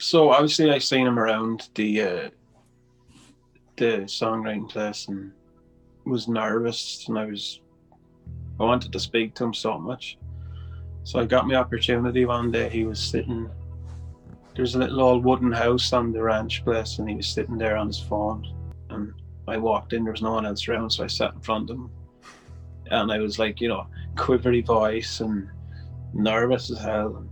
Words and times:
so 0.00 0.30
obviously 0.30 0.70
I 0.70 0.78
seen 0.78 1.06
him 1.06 1.18
around 1.18 1.68
the 1.74 2.02
uh, 2.02 2.30
the 3.76 4.04
songwriting 4.06 4.68
place 4.68 5.08
and 5.08 5.32
was 6.04 6.26
nervous 6.26 7.04
and 7.06 7.18
I 7.18 7.26
was 7.26 7.60
I 8.58 8.64
wanted 8.64 8.92
to 8.92 9.00
speak 9.00 9.34
to 9.34 9.44
him 9.44 9.54
so 9.54 9.78
much. 9.78 10.18
So 11.04 11.18
I 11.18 11.24
got 11.24 11.46
my 11.46 11.54
opportunity 11.54 12.24
one 12.24 12.50
day. 12.50 12.68
He 12.68 12.84
was 12.84 13.00
sitting 13.00 13.50
there's 14.56 14.74
a 14.74 14.78
little 14.78 15.00
old 15.00 15.24
wooden 15.24 15.52
house 15.52 15.92
on 15.92 16.12
the 16.12 16.22
ranch 16.22 16.64
place 16.64 16.98
and 16.98 17.08
he 17.08 17.16
was 17.16 17.28
sitting 17.28 17.58
there 17.58 17.76
on 17.76 17.86
his 17.86 18.00
phone 18.00 18.46
and 18.90 19.12
I 19.48 19.56
walked 19.56 19.92
in, 19.92 20.04
there 20.04 20.12
was 20.12 20.22
no 20.22 20.32
one 20.32 20.46
else 20.46 20.68
around, 20.68 20.90
so 20.90 21.04
I 21.04 21.08
sat 21.08 21.34
in 21.34 21.40
front 21.40 21.70
of 21.70 21.76
him 21.76 21.90
and 22.90 23.12
I 23.12 23.18
was 23.18 23.38
like, 23.38 23.60
you 23.60 23.68
know, 23.68 23.86
quivery 24.16 24.64
voice 24.64 25.20
and 25.20 25.48
nervous 26.12 26.70
as 26.70 26.78
hell. 26.78 27.16
And 27.16 27.29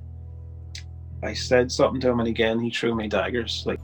I 1.21 1.33
said 1.33 1.73
something 1.73 2.01
to 2.03 2.11
him, 2.11 2.21
and 2.21 2.29
again 2.29 2.61
he 2.61 2.71
threw 2.71 2.95
me 2.95 3.09
daggers. 3.09 3.65
Like, 3.67 3.81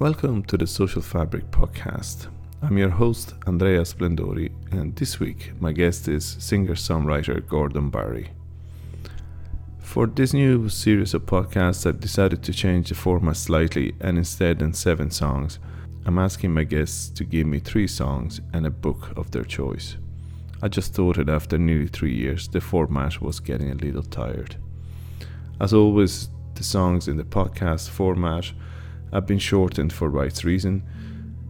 welcome 0.00 0.42
to 0.44 0.56
the 0.56 0.66
Social 0.66 1.00
Fabric 1.00 1.48
podcast. 1.52 2.26
I'm 2.60 2.76
your 2.76 2.90
host 2.90 3.34
Andrea 3.46 3.82
Splendori, 3.82 4.50
and 4.72 4.96
this 4.96 5.20
week 5.20 5.52
my 5.60 5.70
guest 5.70 6.08
is 6.08 6.36
singer-songwriter 6.40 7.46
Gordon 7.46 7.88
Barry. 7.88 8.30
For 9.78 10.08
this 10.08 10.34
new 10.34 10.68
series 10.68 11.14
of 11.14 11.24
podcasts, 11.24 11.86
I've 11.86 12.00
decided 12.00 12.42
to 12.42 12.52
change 12.52 12.88
the 12.88 12.96
format 12.96 13.36
slightly, 13.36 13.94
and 14.00 14.18
instead 14.18 14.58
than 14.58 14.72
seven 14.72 15.12
songs, 15.12 15.60
I'm 16.04 16.18
asking 16.18 16.52
my 16.52 16.64
guests 16.64 17.10
to 17.10 17.22
give 17.24 17.46
me 17.46 17.60
three 17.60 17.86
songs 17.86 18.40
and 18.52 18.66
a 18.66 18.70
book 18.70 19.12
of 19.16 19.30
their 19.30 19.44
choice. 19.44 19.98
I 20.60 20.66
just 20.66 20.94
thought 20.94 21.16
that 21.16 21.28
after 21.28 21.58
nearly 21.58 21.86
three 21.86 22.16
years, 22.16 22.48
the 22.48 22.60
format 22.60 23.20
was 23.20 23.38
getting 23.38 23.70
a 23.70 23.76
little 23.76 24.02
tired. 24.02 24.56
As 25.60 25.72
always, 25.72 26.28
the 26.54 26.64
songs 26.64 27.08
in 27.08 27.16
the 27.16 27.24
podcast 27.24 27.88
format 27.88 28.52
have 29.12 29.26
been 29.26 29.38
shortened 29.38 29.92
for 29.92 30.08
rights 30.08 30.44
reason. 30.44 30.82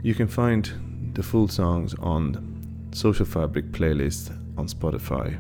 You 0.02 0.14
can 0.14 0.28
find 0.28 1.12
the 1.14 1.22
full 1.22 1.48
songs 1.48 1.94
on 2.00 2.88
Social 2.92 3.27
Fabric 3.27 3.72
playlist 3.72 4.30
on 4.58 4.66
Spotify. 4.66 5.38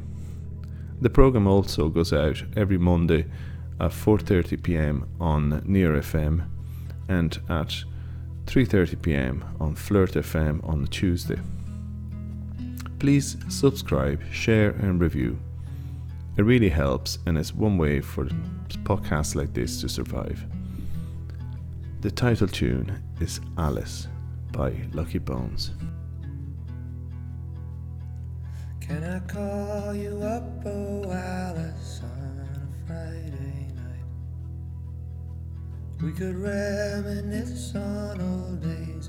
The 1.00 1.10
program 1.10 1.46
also 1.46 1.88
goes 1.88 2.12
out 2.12 2.42
every 2.56 2.78
Monday 2.78 3.26
at 3.80 3.90
4:30 3.90 4.62
p.m. 4.62 5.08
on 5.20 5.62
Near 5.64 5.94
FM 5.94 6.48
and 7.08 7.38
at 7.48 7.84
3:30 8.46 9.02
p.m. 9.02 9.44
on 9.60 9.74
Flirt 9.74 10.12
FM 10.12 10.66
on 10.68 10.86
Tuesday 10.86 11.40
please 13.04 13.36
subscribe, 13.50 14.18
share, 14.32 14.70
and 14.70 14.98
review. 14.98 15.38
It 16.36 16.42
really 16.42 16.68
helps 16.68 17.18
and 17.26 17.38
is 17.38 17.54
one 17.54 17.78
way 17.78 18.00
for 18.00 18.24
podcasts 18.82 19.36
like 19.36 19.54
this 19.54 19.80
to 19.80 19.88
survive. 19.88 20.44
The 22.00 22.10
title 22.10 22.48
tune 22.48 23.00
is 23.20 23.40
Alice 23.56 24.08
by 24.50 24.74
Lucky 24.92 25.18
Bones. 25.18 25.70
Can 28.80 29.04
I 29.04 29.20
call 29.20 29.94
you 29.94 30.18
up, 30.22 30.66
oh 30.66 31.04
Alice, 31.10 32.00
on 32.02 32.48
a 32.50 32.86
Friday 32.86 33.68
night? 33.76 34.04
We 36.02 36.10
could 36.12 36.36
reminisce 36.36 37.76
on 37.76 38.20
old 38.20 38.60
days 38.60 39.08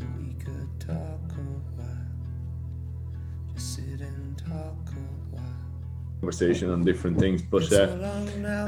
conversation 6.25 6.71
on 6.71 6.83
different 6.83 7.19
things. 7.19 7.41
But 7.41 7.71
uh, 7.71 7.85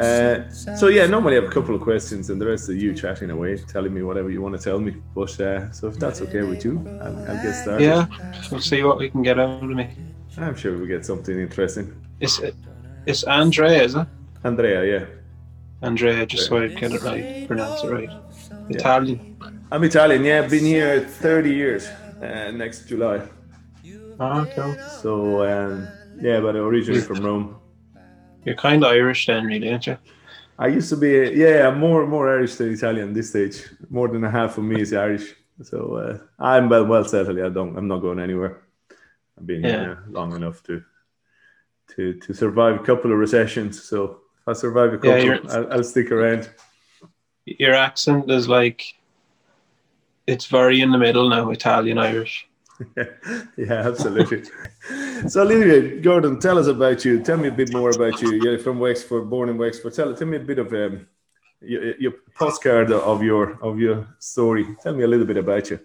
uh, 0.06 0.50
so 0.52 0.86
yeah, 0.88 1.08
normally 1.08 1.38
I 1.38 1.42
have 1.42 1.50
a 1.50 1.54
couple 1.54 1.74
of 1.74 1.82
questions, 1.82 2.30
and 2.30 2.40
the 2.40 2.46
rest 2.46 2.70
of 2.70 2.76
you 2.84 2.94
chatting 2.94 3.32
away, 3.32 3.58
telling 3.76 3.94
me 3.94 4.02
whatever 4.04 4.30
you 4.30 4.42
want 4.46 4.56
to 4.58 4.64
tell 4.70 4.80
me. 4.80 4.94
But 5.16 5.34
uh, 5.42 5.72
so 5.72 5.88
if 5.88 5.96
that's 5.98 6.22
okay 6.26 6.44
with 6.44 6.64
you, 6.64 6.74
I'll, 7.02 7.18
I'll 7.30 7.42
get 7.44 7.54
started. 7.64 7.84
Yeah, 7.84 8.06
we'll 8.52 8.62
see 8.62 8.84
what 8.84 8.98
we 9.00 9.10
can 9.10 9.24
get 9.24 9.40
out 9.40 9.64
of 9.64 9.70
me. 9.82 9.88
I'm 10.38 10.56
sure 10.56 10.78
we'll 10.78 10.94
get 10.96 11.04
something 11.06 11.38
interesting. 11.48 11.86
It's 12.20 12.40
it's 13.08 13.24
Andrea, 13.24 13.84
is 13.84 13.96
it? 13.96 14.08
Andrea, 14.44 14.80
yeah. 14.94 15.06
Andrea, 15.82 16.26
just 16.26 16.48
so 16.48 16.58
I 16.58 16.68
get 16.68 16.92
it 16.92 17.02
right, 17.04 17.48
pronounce 17.48 17.84
it 17.84 17.90
right. 17.90 18.12
Italian. 18.70 19.20
I'm 19.72 19.84
Italian. 19.84 20.24
Yeah, 20.24 20.42
I've 20.44 20.52
been 20.52 20.66
here 20.66 21.02
30 21.02 21.54
years. 21.54 21.88
Uh, 22.22 22.52
next 22.52 22.88
July. 22.88 23.22
Oh, 24.20 24.48
cool. 24.56 24.76
So 25.04 25.14
um, 25.46 25.88
yeah, 26.20 26.40
but 26.40 26.56
originally 26.56 27.02
from 27.02 27.24
Rome. 27.24 27.60
You're 28.46 28.56
kind 28.56 28.84
of 28.84 28.92
Irish 28.92 29.26
then, 29.26 29.46
really, 29.46 29.72
aren't 29.72 29.88
you? 29.88 29.98
I 30.60 30.68
used 30.68 30.90
to 30.90 30.98
be, 30.98 31.34
yeah, 31.36 31.70
more 31.72 32.08
more 32.08 32.30
Irish 32.30 32.56
than 32.56 32.74
Italian 32.74 33.14
this 33.14 33.30
stage. 33.30 33.66
More 33.90 34.08
than 34.08 34.24
a 34.24 34.32
half 34.32 34.58
of 34.58 34.64
me 34.64 34.82
is 34.82 34.94
Irish, 34.94 35.36
so 35.62 35.96
uh, 35.96 36.18
I'm 36.40 36.70
well 36.70 36.86
well 36.86 37.06
settled. 37.06 37.40
I 37.40 37.50
don't, 37.50 37.78
I'm 37.78 37.88
not 37.88 38.00
going 38.00 38.20
anywhere. 38.20 38.64
I've 39.38 39.46
been 39.46 39.64
yeah. 39.64 39.70
here 39.70 40.04
long 40.10 40.36
enough 40.36 40.64
to 40.64 40.82
to 41.96 42.14
to 42.14 42.34
survive 42.34 42.76
a 42.76 42.84
couple 42.84 43.12
of 43.12 43.20
recessions. 43.20 43.84
So 43.84 44.22
if 44.42 44.48
I 44.48 44.54
survive 44.54 44.94
a 44.94 44.98
couple, 44.98 45.24
yeah, 45.24 45.38
I'll, 45.50 45.74
I'll 45.74 45.84
stick 45.84 46.12
around. 46.12 46.50
Your 47.46 47.76
accent 47.76 48.32
is 48.32 48.50
like 48.50 48.96
it's 50.26 50.48
very 50.48 50.82
in 50.82 50.92
the 50.92 50.98
middle 50.98 51.30
now, 51.30 51.52
Italian 51.52 51.98
Irish. 51.98 52.47
Yeah, 52.96 53.04
yeah, 53.58 53.88
absolutely. 53.88 54.44
so, 55.28 55.42
Olivia 55.42 56.00
Gordon, 56.00 56.40
tell 56.40 56.58
us 56.58 56.68
about 56.68 57.04
you. 57.06 57.22
Tell 57.22 57.38
me 57.38 57.48
a 57.48 57.52
bit 57.52 57.74
more 57.74 57.90
about 57.90 58.22
you. 58.22 58.34
You're 58.34 58.60
from 58.60 58.80
Wexford, 58.80 59.30
born 59.30 59.50
in 59.50 59.58
Wexford. 59.58 59.94
Tell, 59.94 60.14
tell 60.16 60.28
me 60.28 60.38
a 60.38 60.42
bit 60.42 60.60
of 60.60 60.72
um, 60.74 61.08
your, 61.62 61.98
your 61.98 62.14
postcard 62.36 62.92
of 62.92 63.24
your 63.24 63.58
of 63.64 63.80
your 63.80 64.08
story. 64.20 64.66
Tell 64.82 64.94
me 64.94 65.04
a 65.04 65.08
little 65.08 65.26
bit 65.26 65.38
about 65.38 65.70
you. 65.70 65.80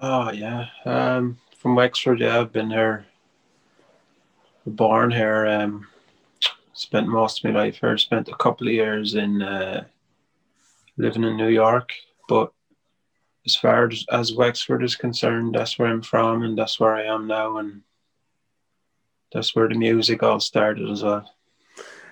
Oh 0.00 0.32
yeah, 0.32 0.66
um, 0.84 1.38
from 1.56 1.76
Wexford. 1.76 2.20
Yeah, 2.20 2.40
I've 2.40 2.52
been 2.52 2.70
here, 2.70 3.06
born 4.66 5.10
here. 5.10 5.46
Um, 5.46 5.86
spent 6.72 7.06
most 7.06 7.44
of 7.44 7.52
my 7.52 7.60
life 7.60 7.78
here. 7.80 7.96
Spent 7.98 8.28
a 8.28 8.36
couple 8.36 8.66
of 8.66 8.72
years 8.72 9.14
in 9.14 9.42
uh, 9.42 9.84
living 10.96 11.24
in 11.24 11.36
New 11.36 11.48
York, 11.48 11.92
but 12.28 12.52
as 13.46 13.56
far 13.56 13.88
as, 13.88 14.04
as 14.10 14.34
Wexford 14.34 14.84
is 14.84 14.94
concerned, 14.94 15.54
that's 15.54 15.78
where 15.78 15.88
I'm 15.88 16.02
from 16.02 16.42
and 16.42 16.56
that's 16.56 16.78
where 16.78 16.94
I 16.94 17.04
am 17.04 17.26
now. 17.26 17.58
And 17.58 17.82
that's 19.32 19.54
where 19.54 19.68
the 19.68 19.74
music 19.74 20.22
all 20.22 20.40
started 20.40 20.88
as 20.90 21.02
well. 21.02 21.28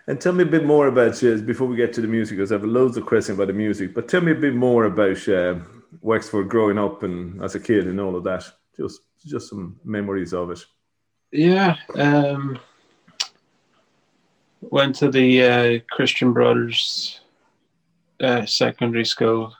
And 0.07 0.21
tell 0.21 0.33
me 0.33 0.43
a 0.43 0.47
bit 0.47 0.65
more 0.65 0.89
about 0.89 1.23
you 1.23 1.37
before 1.43 1.69
we 1.69 1.77
get 1.77 1.93
to 1.93 2.01
the 2.01 2.09
music, 2.09 2.39
because 2.39 2.51
I 2.51 2.57
have 2.57 2.65
loads 2.65 2.97
of 2.97 3.07
questions 3.07 3.39
about 3.39 3.47
the 3.47 3.53
music. 3.53 3.95
But 3.95 4.09
tell 4.09 4.21
me 4.21 4.33
a 4.33 4.37
bit 4.37 4.55
more 4.55 4.87
about 4.87 5.29
uh, 5.29 5.57
Wexford 6.01 6.49
growing 6.49 6.79
up 6.79 7.03
and 7.05 7.43
as 7.45 7.55
a 7.55 7.61
kid 7.61 7.87
and 7.87 8.01
all 8.01 8.17
of 8.17 8.25
that. 8.25 8.45
Just, 8.77 9.03
just 9.25 9.51
some 9.51 9.79
memories 9.85 10.33
of 10.33 10.51
it. 10.51 10.65
Yeah, 11.31 11.77
um, 11.95 12.59
went 14.63 14.97
to 14.97 15.11
the 15.11 15.43
uh, 15.43 15.79
Christian 15.95 16.33
Brothers 16.33 17.21
uh, 18.21 18.47
secondary 18.47 19.05
school 19.05 19.55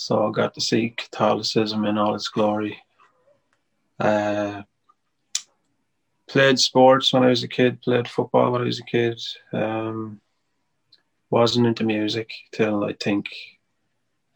so 0.00 0.26
I 0.26 0.30
got 0.30 0.54
to 0.54 0.62
see 0.62 0.94
Catholicism 0.96 1.84
in 1.84 1.98
all 1.98 2.14
its 2.14 2.28
glory. 2.28 2.78
Uh, 3.98 4.62
played 6.26 6.58
sports 6.58 7.12
when 7.12 7.22
I 7.22 7.28
was 7.28 7.42
a 7.42 7.48
kid, 7.48 7.82
played 7.82 8.08
football 8.08 8.52
when 8.52 8.62
I 8.62 8.64
was 8.64 8.80
a 8.80 8.84
kid. 8.84 9.20
Um, 9.52 10.22
wasn't 11.28 11.66
into 11.66 11.84
music 11.84 12.30
till 12.50 12.82
I 12.82 12.94
think 12.94 13.26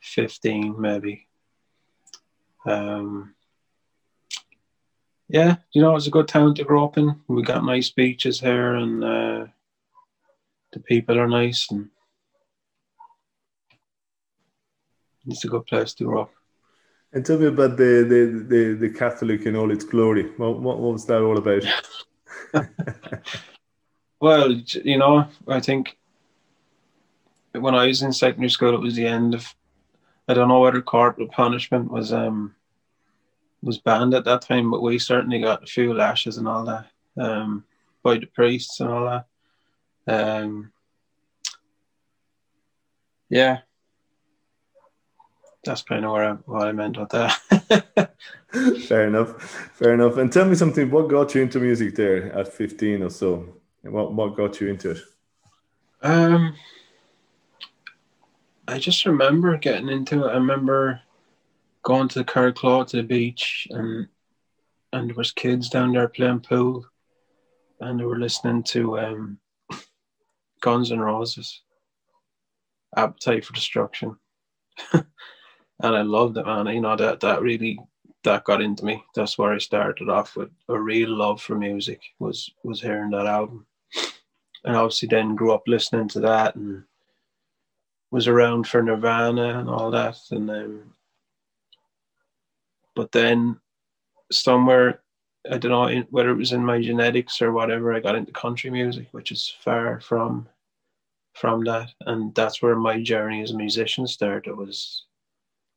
15, 0.02 0.78
maybe. 0.78 1.26
Um, 2.66 3.34
yeah, 5.28 5.56
you 5.72 5.80
know, 5.80 5.92
it 5.92 5.94
was 5.94 6.06
a 6.06 6.10
good 6.10 6.28
town 6.28 6.54
to 6.56 6.64
grow 6.64 6.84
up 6.84 6.98
in. 6.98 7.22
We 7.26 7.42
got 7.42 7.64
nice 7.64 7.88
beaches 7.88 8.38
here, 8.38 8.74
and 8.74 9.02
uh, 9.02 9.46
the 10.74 10.80
people 10.80 11.18
are 11.18 11.26
nice, 11.26 11.66
and 11.70 11.88
it's 15.26 15.44
a 15.44 15.48
good 15.48 15.66
place 15.66 15.94
to 15.94 16.04
grow 16.04 16.22
up. 16.22 16.30
And 17.12 17.24
tell 17.24 17.38
me 17.38 17.46
about 17.46 17.76
the 17.76 18.04
the 18.08 18.44
the, 18.48 18.74
the 18.74 18.90
Catholic 18.90 19.46
in 19.46 19.56
all 19.56 19.70
its 19.70 19.84
glory. 19.84 20.30
What, 20.36 20.60
what, 20.60 20.78
what 20.78 20.92
was 20.92 21.06
that 21.06 21.22
all 21.22 21.38
about? 21.38 21.64
well, 24.20 24.50
you 24.50 24.98
know, 24.98 25.28
I 25.46 25.60
think 25.60 25.96
when 27.52 27.74
I 27.74 27.86
was 27.86 28.02
in 28.02 28.12
secondary 28.12 28.50
school, 28.50 28.74
it 28.74 28.80
was 28.80 28.96
the 28.96 29.06
end 29.06 29.34
of. 29.34 29.54
I 30.26 30.34
don't 30.34 30.48
know 30.48 30.60
whether 30.60 30.80
corporal 30.80 31.28
punishment 31.28 31.90
was 31.90 32.12
um 32.12 32.54
was 33.62 33.78
banned 33.78 34.14
at 34.14 34.24
that 34.24 34.42
time, 34.42 34.70
but 34.70 34.82
we 34.82 34.98
certainly 34.98 35.40
got 35.40 35.62
a 35.62 35.66
few 35.66 35.94
lashes 35.94 36.36
and 36.36 36.46
all 36.46 36.64
that 36.64 36.86
um, 37.18 37.64
by 38.02 38.18
the 38.18 38.26
priests 38.26 38.80
and 38.80 38.90
all 38.90 39.04
that. 39.06 39.26
Um, 40.06 40.72
yeah, 43.30 43.60
that's 45.64 45.82
kind 45.82 46.04
of 46.04 46.12
where 46.12 46.24
I, 46.24 46.32
what 46.46 46.68
I 46.68 46.72
meant 46.72 46.98
with 46.98 47.10
that. 47.10 48.14
Fair 48.86 49.08
enough. 49.08 49.40
Fair 49.74 49.94
enough. 49.94 50.16
And 50.16 50.32
tell 50.32 50.44
me 50.44 50.54
something. 50.54 50.90
What 50.90 51.08
got 51.08 51.34
you 51.34 51.42
into 51.42 51.60
music 51.60 51.94
there 51.96 52.32
at 52.32 52.52
fifteen 52.52 53.02
or 53.02 53.10
so? 53.10 53.48
What 53.82 54.12
what 54.12 54.36
got 54.36 54.60
you 54.60 54.68
into 54.68 54.92
it? 54.92 54.98
Um, 56.02 56.54
I 58.68 58.78
just 58.78 59.04
remember 59.06 59.56
getting 59.58 59.88
into 59.88 60.24
it. 60.24 60.30
I 60.30 60.34
remember 60.34 61.00
going 61.82 62.08
to 62.08 62.24
Curracloe 62.24 62.86
to 62.88 62.96
the 62.98 63.02
beach 63.02 63.68
and 63.70 64.08
and 64.92 65.08
there 65.08 65.16
was 65.16 65.32
kids 65.32 65.68
down 65.68 65.92
there 65.92 66.08
playing 66.08 66.40
pool 66.40 66.86
and 67.80 67.98
they 67.98 68.04
were 68.04 68.18
listening 68.18 68.62
to 68.62 68.98
um, 68.98 69.38
Guns 70.60 70.92
N' 70.92 71.00
Roses, 71.00 71.62
Appetite 72.96 73.44
for 73.44 73.52
Destruction. 73.52 74.16
and 75.80 75.94
I 75.94 76.02
loved 76.02 76.36
it, 76.36 76.46
man. 76.46 76.66
You 76.66 76.80
know, 76.80 76.96
that 76.96 77.20
that 77.20 77.42
really 77.42 77.78
that 78.24 78.44
got 78.44 78.62
into 78.62 78.84
me. 78.84 79.04
That's 79.14 79.38
where 79.38 79.52
I 79.52 79.58
started 79.58 80.08
off 80.08 80.36
with 80.36 80.50
a 80.68 80.78
real 80.78 81.10
love 81.10 81.40
for 81.40 81.56
music 81.56 82.00
was 82.18 82.50
was 82.62 82.80
hearing 82.80 83.10
that 83.10 83.26
album. 83.26 83.66
And 84.64 84.76
obviously 84.76 85.08
then 85.08 85.34
grew 85.36 85.52
up 85.52 85.64
listening 85.66 86.08
to 86.08 86.20
that 86.20 86.54
and 86.54 86.84
was 88.10 88.28
around 88.28 88.66
for 88.66 88.82
Nirvana 88.82 89.58
and 89.58 89.68
all 89.68 89.90
that. 89.90 90.16
And 90.30 90.50
um, 90.50 90.94
but 92.94 93.12
then 93.12 93.60
somewhere 94.32 95.02
I 95.50 95.58
don't 95.58 95.70
know 95.70 96.04
whether 96.10 96.30
it 96.30 96.36
was 96.36 96.52
in 96.52 96.64
my 96.64 96.80
genetics 96.80 97.42
or 97.42 97.52
whatever, 97.52 97.92
I 97.92 98.00
got 98.00 98.14
into 98.16 98.32
country 98.32 98.70
music, 98.70 99.08
which 99.12 99.30
is 99.30 99.54
far 99.60 100.00
from 100.00 100.48
from 101.34 101.64
that. 101.64 101.90
And 102.06 102.34
that's 102.34 102.62
where 102.62 102.76
my 102.76 103.02
journey 103.02 103.42
as 103.42 103.50
a 103.50 103.56
musician 103.56 104.06
started 104.06 104.56
was 104.56 105.04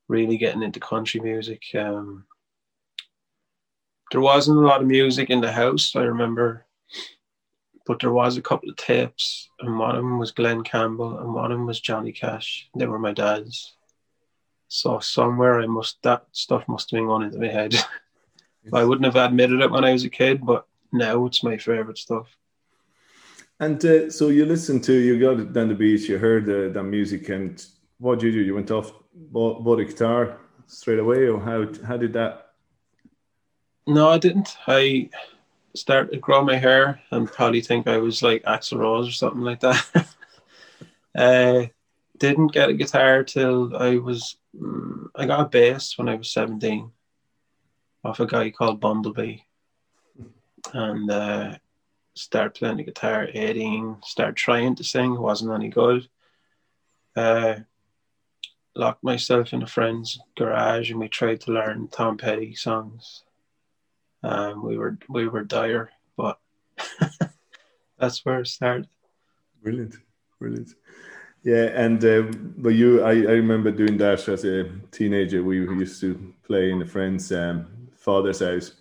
really 0.08 0.36
getting 0.36 0.62
into 0.62 0.80
country 0.80 1.20
music. 1.20 1.62
Um, 1.74 2.24
there 4.10 4.20
wasn't 4.20 4.58
a 4.58 4.66
lot 4.66 4.80
of 4.80 4.86
music 4.86 5.30
in 5.30 5.40
the 5.40 5.52
house, 5.52 5.94
I 5.94 6.02
remember, 6.02 6.66
but 7.86 8.00
there 8.00 8.12
was 8.12 8.36
a 8.36 8.42
couple 8.42 8.70
of 8.70 8.76
tapes, 8.76 9.50
and 9.60 9.78
one 9.78 9.90
of 9.90 9.96
them 9.96 10.18
was 10.18 10.32
Glen 10.32 10.62
Campbell, 10.64 11.18
and 11.18 11.34
one 11.34 11.52
of 11.52 11.58
them 11.58 11.66
was 11.66 11.80
Johnny 11.80 12.12
Cash. 12.12 12.68
They 12.74 12.86
were 12.86 12.98
my 12.98 13.12
dad's. 13.12 13.74
So 14.68 14.98
somewhere 15.00 15.60
I 15.60 15.66
must 15.66 16.02
that 16.02 16.26
stuff 16.32 16.68
must 16.68 16.90
have 16.90 16.98
been 16.98 17.06
going 17.06 17.24
into 17.24 17.38
my 17.38 17.48
head. 17.48 17.74
I 18.72 18.84
wouldn't 18.84 19.06
have 19.06 19.16
admitted 19.16 19.60
it 19.60 19.70
when 19.70 19.84
I 19.84 19.92
was 19.92 20.04
a 20.04 20.10
kid, 20.10 20.44
but 20.44 20.66
now 20.92 21.24
it's 21.26 21.42
my 21.42 21.56
favorite 21.56 21.98
stuff. 21.98 22.26
And 23.60 23.82
uh, 23.84 24.10
so 24.10 24.28
you 24.28 24.44
listened 24.44 24.84
to, 24.84 24.92
you 24.92 25.18
got 25.18 25.52
down 25.52 25.68
the 25.68 25.74
beach, 25.74 26.08
you 26.08 26.18
heard 26.18 26.46
the, 26.46 26.70
the 26.72 26.82
music, 26.82 27.28
and 27.28 27.64
what 27.98 28.20
did 28.20 28.26
you 28.26 28.40
do? 28.40 28.46
You 28.46 28.54
went 28.54 28.70
off, 28.70 28.92
bought, 29.14 29.62
bought 29.62 29.80
a 29.80 29.84
guitar 29.84 30.38
straight 30.66 30.98
away, 30.98 31.28
or 31.28 31.40
how 31.40 31.66
how 31.84 31.96
did 31.96 32.12
that? 32.14 32.52
No, 33.86 34.08
I 34.08 34.18
didn't. 34.18 34.56
I 34.66 35.10
started 35.74 36.12
to 36.12 36.18
grow 36.18 36.44
my 36.44 36.56
hair 36.56 37.00
and 37.10 37.30
probably 37.30 37.60
think 37.60 37.86
I 37.86 37.98
was 37.98 38.22
like 38.22 38.42
Axl 38.42 38.78
Rose 38.78 39.08
or 39.08 39.12
something 39.12 39.40
like 39.40 39.60
that. 39.60 40.06
uh, 41.16 41.66
didn't 42.18 42.52
get 42.52 42.68
a 42.68 42.74
guitar 42.74 43.24
till 43.24 43.76
I 43.76 43.96
was, 43.96 44.36
um, 44.60 45.10
I 45.14 45.26
got 45.26 45.40
a 45.40 45.48
bass 45.48 45.96
when 45.96 46.08
I 46.08 46.16
was 46.16 46.30
17 46.32 46.90
off 48.04 48.20
a 48.20 48.26
guy 48.26 48.50
called 48.50 48.80
Bumblebee. 48.80 49.38
And 50.74 51.10
uh, 51.10 51.56
start 52.14 52.56
playing 52.56 52.78
the 52.78 52.84
guitar 52.84 53.28
18, 53.32 53.98
start 54.02 54.36
trying 54.36 54.74
to 54.76 54.84
sing, 54.84 55.18
wasn't 55.18 55.52
any 55.52 55.68
good. 55.68 56.08
Uh, 57.16 57.60
locked 58.78 59.02
myself 59.02 59.52
in 59.52 59.62
a 59.62 59.66
friend's 59.66 60.18
garage 60.36 60.90
and 60.90 61.00
we 61.00 61.08
tried 61.08 61.40
to 61.42 61.52
learn 61.52 61.88
Tom 61.88 62.16
Petty 62.16 62.54
songs. 62.54 63.24
Um, 64.22 64.64
we 64.64 64.78
were 64.78 64.98
we 65.08 65.28
were 65.28 65.44
dire, 65.44 65.90
but 66.16 66.38
that's 67.98 68.24
where 68.24 68.40
it 68.40 68.46
started. 68.46 68.88
Brilliant, 69.62 69.96
brilliant. 70.38 70.70
Yeah, 71.44 71.66
and 71.74 72.04
uh, 72.04 72.22
but 72.56 72.70
you, 72.70 73.02
I, 73.02 73.10
I 73.10 73.36
remember 73.42 73.70
doing 73.70 73.96
that 73.98 74.28
as 74.28 74.44
a 74.44 74.70
teenager. 74.90 75.42
We 75.42 75.58
used 75.58 76.00
to 76.00 76.34
play 76.42 76.70
in 76.70 76.82
a 76.82 76.86
friend's 76.86 77.30
um, 77.30 77.88
father's 77.96 78.40
house, 78.40 78.72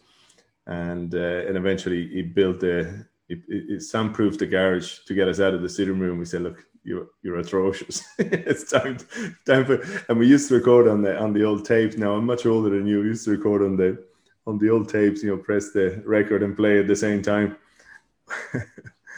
and 0.65 1.13
uh, 1.13 1.45
and 1.47 1.55
eventually 1.55 2.07
he 2.07 2.23
built 2.23 2.63
a 2.63 3.05
it, 3.29 3.39
it, 3.47 3.81
soundproofed 3.81 4.39
the 4.39 4.47
garage 4.47 4.99
to 5.05 5.13
get 5.13 5.27
us 5.27 5.39
out 5.39 5.53
of 5.53 5.61
the 5.61 5.69
sitting 5.69 5.99
room. 5.99 6.17
We 6.17 6.25
said, 6.25 6.41
"Look, 6.41 6.65
you're 6.83 7.07
you're 7.21 7.39
atrocious. 7.39 8.03
it's 8.17 8.71
time 8.71 8.97
time 9.45 9.65
for." 9.65 9.83
And 10.09 10.19
we 10.19 10.27
used 10.27 10.47
to 10.49 10.55
record 10.55 10.87
on 10.87 11.01
the 11.01 11.17
on 11.19 11.33
the 11.33 11.43
old 11.43 11.65
tapes. 11.65 11.97
Now 11.97 12.13
I'm 12.13 12.25
much 12.25 12.45
older 12.45 12.69
than 12.69 12.87
you. 12.87 13.01
We 13.01 13.07
used 13.07 13.25
to 13.25 13.31
record 13.31 13.61
on 13.63 13.75
the 13.77 14.03
on 14.45 14.57
the 14.57 14.69
old 14.69 14.89
tapes. 14.89 15.23
You 15.23 15.31
know, 15.31 15.37
press 15.37 15.71
the 15.71 16.01
record 16.05 16.43
and 16.43 16.55
play 16.55 16.79
at 16.79 16.87
the 16.87 16.95
same 16.95 17.21
time. 17.21 17.57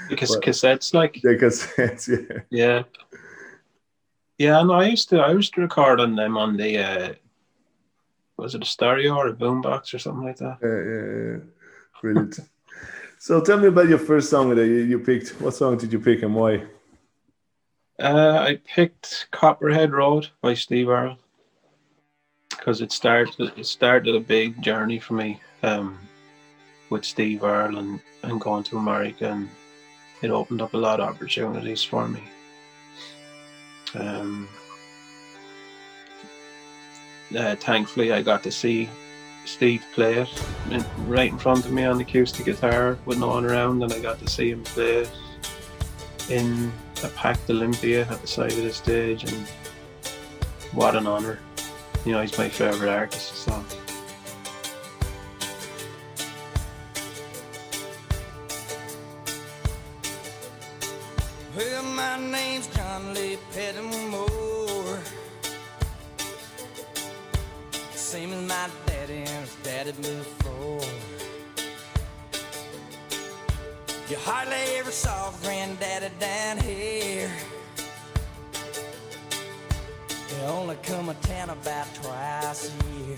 Because 0.08 0.36
cassettes, 0.38 0.94
like 0.94 1.20
the 1.22 1.36
cassettes, 1.36 2.08
yeah, 2.50 2.60
yeah, 2.68 2.84
yeah. 4.38 4.62
No, 4.64 4.74
I 4.74 4.86
used 4.86 5.10
to 5.10 5.20
I 5.20 5.32
used 5.32 5.54
to 5.56 5.62
record 5.62 6.00
on 6.00 6.16
them 6.16 6.38
on 6.38 6.58
the 6.58 6.78
uh, 6.78 7.14
was 8.38 8.56
it 8.56 8.64
a 8.64 8.66
stereo 8.66 9.16
or 9.16 9.28
a 9.28 9.34
boombox 9.34 9.94
or 9.94 10.00
something 10.00 10.26
like 10.26 10.38
that? 10.38 10.58
Yeah, 10.64 10.82
yeah, 10.92 11.34
yeah. 11.34 12.02
Brilliant. 12.02 12.40
So 13.22 13.42
tell 13.42 13.60
me 13.60 13.68
about 13.68 13.90
your 13.90 13.98
first 13.98 14.30
song 14.30 14.56
that 14.56 14.66
you, 14.66 14.76
you 14.76 14.98
picked. 14.98 15.32
What 15.42 15.54
song 15.54 15.78
did 15.78 15.92
you 15.92 16.00
pick 16.00 16.24
and 16.24 16.34
why? 16.34 16.64
Uh, 18.00 18.46
I 18.48 18.60
picked 18.66 19.28
Copperhead 19.31 19.92
Road 19.92 20.30
by 20.42 20.54
Steve 20.54 20.88
Earle 20.88 21.18
because 22.50 22.80
it 22.80 22.94
started 22.94 23.51
it 23.57 23.66
started 23.66 24.16
a 24.16 24.22
big 24.22 24.62
journey 24.62 25.00
for 25.00 25.16
me 25.16 25.42
um, 25.63 25.98
with 26.90 27.04
Steve 27.04 27.44
Earle 27.44 27.78
and, 27.78 28.00
and 28.24 28.40
going 28.40 28.63
to 28.63 28.78
America 28.78 29.30
and 29.30 29.50
it 30.22 30.31
opened 30.31 30.62
up 30.62 30.74
a 30.74 30.78
lot 30.78 31.01
of 31.01 31.10
opportunities 31.10 31.84
for 31.84 32.07
me. 32.07 32.24
Um, 33.96 34.48
uh, 37.38 37.56
thankfully, 37.57 38.13
I 38.13 38.22
got 38.22 38.44
to 38.44 38.51
see 38.51 38.90
Steve 39.46 39.84
play 39.94 40.19
it 40.19 40.44
in, 40.72 40.86
right 41.07 41.31
in 41.31 41.38
front 41.38 41.66
of 41.66 41.72
me 41.72 41.84
on 41.84 41.98
the 41.98 42.04
acoustic 42.04 42.46
guitar 42.46 42.98
with 43.06 43.18
no 43.18 43.28
one 43.28 43.46
around, 43.46 43.84
and 43.84 43.92
I 43.92 44.00
got 44.00 44.19
to 44.19 44.28
see 44.28 44.51
him 44.51 44.63
play 44.63 45.04
it 45.04 45.12
in 46.30 46.72
a 47.04 47.10
packed 47.10 47.50
Olympia 47.50 48.01
at 48.01 48.22
the 48.22 48.28
side 48.28 48.51
of 48.51 48.63
the 48.63 48.74
stage, 48.74 49.24
and 49.24 49.48
what 50.74 50.96
an 50.96 51.07
honour. 51.07 51.40
You 52.06 52.13
know, 52.13 52.22
he's 52.22 52.38
my 52.38 52.50
favourite 52.50 52.92
artist, 52.92 53.36
so. 53.36 53.63
Well, 61.56 61.84
my 61.84 62.19
name's 62.19 62.68
John 62.68 63.13
Lee 63.13 63.38
Pettimore. 63.54 65.00
Same 67.94 68.34
as 68.34 68.48
my 68.48 68.70
daddy 68.86 69.18
and 69.18 69.27
his 69.27 69.56
daddy 69.63 69.91
before. 69.91 70.38
Hardly 74.29 74.77
ever 74.77 74.91
saw 74.91 75.31
granddaddy 75.41 76.12
down 76.19 76.57
here. 76.59 77.31
They 80.29 80.45
only 80.45 80.75
come 80.83 81.07
to 81.07 81.15
town 81.27 81.50
about 81.50 81.88
twice 81.95 82.62
a 82.69 83.07
year. 83.07 83.17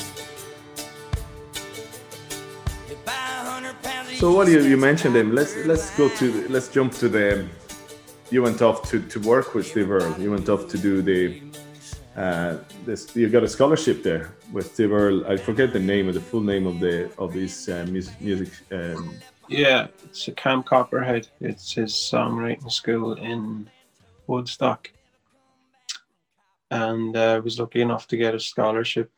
So 4.19 4.31
what 4.33 4.47
you 4.47 4.61
you 4.61 4.77
mentioned 4.77 5.15
him? 5.15 5.35
Let's 5.35 5.53
let's 5.71 5.87
go 5.97 6.07
to 6.19 6.25
let's 6.49 6.69
jump 6.69 6.93
to 7.01 7.09
the. 7.09 7.45
You 8.29 8.43
went 8.43 8.61
off 8.61 8.77
to 8.89 8.95
to 9.13 9.19
work 9.19 9.47
with 9.55 9.65
Steve 9.67 9.91
Earle. 9.91 10.15
You 10.23 10.31
went 10.31 10.47
off 10.47 10.63
to 10.73 10.77
do 10.77 11.01
the 11.01 11.41
uh, 12.15 12.57
this 12.85 13.01
you 13.15 13.27
got 13.29 13.43
a 13.43 13.51
scholarship 13.57 14.03
there 14.03 14.25
with 14.53 14.65
Steve 14.73 14.93
Earle. 14.93 15.19
I 15.33 15.35
forget 15.37 15.73
the 15.73 15.83
name 15.93 16.07
of 16.09 16.13
the 16.13 16.25
full 16.29 16.45
name 16.53 16.65
of 16.71 16.79
the 16.79 16.95
of 17.17 17.33
his 17.33 17.53
uh, 17.67 17.85
music. 17.89 18.13
music 18.21 18.51
um, 18.71 19.19
yeah, 19.51 19.88
it's 20.05 20.29
a 20.29 20.31
Camp 20.31 20.65
Copperhead. 20.65 21.27
It's 21.41 21.74
his 21.74 21.91
songwriting 21.91 22.72
school 22.72 23.15
in 23.15 23.70
Woodstock, 24.25 24.89
and 26.70 27.15
uh, 27.17 27.36
I 27.36 27.39
was 27.39 27.60
lucky 27.60 27.81
enough 27.81 28.08
to 28.08 28.17
get 28.17 28.34
a 28.34 28.39
scholarship 28.39 29.12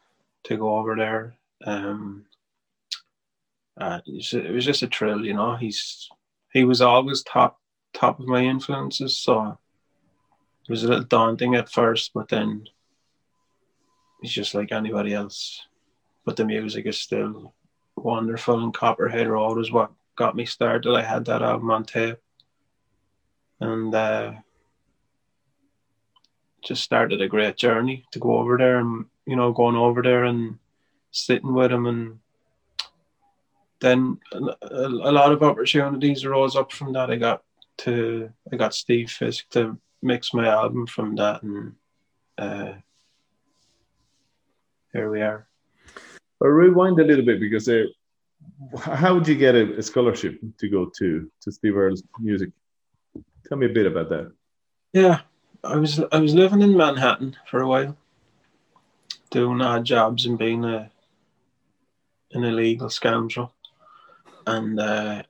to 0.46 0.58
go 0.58 0.76
over 0.76 0.96
there. 0.96 1.36
Um, 1.64 2.26
uh, 3.80 4.02
it 4.08 4.52
was 4.52 4.66
just 4.66 4.82
a 4.82 4.88
thrill, 4.88 5.24
you 5.24 5.36
know. 5.36 5.56
He's 5.56 6.10
he 6.52 6.64
was 6.64 6.82
always 6.82 7.22
top 7.22 7.60
top 7.94 8.20
of 8.20 8.26
my 8.26 8.44
influences, 8.44 9.16
so 9.16 9.60
it 10.68 10.72
was 10.72 10.84
a 10.84 10.88
little 10.88 11.06
daunting 11.06 11.54
at 11.54 11.72
first, 11.72 12.12
but 12.12 12.30
then 12.30 12.66
he's 14.20 14.32
just 14.32 14.56
like 14.56 14.72
anybody 14.72 15.14
else. 15.14 15.62
But 16.26 16.38
the 16.38 16.46
music 16.46 16.88
is 16.88 16.98
still 16.98 17.54
wonderful, 17.96 18.64
and 18.64 18.74
Copperhead 18.74 19.28
Road 19.28 19.60
is 19.60 19.72
what 19.72 19.92
got 20.16 20.36
me 20.36 20.46
started. 20.46 20.94
I 20.96 21.02
had 21.02 21.26
that 21.26 21.42
album 21.42 21.72
on 21.72 21.86
tape, 21.86 22.18
and 23.60 23.94
uh, 23.94 24.34
just 26.64 26.84
started 26.84 27.22
a 27.22 27.28
great 27.28 27.58
journey 27.58 28.06
to 28.12 28.20
go 28.20 28.38
over 28.38 28.58
there, 28.58 28.80
and 28.80 29.06
you 29.26 29.36
know, 29.36 29.52
going 29.52 29.76
over 29.76 30.02
there 30.02 30.24
and 30.26 30.60
sitting 31.12 31.54
with 31.54 31.72
him, 31.72 31.86
and 31.86 32.20
then 33.80 34.20
a, 34.32 34.90
lot 34.90 35.32
of 35.32 35.44
opportunities 35.44 36.24
arose 36.24 36.56
up 36.56 36.72
from 36.72 36.94
that. 36.94 37.12
I 37.12 37.18
got 37.18 37.44
to 37.80 38.30
I 38.52 38.56
got 38.56 38.74
Steve 38.74 39.10
Fisk 39.10 39.50
to 39.52 39.78
mix 40.02 40.34
my 40.34 40.48
album 40.48 40.88
from 40.88 41.16
that, 41.16 41.44
and 41.44 41.76
uh, 42.38 42.74
here 44.92 45.10
we 45.10 45.22
are. 45.22 45.48
But 46.40 46.48
rewind 46.48 47.00
a 47.00 47.04
little 47.04 47.26
bit 47.26 47.40
because 47.40 47.68
uh, 47.68 47.86
how 48.80 49.14
would 49.14 49.28
you 49.28 49.36
get 49.36 49.56
a, 49.56 49.78
a, 49.78 49.82
scholarship 49.82 50.40
to 50.58 50.70
go 50.70 50.90
to 50.98 51.30
to 51.42 51.52
Steve 51.52 51.78
Earle's 51.78 52.04
music? 52.20 52.50
Tell 53.46 53.58
me 53.58 53.66
a 53.66 53.70
bit 53.70 53.86
about 53.86 54.10
that. 54.10 54.32
Yeah, 54.94 55.22
I 55.64 55.78
was 55.78 56.00
I 56.12 56.20
was 56.20 56.34
living 56.34 56.62
in 56.62 56.78
Manhattan 56.78 57.36
for 57.50 57.62
a 57.62 57.68
while, 57.68 57.98
doing 59.32 59.62
odd 59.62 59.86
jobs 59.86 60.26
and 60.26 60.38
being 60.38 60.64
a 60.66 60.90
an 62.32 62.44
illegal 62.44 62.90
scoundrel, 62.90 63.54
and 64.48 64.80
uh, 64.80 65.24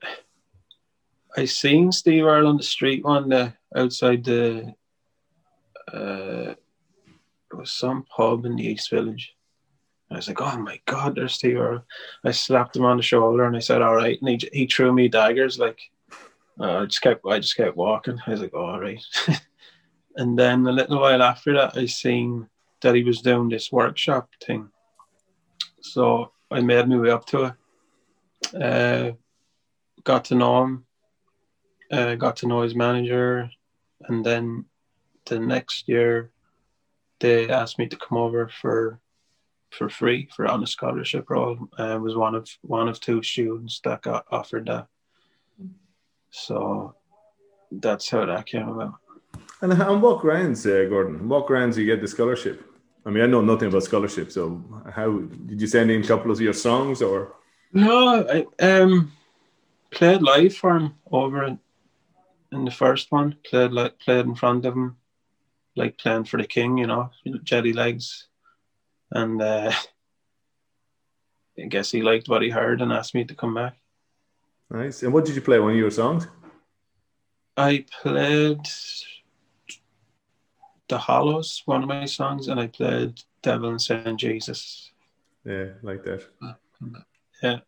I 1.36 1.44
seen 1.44 1.92
Steve 1.92 2.24
Earle 2.24 2.48
on 2.48 2.56
the 2.56 2.62
street 2.62 3.04
one 3.04 3.28
day 3.28 3.52
outside 3.76 4.24
the 4.24 4.74
uh, 5.92 6.54
it 7.50 7.56
was 7.56 7.72
some 7.72 8.04
pub 8.04 8.46
in 8.46 8.56
the 8.56 8.66
East 8.66 8.90
Village. 8.90 9.34
I 10.10 10.16
was 10.16 10.28
like, 10.28 10.40
oh 10.40 10.58
my 10.58 10.80
God, 10.84 11.16
there's 11.16 11.42
Earle. 11.42 11.84
I 12.24 12.30
slapped 12.30 12.76
him 12.76 12.84
on 12.84 12.98
the 12.98 13.02
shoulder 13.02 13.44
and 13.44 13.56
I 13.56 13.60
said, 13.60 13.82
all 13.82 13.96
right. 13.96 14.20
And 14.20 14.28
he, 14.28 14.48
he 14.52 14.66
threw 14.66 14.92
me 14.92 15.08
daggers. 15.08 15.58
Like, 15.58 15.80
uh, 16.60 16.78
I 16.80 16.84
just 16.84 17.00
kept, 17.00 17.24
I 17.26 17.38
just 17.38 17.56
kept 17.56 17.76
walking. 17.76 18.20
I 18.26 18.30
was 18.30 18.40
like, 18.40 18.54
all 18.54 18.78
right. 18.78 19.02
and 20.16 20.38
then 20.38 20.66
a 20.66 20.72
little 20.72 21.00
while 21.00 21.22
after 21.22 21.54
that, 21.54 21.76
I 21.76 21.86
seen 21.86 22.48
that 22.82 22.94
he 22.94 23.02
was 23.02 23.22
doing 23.22 23.48
this 23.48 23.72
workshop 23.72 24.28
thing. 24.44 24.68
So 25.80 26.32
I 26.50 26.60
made 26.60 26.88
my 26.88 26.98
way 26.98 27.10
up 27.10 27.26
to 27.26 27.44
it. 27.44 28.62
Uh, 28.62 29.12
got 30.04 30.26
to 30.26 30.34
know 30.34 30.62
him. 30.62 30.84
Uh, 31.90 32.14
got 32.14 32.36
to 32.36 32.46
know 32.46 32.62
his 32.62 32.74
manager, 32.74 33.50
and 34.08 34.24
then 34.24 34.64
the 35.26 35.38
next 35.38 35.86
year 35.88 36.30
they 37.20 37.48
asked 37.48 37.78
me 37.78 37.86
to 37.86 37.96
come 37.96 38.18
over 38.18 38.48
for 38.48 39.00
for 39.74 39.88
free 39.88 40.28
for 40.34 40.46
on 40.46 40.62
a 40.62 40.66
scholarship 40.66 41.28
role. 41.30 41.68
I 41.78 41.96
was 41.96 42.16
one 42.16 42.34
of 42.34 42.48
one 42.62 42.88
of 42.88 43.00
two 43.00 43.22
students 43.22 43.80
that 43.84 44.02
got 44.02 44.26
offered 44.30 44.66
that. 44.66 44.86
So 46.30 46.94
that's 47.70 48.08
how 48.08 48.26
that 48.26 48.46
came 48.46 48.68
about. 48.68 48.94
And 49.60 49.72
on 49.82 50.00
what 50.00 50.20
grounds, 50.20 50.66
uh, 50.66 50.86
Gordon? 50.88 51.28
What 51.28 51.46
grounds 51.46 51.78
you 51.78 51.86
get 51.86 52.00
the 52.00 52.08
scholarship? 52.08 52.64
I 53.06 53.10
mean, 53.10 53.22
I 53.22 53.26
know 53.26 53.42
nothing 53.42 53.68
about 53.68 53.82
scholarship, 53.82 54.32
so 54.32 54.62
how 54.90 55.18
did 55.18 55.60
you 55.60 55.66
send 55.66 55.90
in 55.90 56.02
a 56.02 56.06
couple 56.06 56.30
of 56.30 56.40
your 56.40 56.54
songs 56.54 57.02
or? 57.02 57.34
No, 57.72 58.26
I 58.28 58.46
um 58.64 59.12
played 59.90 60.22
live 60.22 60.54
for 60.56 60.76
him 60.76 60.94
over 61.10 61.58
in 62.52 62.64
the 62.64 62.70
first 62.70 63.12
one. 63.12 63.36
Played 63.44 63.72
like 63.72 63.98
played 63.98 64.26
in 64.26 64.34
front 64.34 64.64
of 64.64 64.74
him, 64.74 64.96
like 65.76 65.98
playing 65.98 66.24
for 66.24 66.38
the 66.38 66.46
king, 66.46 66.78
you 66.78 66.86
know, 66.86 67.10
jetty 67.42 67.72
legs 67.72 68.28
and 69.14 69.40
uh, 69.40 69.72
I 71.58 71.62
guess 71.62 71.90
he 71.90 72.02
liked 72.02 72.28
what 72.28 72.42
he 72.42 72.50
heard 72.50 72.82
and 72.82 72.92
asked 72.92 73.14
me 73.14 73.24
to 73.24 73.34
come 73.34 73.54
back. 73.54 73.76
Nice. 74.70 75.02
And 75.02 75.12
what 75.12 75.24
did 75.24 75.36
you 75.36 75.40
play? 75.40 75.58
One 75.60 75.72
of 75.72 75.78
your 75.78 75.90
songs? 75.90 76.26
I 77.56 77.86
played 78.02 78.66
The 80.88 80.98
Hollows, 80.98 81.62
one 81.64 81.82
of 81.82 81.88
my 81.88 82.06
songs, 82.06 82.48
and 82.48 82.58
I 82.58 82.66
played 82.66 83.22
Devil 83.42 83.70
and 83.70 83.80
Saint 83.80 84.18
Jesus. 84.18 84.90
Yeah, 85.44 85.66
like 85.82 86.02
that. 86.04 86.24
Yeah. 87.42 87.58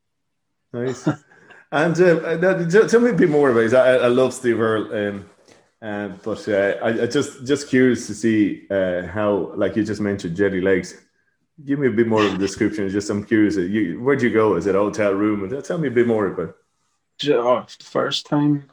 Nice. 0.73 1.07
and 1.73 2.01
uh, 2.01 2.89
tell 2.89 3.01
me 3.01 3.11
a 3.11 3.15
bit 3.15 3.31
more 3.31 3.51
about 3.51 3.61
it. 3.61 3.75
I, 3.75 3.97
I 3.97 4.09
love 4.09 4.35
Steve 4.35 4.61
Earle. 4.61 4.93
Um, 4.93 5.31
uh, 5.81 6.09
but 6.25 6.49
uh, 6.49 6.75
I, 6.83 7.03
I 7.03 7.07
just 7.07 7.47
just 7.47 7.69
curious 7.69 8.07
to 8.09 8.15
see 8.15 8.67
uh, 8.71 9.07
how, 9.07 9.53
like 9.55 9.77
you 9.77 9.85
just 9.85 10.01
mentioned, 10.01 10.35
Jetty 10.35 10.61
Legs 10.61 11.06
give 11.65 11.79
me 11.79 11.89
a 11.89 11.93
bit 11.93 12.07
more 12.07 12.25
of 12.25 12.35
a 12.35 12.39
description. 12.39 12.89
Just 12.89 13.11
I'm 13.11 13.25
curious. 13.25 13.57
You, 13.57 14.01
where'd 14.01 14.23
you 14.23 14.31
go? 14.31 14.57
Is 14.57 14.67
it 14.67 14.75
hotel 14.75 15.13
room? 15.13 15.49
Tell 15.63 15.79
me 15.79 15.89
a 15.89 15.93
bit 15.93 16.07
more 16.07 16.27
about. 16.27 16.57
Oh, 17.29 17.65
first 17.81 18.27
time. 18.27 18.71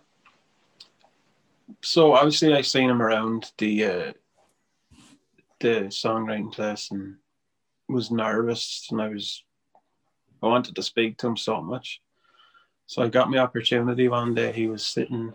So 1.81 2.13
obviously 2.13 2.53
I 2.53 2.61
seen 2.61 2.89
him 2.89 3.01
around 3.01 3.51
the 3.57 3.85
uh, 3.85 4.13
the 5.59 5.87
songwriting 5.89 6.51
place 6.51 6.91
and 6.91 7.15
was 7.87 8.11
nervous 8.11 8.87
and 8.91 9.01
I 9.01 9.09
was 9.09 9.43
I 10.41 10.47
wanted 10.47 10.75
to 10.75 10.83
speak 10.83 11.17
to 11.17 11.27
him 11.27 11.37
so 11.37 11.61
much. 11.61 12.01
So 12.85 13.01
I 13.01 13.07
got 13.07 13.31
my 13.31 13.37
opportunity 13.37 14.09
one 14.09 14.33
day. 14.35 14.51
He 14.51 14.67
was 14.67 14.85
sitting 14.85 15.33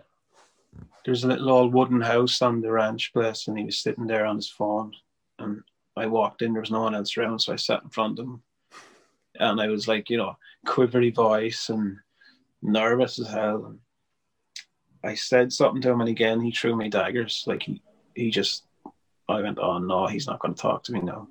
there's 1.03 1.23
a 1.23 1.27
little 1.27 1.49
old 1.49 1.73
wooden 1.73 2.01
house 2.01 2.41
on 2.41 2.61
the 2.61 2.71
ranch 2.71 3.11
place 3.11 3.47
and 3.47 3.57
he 3.57 3.65
was 3.65 3.79
sitting 3.79 4.05
there 4.05 4.25
on 4.25 4.35
his 4.35 4.49
phone 4.49 4.93
and 5.39 5.63
I 5.95 6.05
walked 6.05 6.41
in, 6.41 6.53
there 6.53 6.61
was 6.61 6.71
no 6.71 6.81
one 6.81 6.95
else 6.95 7.17
around, 7.17 7.39
so 7.39 7.53
I 7.53 7.57
sat 7.57 7.83
in 7.83 7.89
front 7.89 8.19
of 8.19 8.25
him. 8.25 8.43
And 9.35 9.61
I 9.61 9.67
was 9.67 9.87
like, 9.87 10.09
you 10.09 10.17
know, 10.17 10.37
quivery 10.65 11.13
voice 11.13 11.69
and 11.69 11.97
nervous 12.61 13.19
as 13.19 13.27
hell. 13.27 13.65
And 13.65 13.79
I 15.03 15.15
said 15.15 15.51
something 15.51 15.81
to 15.81 15.91
him, 15.91 16.01
and 16.01 16.09
again, 16.09 16.41
he 16.41 16.51
threw 16.51 16.75
me 16.75 16.89
daggers. 16.89 17.43
Like, 17.47 17.63
he, 17.63 17.81
he 18.15 18.31
just, 18.31 18.63
I 19.27 19.41
went, 19.41 19.59
oh 19.59 19.77
no, 19.77 20.07
he's 20.07 20.27
not 20.27 20.39
going 20.39 20.53
to 20.53 20.61
talk 20.61 20.83
to 20.85 20.91
me 20.91 21.01
now. 21.01 21.27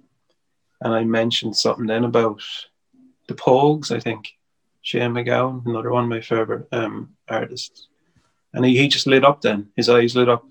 And 0.81 0.95
I 0.95 1.05
mentioned 1.05 1.57
something 1.57 1.87
then 1.87 2.05
about 2.05 2.43
the 3.27 3.35
Pogues, 3.35 3.95
I 3.95 4.01
think. 4.01 4.35
Shane 4.83 5.13
MacGowan, 5.13 5.67
another 5.67 5.91
one 5.91 6.05
of 6.05 6.11
my 6.11 6.21
favorite 6.21 6.69
um, 6.73 7.17
artists. 7.29 7.89
And 8.55 8.65
he, 8.65 8.77
he 8.77 8.89
just 8.89 9.07
lit 9.07 9.25
up 9.25 9.43
then. 9.43 9.69
His 9.77 9.89
eyes 9.89 10.17
lit 10.17 10.29
up. 10.29 10.47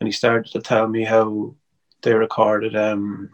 And 0.00 0.06
he 0.06 0.12
started 0.12 0.52
to 0.52 0.60
tell 0.60 0.86
me 0.86 1.04
how 1.04 1.54
they 2.02 2.14
recorded 2.14 2.76
um, 2.76 3.30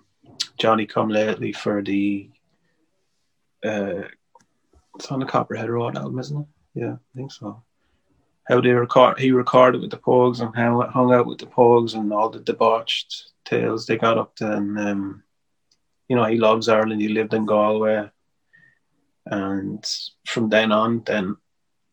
Johnny 0.59 0.87
Come 0.87 1.09
Lately 1.09 1.53
for 1.53 1.83
the 1.83 2.31
uh, 3.65 4.03
it's 4.95 5.11
on 5.11 5.21
the 5.21 5.27
Copperhead 5.27 5.71
Road 5.71 5.97
album, 5.97 6.19
isn't 6.19 6.41
it? 6.41 6.47
Yeah, 6.75 6.93
I 6.93 7.17
think 7.17 7.33
so. 7.33 7.63
How 8.49 8.61
they 8.61 8.71
record 8.71 9.19
he 9.19 9.33
recorded 9.33 9.81
with 9.81 9.91
the 9.91 9.99
Pogues 9.99 10.41
and 10.41 10.55
how 10.55 10.81
hung 10.89 11.13
out 11.13 11.27
with 11.27 11.39
the 11.39 11.47
Pogues 11.47 11.95
and 11.95 12.13
all 12.13 12.31
the 12.31 12.41
debauched 12.41 13.33
tales 13.45 13.87
they 13.87 13.97
got 13.97 14.19
up 14.19 14.37
to 14.37 14.53
and 14.53 14.79
um, 14.79 15.23
you 16.09 16.17
know, 16.17 16.25
he 16.25 16.39
loves 16.39 16.69
Ireland, 16.69 17.01
he 17.01 17.09
lived 17.09 17.35
in 17.35 17.47
Galway. 17.47 18.11
And 19.27 19.85
from 20.27 20.49
then 20.49 20.73
on, 20.73 21.03
then 21.05 21.37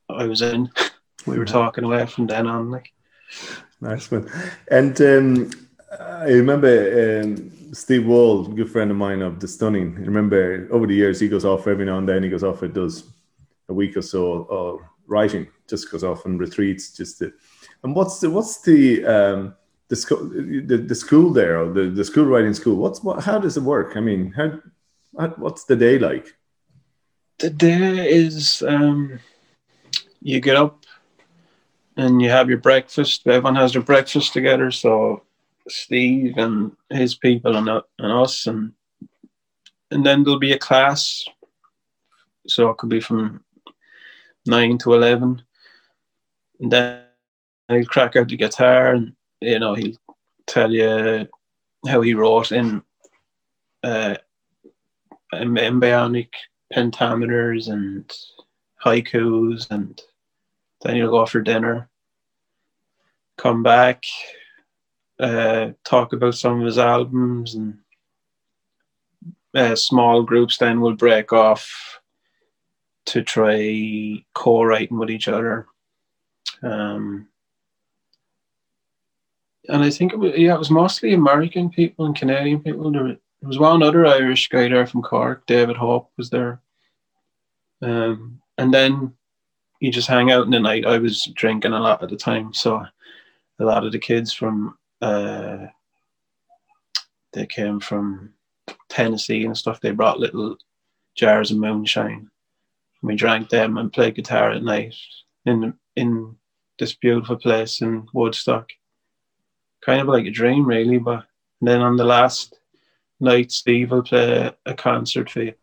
I 0.09 0.25
was 0.25 0.41
in. 0.41 0.71
we 1.25 1.37
were 1.37 1.45
talking 1.45 1.83
away 1.83 2.05
from 2.05 2.27
then 2.27 2.47
on, 2.47 2.71
like. 2.71 2.91
Nice 3.81 4.09
one. 4.09 4.31
And 4.71 4.99
um, 5.01 5.51
I 5.99 6.29
remember 6.29 7.21
um, 7.21 7.51
Steve 7.73 8.05
Wall, 8.05 8.43
good 8.45 8.71
friend 8.71 8.91
of 8.91 8.97
mine 8.97 9.21
of 9.21 9.39
the 9.39 9.47
Stunning. 9.47 9.95
I 9.97 10.01
remember 10.01 10.67
over 10.71 10.87
the 10.87 10.95
years 10.95 11.19
he 11.19 11.27
goes 11.27 11.45
off 11.45 11.67
every 11.67 11.85
now 11.85 11.97
and 11.97 12.07
then. 12.07 12.23
He 12.23 12.29
goes 12.29 12.43
off 12.43 12.61
and 12.61 12.73
does 12.73 13.11
a 13.69 13.73
week 13.73 13.97
or 13.97 14.01
so 14.01 14.45
of 14.49 14.81
writing, 15.07 15.47
just 15.67 15.91
goes 15.91 16.03
off 16.03 16.25
and 16.25 16.39
retreats. 16.39 16.95
Just 16.95 17.19
to, 17.19 17.33
and 17.83 17.95
what's 17.95 18.19
the 18.19 18.29
what's 18.29 18.61
the 18.61 19.05
um, 19.05 19.55
the, 19.87 19.95
school 19.95 20.29
the, 20.29 20.83
the 20.87 20.95
school 20.95 21.31
there 21.31 21.61
or 21.61 21.71
the, 21.71 21.89
the 21.89 22.05
school 22.05 22.25
writing 22.25 22.53
school? 22.53 22.77
What's 22.77 23.03
what? 23.03 23.23
How 23.23 23.39
does 23.39 23.57
it 23.57 23.63
work? 23.63 23.95
I 23.95 23.99
mean, 23.99 24.31
how, 24.31 25.27
what's 25.37 25.65
the 25.65 25.75
day 25.75 25.99
like? 25.99 26.35
The 27.39 27.49
day 27.49 28.09
is 28.11 28.63
um, 28.63 29.19
you 30.21 30.39
get 30.39 30.55
up 30.55 30.85
and 31.97 32.21
you 32.21 32.29
have 32.29 32.49
your 32.49 32.57
breakfast. 32.57 33.27
Everyone 33.27 33.55
has 33.55 33.73
their 33.73 33.81
breakfast 33.81 34.33
together, 34.33 34.71
so 34.71 35.24
Steve 35.67 36.37
and 36.37 36.71
his 36.89 37.15
people 37.15 37.55
and, 37.55 37.69
and 37.69 38.11
us, 38.11 38.47
and 38.47 38.73
and 39.91 40.05
then 40.05 40.23
there'll 40.23 40.39
be 40.39 40.53
a 40.53 40.59
class. 40.59 41.25
So 42.47 42.69
it 42.69 42.77
could 42.77 42.89
be 42.89 42.99
from 42.99 43.43
nine 44.45 44.77
to 44.79 44.93
eleven, 44.93 45.41
and 46.59 46.71
then 46.71 47.01
he'll 47.67 47.85
crack 47.85 48.15
out 48.15 48.27
the 48.27 48.37
guitar, 48.37 48.93
and 48.93 49.15
you 49.41 49.59
know 49.59 49.73
he'll 49.73 49.97
tell 50.45 50.71
you 50.71 51.27
how 51.87 52.01
he 52.01 52.13
wrote 52.13 52.51
in 52.51 52.83
uh, 53.83 54.15
iambic 55.33 56.33
pentameters 56.73 57.69
and 57.69 58.11
haikus, 58.83 59.69
and 59.71 60.01
then 60.81 60.95
you'll 60.95 61.11
go 61.11 61.25
for 61.25 61.41
dinner. 61.41 61.89
Come 63.37 63.63
back, 63.63 64.05
uh, 65.19 65.69
talk 65.83 66.13
about 66.13 66.35
some 66.35 66.59
of 66.59 66.65
his 66.65 66.77
albums 66.77 67.55
and 67.55 67.77
uh, 69.53 69.75
small 69.75 70.23
groups 70.23 70.57
then 70.57 70.81
will 70.81 70.95
break 70.95 71.31
off 71.31 71.99
to 73.05 73.21
try 73.21 74.23
co-writing 74.33 74.97
with 74.97 75.09
each 75.09 75.27
other 75.27 75.67
um, 76.63 77.27
and 79.69 79.83
I 79.83 79.89
think 79.89 80.13
it 80.13 80.19
was, 80.19 80.33
yeah, 80.37 80.53
it 80.53 80.59
was 80.59 80.71
mostly 80.71 81.13
American 81.13 81.69
people 81.69 82.05
and 82.05 82.15
Canadian 82.15 82.61
people. 82.61 82.91
There 82.91 83.17
was 83.41 83.59
one 83.59 83.83
other 83.83 84.05
Irish 84.05 84.49
guy 84.49 84.67
there 84.67 84.85
from 84.85 85.01
Cork, 85.01 85.45
David 85.45 85.77
Hope, 85.77 86.11
was 86.17 86.29
there. 86.29 86.61
Um, 87.81 88.41
and 88.57 88.73
then 88.73 89.13
you 89.79 89.91
just 89.91 90.07
hang 90.07 90.31
out 90.31 90.45
in 90.45 90.51
the 90.51 90.59
night. 90.59 90.85
I 90.85 90.97
was 90.97 91.29
drinking 91.33 91.73
a 91.73 91.79
lot 91.79 92.03
at 92.03 92.09
the 92.09 92.15
time, 92.15 92.53
so 92.53 92.85
a 93.59 93.63
lot 93.63 93.85
of 93.85 93.91
the 93.91 93.99
kids 93.99 94.33
from 94.33 94.77
uh, 95.05 95.67
they 97.33 97.45
came 97.45 97.79
from 97.79 98.33
Tennessee 98.89 99.45
and 99.45 99.57
stuff. 99.57 99.79
They 99.79 99.91
brought 99.91 100.19
little 100.19 100.57
jars 101.15 101.51
of 101.51 101.57
moonshine. 101.57 102.31
We 103.03 103.15
drank 103.15 103.49
them 103.49 103.77
and 103.77 103.93
played 103.93 104.15
guitar 104.15 104.51
at 104.51 104.63
night 104.63 104.95
in 105.45 105.75
in 105.95 106.35
this 106.79 106.95
beautiful 106.95 107.37
place 107.37 107.81
in 107.81 108.07
Woodstock. 108.13 108.69
Kind 109.85 110.01
of 110.01 110.07
like 110.07 110.25
a 110.25 110.31
dream, 110.31 110.65
really. 110.65 110.97
But 110.97 111.25
then 111.61 111.81
on 111.81 111.97
the 111.97 112.03
last 112.03 112.57
night, 113.19 113.51
Steve 113.51 113.91
will 113.91 114.03
play 114.03 114.51
a 114.65 114.73
concert 114.73 115.29
for 115.29 115.43
you, 115.43 115.53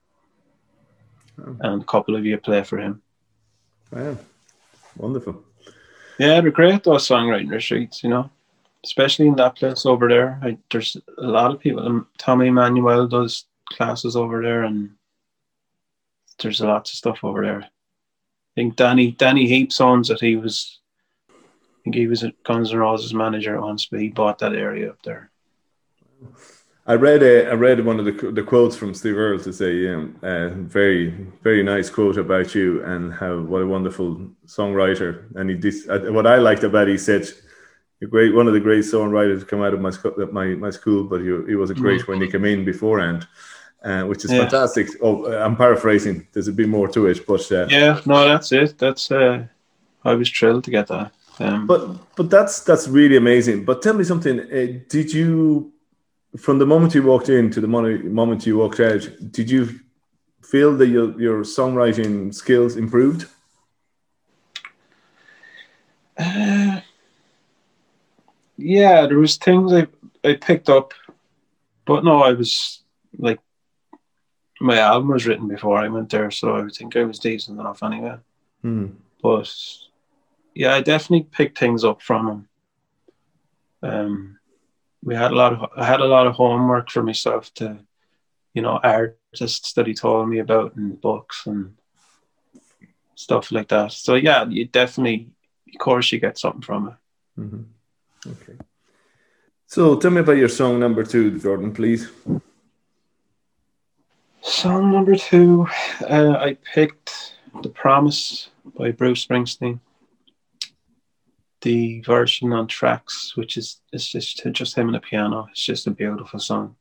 oh. 1.41 1.57
and 1.61 1.83
a 1.83 1.85
couple 1.85 2.15
of 2.15 2.25
you 2.25 2.39
play 2.39 2.63
for 2.63 2.79
him. 2.79 3.03
Wow, 3.91 4.19
wonderful. 4.97 5.43
Yeah, 6.19 6.41
they're 6.41 6.51
great 6.53 6.85
those 6.85 7.09
songwriting 7.09 7.51
retreats, 7.51 8.05
you 8.05 8.11
know, 8.11 8.31
especially 8.85 9.27
in 9.27 9.37
that 9.37 9.57
place 9.57 9.87
over 9.87 10.09
there. 10.09 10.41
I, 10.43 10.59
there's 10.71 10.97
a 11.19 11.23
lot 11.23 11.53
of 11.53 11.61
people. 11.61 11.87
Um, 11.87 12.07
Tommy 12.19 12.49
Emmanuel 12.49 13.07
does 13.07 13.47
classes 13.71 14.17
over 14.17 14.43
there, 14.43 14.65
and 14.65 14.91
there's 16.41 16.61
lots 16.61 16.91
of 16.91 16.97
stuff 16.97 17.23
over 17.23 17.43
there. 17.43 17.63
I 17.63 18.55
think 18.55 18.77
Danny 18.77 19.13
Danny 19.13 19.47
Heaps 19.47 19.81
owns 19.81 20.11
it. 20.11 20.21
He 20.21 20.37
was, 20.37 20.81
I 21.31 21.35
think 21.85 21.97
he 21.97 22.07
was 22.07 22.23
a 22.23 22.33
Guns 22.45 22.73
N' 22.73 22.79
Roses 22.79 23.15
manager 23.15 23.61
once, 23.61 23.87
but 23.87 24.01
he 24.01 24.09
bought 24.09 24.39
that 24.41 24.55
area 24.55 24.91
up 24.91 25.03
there. 25.05 25.31
I 26.85 26.95
read 26.95 27.23
a, 27.23 27.49
I 27.49 27.55
read 27.55 27.85
one 27.85 28.01
of 28.01 28.05
the 28.05 28.33
the 28.33 28.43
quotes 28.43 28.77
from 28.77 28.93
Steve 28.93 29.17
Earle 29.17 29.39
to 29.41 29.53
say, 29.53 29.75
yeah, 29.75 30.05
uh, 30.23 30.49
very 30.51 31.11
very 31.43 31.63
nice 31.63 31.89
quote 31.89 32.19
about 32.19 32.55
you 32.55 32.85
and 32.85 33.13
how 33.13 33.39
what 33.39 33.63
a 33.63 33.67
wonderful 33.67 34.29
songwriter. 34.47 35.25
And 35.37 35.49
he 35.49 35.57
dis, 35.57 35.89
uh, 35.89 36.11
what 36.11 36.27
I 36.27 36.37
liked 36.37 36.65
about 36.65 36.89
it, 36.89 36.93
he 36.93 36.99
said, 36.99 37.29
a 38.03 38.07
great 38.07 38.35
one 38.35 38.47
of 38.47 38.53
the 38.53 38.61
great 38.61 38.85
songwriters 38.85 39.47
come 39.47 39.63
out 39.63 39.75
of 39.75 39.81
my 39.81 39.93
my 40.33 40.47
my 40.55 40.71
school, 40.71 41.05
but 41.05 41.21
he, 41.21 41.27
he 41.49 41.55
was 41.55 41.71
a 41.71 41.75
great 41.75 42.01
mm-hmm. 42.03 42.13
when 42.13 42.21
he 42.21 42.31
came 42.31 42.45
in 42.45 42.65
beforehand. 42.65 43.27
Uh, 43.85 44.05
which 44.05 44.25
is 44.25 44.31
yeah. 44.31 44.43
fantastic. 44.43 44.87
Oh, 45.03 45.27
I'm 45.27 45.57
paraphrasing. 45.57 46.29
There's 46.33 46.47
a 46.47 46.53
bit 46.53 46.69
more 46.69 46.87
to 46.87 47.07
it, 47.07 47.27
but 47.27 47.51
uh, 47.51 47.67
yeah, 47.69 48.01
no, 48.07 48.29
that's 48.29 48.53
it. 48.53 48.79
That's 48.79 49.11
uh, 49.11 49.45
I 50.05 50.15
was 50.15 50.31
thrilled 50.31 50.63
to 50.65 50.71
get 50.71 50.87
that. 50.87 51.13
Um, 51.41 51.67
but 51.67 52.15
but 52.15 52.31
that's 52.31 52.61
that's 52.61 52.87
really 52.87 53.17
amazing. 53.17 53.65
But 53.65 53.83
tell 53.83 53.95
me 53.95 54.05
something. 54.05 54.39
Uh, 54.39 54.79
did 54.89 55.13
you 55.13 55.73
from 56.37 56.59
the 56.59 56.67
moment 56.67 56.95
you 56.95 57.03
walked 57.03 57.29
in 57.29 57.51
to 57.51 57.61
the 57.61 57.67
moment 57.67 58.47
you 58.47 58.57
walked 58.57 58.81
out, 58.81 59.07
did 59.31 59.51
you 59.51 59.81
feel 60.43 60.77
that 60.77 60.87
your, 60.87 61.21
your 61.21 61.43
songwriting 61.43 62.35
skills 62.35 62.77
improved? 62.77 63.27
Yeah, 68.65 69.07
there 69.07 69.19
was 69.19 69.37
things 69.37 69.73
I, 69.73 69.87
I 70.25 70.35
picked 70.35 70.69
up, 70.69 70.95
but 71.85 72.05
no, 72.05 72.23
I 72.23 72.33
was 72.33 72.83
like, 73.19 73.41
my 74.61 74.79
album 74.79 75.09
was 75.09 75.27
written 75.27 75.49
before 75.49 75.79
I 75.79 75.89
went 75.89 76.11
there, 76.11 76.31
so 76.31 76.57
I 76.57 76.69
think 76.69 76.97
I 76.97 77.03
was 77.03 77.19
decent 77.19 77.59
enough 77.59 77.83
anyway. 77.83 78.17
Mm. 78.65 78.95
But 79.21 79.53
yeah, 80.55 80.75
I 80.75 80.81
definitely 80.81 81.25
picked 81.25 81.59
things 81.59 81.85
up 81.85 82.01
from 82.01 82.29
him. 82.29 82.49
Um, 83.83 84.39
we 85.03 85.17
had 85.17 85.33
a 85.33 85.35
lot 85.35 85.53
of 85.53 85.71
I 85.77 85.85
had 85.85 86.01
a 86.01 86.07
lot 86.07 86.29
of 86.29 86.35
homework 86.35 86.91
for 86.91 87.03
myself 87.03 87.53
to, 87.55 87.79
you 88.55 88.63
know, 88.63 88.79
artists 88.83 89.73
that 89.73 89.89
he 89.89 89.95
told 89.95 90.29
me 90.29 90.39
about 90.39 90.77
and 90.77 91.01
books 91.01 91.47
and 91.47 91.75
stuff 93.17 93.51
like 93.51 93.69
that. 93.69 93.91
So 93.91 94.15
yeah, 94.15 94.47
you 94.47 94.67
definitely, 94.67 95.31
of 95.75 95.79
course, 95.81 96.13
you 96.13 96.21
get 96.21 96.39
something 96.39 96.63
from 96.63 96.89
it. 96.89 97.41
Mm-hmm. 97.41 97.63
Okay. 98.27 98.59
So 99.67 99.97
tell 99.97 100.11
me 100.11 100.21
about 100.21 100.37
your 100.37 100.49
song 100.49 100.79
number 100.79 101.05
two, 101.05 101.39
Gordon, 101.39 101.73
please. 101.73 102.11
Song 104.43 104.93
number 104.93 105.17
two, 105.17 105.67
uh, 106.09 106.37
I 106.39 106.59
picked 106.75 107.37
"The 107.63 107.69
Promise" 107.69 108.51
by 108.77 108.91
Bruce 108.91 109.25
Springsteen 109.27 109.81
the 111.63 112.01
version 112.01 112.53
on 112.53 112.67
tracks, 112.67 113.37
which 113.37 113.57
is 113.57 113.81
it's 113.93 114.09
just 114.09 114.45
just 114.53 114.77
him 114.77 114.89
and 114.89 114.95
the 114.97 115.01
piano. 115.01 115.49
It's 115.51 115.65
just 115.65 115.87
a 115.87 115.91
beautiful 115.91 116.39
song. 116.39 116.77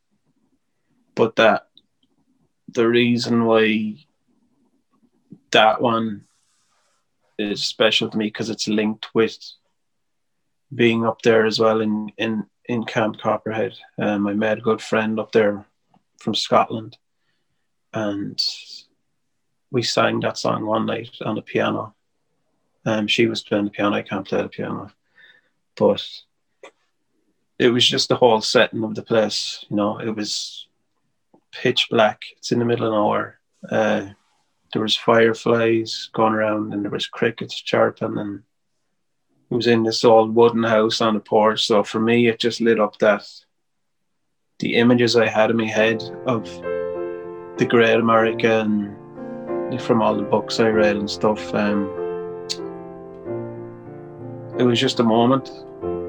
But 1.15 1.35
that 1.37 1.67
the 2.67 2.87
reason 2.87 3.45
why 3.45 3.95
that 5.51 5.81
one 5.81 6.25
is 7.37 7.63
special 7.63 8.09
to 8.09 8.17
me 8.17 8.25
because 8.25 8.49
it's 8.49 8.67
linked 8.67 9.13
with 9.13 9.37
being 10.73 11.05
up 11.05 11.21
there 11.21 11.45
as 11.45 11.59
well 11.59 11.81
in 11.81 12.11
in 12.17 12.45
in 12.65 12.83
Camp 12.85 13.19
Copperhead. 13.19 13.73
Um, 13.97 14.27
I 14.27 14.33
met 14.33 14.59
a 14.59 14.61
good 14.61 14.81
friend 14.81 15.19
up 15.19 15.31
there 15.31 15.65
from 16.19 16.35
Scotland, 16.35 16.97
and 17.93 18.41
we 19.71 19.83
sang 19.83 20.19
that 20.21 20.37
song 20.37 20.65
one 20.65 20.85
night 20.85 21.15
on 21.21 21.35
the 21.35 21.41
piano 21.41 21.95
um, 22.85 23.07
she 23.07 23.27
was 23.27 23.43
playing 23.43 23.65
the 23.65 23.71
piano. 23.71 23.95
I 23.95 24.01
can't 24.01 24.27
play 24.27 24.41
the 24.41 24.49
piano, 24.49 24.91
but 25.75 26.05
it 27.59 27.69
was 27.69 27.87
just 27.87 28.09
the 28.09 28.15
whole 28.15 28.41
setting 28.41 28.83
of 28.83 28.95
the 28.95 29.03
place. 29.03 29.65
You 29.69 29.75
know, 29.75 29.99
it 29.99 30.15
was 30.15 30.67
pitch 31.51 31.87
black. 31.89 32.21
It's 32.37 32.51
in 32.51 32.59
the 32.59 32.65
middle 32.65 32.87
of 32.87 32.93
nowhere. 32.93 33.39
Uh, 33.69 34.09
there 34.73 34.81
was 34.81 34.95
fireflies 34.95 36.09
going 36.13 36.33
around, 36.33 36.73
and 36.73 36.83
there 36.83 36.91
was 36.91 37.07
crickets 37.07 37.59
chirping, 37.61 38.17
and 38.17 38.43
it 39.51 39.55
was 39.55 39.67
in 39.67 39.83
this 39.83 40.05
old 40.05 40.33
wooden 40.33 40.63
house 40.63 41.01
on 41.01 41.13
the 41.13 41.19
porch. 41.19 41.67
So 41.67 41.83
for 41.83 41.99
me, 41.99 42.29
it 42.29 42.39
just 42.39 42.61
lit 42.61 42.79
up 42.79 42.97
that 42.99 43.27
the 44.59 44.75
images 44.75 45.17
I 45.17 45.27
had 45.27 45.49
in 45.51 45.57
my 45.57 45.65
head 45.65 46.01
of 46.25 46.45
the 47.57 47.65
Great 47.67 47.99
America 47.99 48.61
and 48.61 49.81
from 49.81 50.01
all 50.01 50.15
the 50.15 50.23
books 50.23 50.61
I 50.61 50.69
read 50.69 50.95
and 50.95 51.09
stuff. 51.09 51.53
Um, 51.53 51.89
it 54.57 54.63
was 54.63 54.79
just 54.79 55.01
a 55.01 55.03
moment, 55.03 55.49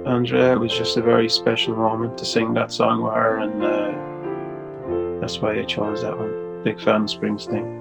Andrea. 0.07 0.53
It 0.53 0.61
was 0.61 0.73
just 0.73 0.97
a 0.97 1.03
very 1.03 1.29
special 1.29 1.75
moment 1.75 2.19
to 2.19 2.25
sing 2.25 2.55
that 2.55 2.71
song 2.71 3.03
with 3.03 3.15
her, 3.15 3.39
and 3.39 3.65
uh, 3.65 5.21
that's 5.21 5.39
why 5.39 5.59
I 5.59 5.65
chose 5.65 6.03
that 6.03 6.17
one. 6.17 6.63
Big 6.63 6.81
fan 6.81 7.03
of 7.03 7.09
Springsteen. 7.09 7.81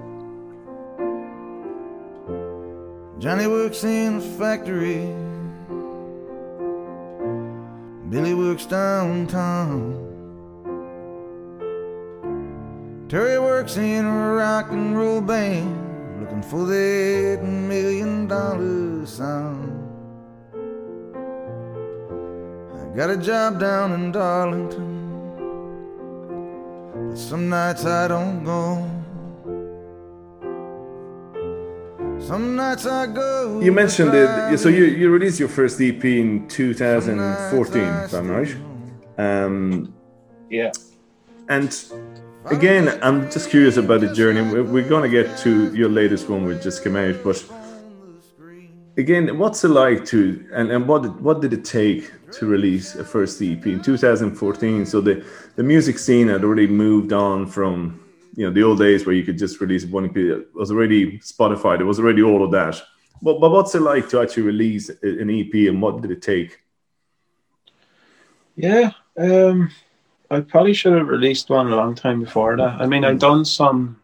Johnny 3.20 3.46
works 3.46 3.84
in 3.84 4.16
a 4.16 4.20
factory. 4.20 5.31
Billy 8.12 8.34
works 8.34 8.66
downtown. 8.66 9.96
Terry 13.08 13.38
works 13.40 13.78
in 13.78 14.04
a 14.04 14.34
rock 14.34 14.70
and 14.70 14.98
roll 14.98 15.22
band, 15.22 16.20
looking 16.20 16.42
for 16.42 16.66
that 16.66 17.40
million 17.42 18.28
dollar 18.28 19.06
sound. 19.06 19.72
I 22.74 22.94
got 22.94 23.08
a 23.08 23.16
job 23.16 23.58
down 23.58 23.94
in 23.94 24.12
Darlington, 24.12 24.92
but 27.08 27.16
some 27.16 27.48
nights 27.48 27.86
I 27.86 28.08
don't 28.08 28.44
go. 28.44 29.01
You 33.62 33.72
mentioned 33.72 34.14
it, 34.14 34.58
so 34.58 34.68
you, 34.68 34.84
you 34.84 35.10
released 35.10 35.40
your 35.40 35.48
first 35.48 35.80
EP 35.80 36.04
in 36.04 36.46
2014, 36.48 37.82
if 37.82 38.12
I'm 38.14 38.30
right. 38.30 38.56
Um, 39.18 39.94
yeah. 40.48 40.72
And 41.48 41.76
again, 42.46 42.98
I'm 43.02 43.30
just 43.30 43.50
curious 43.50 43.76
about 43.76 44.00
the 44.00 44.12
journey. 44.12 44.42
We're 44.62 44.88
going 44.88 45.10
to 45.10 45.22
get 45.22 45.36
to 45.38 45.74
your 45.74 45.88
latest 45.88 46.28
one, 46.28 46.44
which 46.44 46.62
just 46.62 46.82
came 46.82 46.96
out, 46.96 47.16
but 47.24 47.44
again, 48.96 49.38
what's 49.38 49.64
it 49.64 49.68
like 49.68 50.04
to, 50.06 50.48
and, 50.52 50.70
and 50.70 50.86
what, 50.86 51.20
what 51.20 51.40
did 51.40 51.52
it 51.52 51.64
take 51.64 52.10
to 52.32 52.46
release 52.46 52.94
a 52.94 53.04
first 53.04 53.40
EP 53.42 53.64
in 53.66 53.82
2014. 53.82 54.86
So 54.86 55.00
the, 55.00 55.24
the 55.56 55.62
music 55.62 55.98
scene 55.98 56.28
had 56.28 56.44
already 56.44 56.66
moved 56.66 57.12
on 57.12 57.46
from 57.46 58.01
you 58.34 58.46
know 58.46 58.52
the 58.52 58.62
old 58.62 58.78
days 58.78 59.04
where 59.04 59.14
you 59.14 59.24
could 59.24 59.38
just 59.38 59.60
release 59.60 59.84
one 59.84 60.06
EP. 60.06 60.16
It 60.16 60.54
was 60.54 60.70
already 60.70 61.18
Spotify. 61.18 61.80
It 61.80 61.84
was 61.84 61.98
already 61.98 62.22
all 62.22 62.44
of 62.44 62.50
that. 62.52 62.80
But 63.20 63.40
but 63.40 63.50
what's 63.50 63.74
it 63.74 63.80
like 63.80 64.08
to 64.10 64.20
actually 64.20 64.44
release 64.44 64.88
an 64.88 65.30
EP, 65.30 65.54
and 65.68 65.80
what 65.80 66.00
did 66.00 66.10
it 66.10 66.22
take? 66.22 66.60
Yeah, 68.56 68.92
um, 69.18 69.70
I 70.30 70.40
probably 70.40 70.74
should 70.74 70.94
have 70.94 71.08
released 71.08 71.50
one 71.50 71.72
a 71.72 71.76
long 71.76 71.94
time 71.94 72.24
before 72.24 72.56
that. 72.56 72.80
I 72.80 72.86
mean, 72.86 73.04
I've 73.04 73.18
done 73.18 73.44
some 73.44 74.00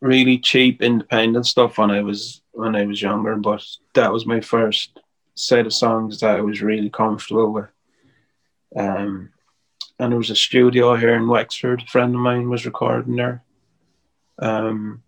really 0.00 0.38
cheap 0.38 0.82
independent 0.82 1.46
stuff 1.46 1.78
when 1.78 1.90
I 1.90 2.02
was 2.02 2.42
when 2.52 2.76
I 2.76 2.84
was 2.86 3.02
younger, 3.02 3.36
but 3.36 3.64
that 3.94 4.12
was 4.12 4.26
my 4.26 4.40
first 4.40 5.00
set 5.34 5.66
of 5.66 5.72
songs 5.72 6.20
that 6.20 6.36
I 6.36 6.40
was 6.40 6.62
really 6.62 6.90
comfortable 6.90 7.52
with. 7.52 7.68
Um, 8.76 9.30
and 9.98 10.12
there 10.12 10.18
was 10.18 10.30
a 10.30 10.36
studio 10.36 10.94
here 10.96 11.14
in 11.14 11.28
Wexford. 11.28 11.82
A 11.82 11.86
friend 11.86 12.14
of 12.14 12.20
mine 12.20 12.48
was 12.48 12.64
recording 12.64 13.16
there. 13.16 13.42
Um, 14.38 15.02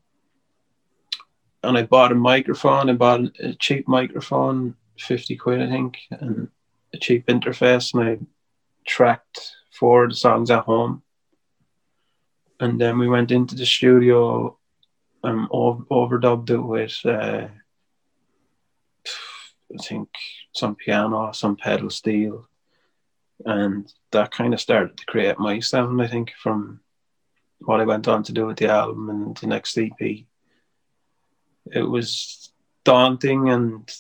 and 1.63 1.79
I 1.79 1.83
bought 1.83 2.13
a 2.13 2.17
microphone. 2.17 2.91
I 2.91 2.95
bought 2.95 3.21
a 3.39 3.55
cheap 3.55 3.87
microphone, 3.87 4.75
fifty 4.99 5.37
quid, 5.37 5.63
I 5.63 5.69
think, 5.71 5.99
and 6.11 6.49
a 6.93 6.99
cheap 6.99 7.27
interface. 7.27 7.95
And 7.95 8.03
I 8.03 8.19
tracked 8.85 9.57
four 9.71 10.05
of 10.05 10.11
the 10.11 10.17
songs 10.17 10.51
at 10.51 10.65
home, 10.65 11.03
and 12.59 12.81
then 12.81 12.99
we 12.99 13.09
went 13.09 13.31
into 13.31 13.55
the 13.55 13.65
studio 13.65 14.59
and 15.23 15.49
ov- 15.53 15.87
overdubbed 15.91 16.51
it 16.51 16.59
with, 16.61 16.99
uh, 17.05 17.49
I 19.07 19.83
think, 19.83 20.09
some 20.53 20.75
piano, 20.75 21.33
some 21.33 21.57
pedal 21.57 21.91
steel, 21.91 22.49
and 23.45 23.93
that 24.13 24.31
kind 24.31 24.55
of 24.55 24.61
started 24.61 24.97
to 24.97 25.07
create 25.07 25.39
my 25.39 25.61
sound. 25.61 26.01
I 26.03 26.07
think 26.07 26.33
from 26.43 26.81
what 27.61 27.81
I 27.81 27.85
went 27.85 28.09
on 28.09 28.23
to 28.25 28.33
do 28.33 28.47
with 28.47 28.59
the 28.59 28.69
album 28.69 29.11
and 29.11 29.37
the 29.37 29.47
next 29.47 29.77
EP. 29.77 30.01
It 31.73 31.83
was 31.83 32.53
daunting 32.85 33.51
and 33.51 33.93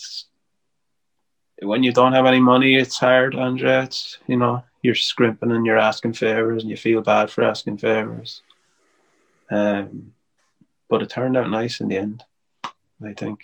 when 1.63 1.83
you 1.83 1.93
don't 1.93 2.15
have 2.15 2.27
any 2.27 2.41
money, 2.41 2.75
it's 2.77 2.99
hard, 2.99 3.35
Andrea. 3.35 3.83
It's 3.83 4.19
you 4.27 4.37
know 4.37 4.65
you're 4.83 4.95
scrimping 4.95 5.51
and 5.51 5.67
you're 5.67 5.79
asking 5.79 6.15
favors, 6.15 6.63
and 6.63 6.71
you 6.71 6.77
feel 6.77 7.03
bad 7.03 7.31
for 7.31 7.45
asking 7.45 7.79
favors. 7.79 8.43
Um, 9.51 10.13
but 10.89 11.03
it 11.03 11.11
turned 11.11 11.37
out 11.37 11.51
nice 11.51 11.81
in 11.81 11.89
the 11.89 11.99
end, 11.99 12.25
I 13.05 13.13
think. 13.15 13.41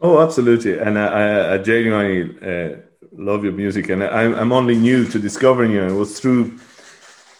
Oh, 0.00 0.20
absolutely, 0.20 0.78
and 0.78 0.98
I, 0.98 1.54
I 1.54 1.58
genuinely 1.58 2.36
uh, 2.42 2.76
love 3.12 3.44
your 3.44 3.52
music, 3.52 3.88
and 3.88 4.02
I'm 4.02 4.34
I'm 4.34 4.52
only 4.52 4.76
new 4.76 5.06
to 5.06 5.18
discovering 5.18 5.72
you. 5.72 5.82
It 5.82 5.92
was 5.92 6.18
through, 6.18 6.58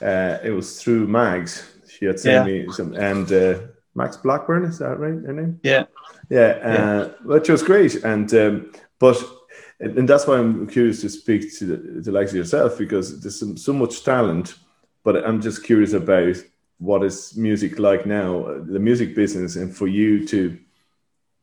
uh, 0.02 0.38
it 0.42 0.50
was 0.50 0.82
through 0.82 1.06
Mags. 1.06 1.66
She 1.88 2.06
had 2.06 2.18
sent 2.18 2.46
yeah. 2.46 2.52
me 2.52 2.72
some, 2.72 2.94
and 2.94 3.30
uh, 3.32 3.58
Mags 3.94 4.16
Blackburn 4.16 4.64
is 4.64 4.78
that 4.78 4.98
right? 4.98 5.24
Her 5.26 5.32
name? 5.32 5.60
Yeah, 5.62 5.84
yeah, 6.28 6.58
uh, 6.62 6.72
yeah. 6.72 7.08
which 7.24 7.48
was 7.48 7.62
great, 7.62 7.96
and 8.04 8.32
um, 8.34 8.72
but 8.98 9.22
and, 9.80 10.08
that's 10.08 10.26
why 10.26 10.38
I'm 10.38 10.66
curious 10.66 11.00
to 11.02 11.08
speak 11.08 11.56
to 11.58 11.64
the, 11.64 12.00
the 12.02 12.12
likes 12.12 12.30
of 12.32 12.36
yourself 12.36 12.78
because 12.78 13.20
there's 13.20 13.40
some, 13.40 13.56
so 13.56 13.72
much 13.72 14.04
talent, 14.04 14.56
but 15.04 15.26
I'm 15.26 15.40
just 15.40 15.64
curious 15.64 15.94
about 15.94 16.36
what 16.78 17.02
is 17.02 17.36
music 17.36 17.78
like 17.78 18.06
now, 18.06 18.42
the 18.66 18.78
music 18.78 19.14
business, 19.14 19.56
and 19.56 19.74
for 19.74 19.86
you 19.86 20.26
to 20.28 20.58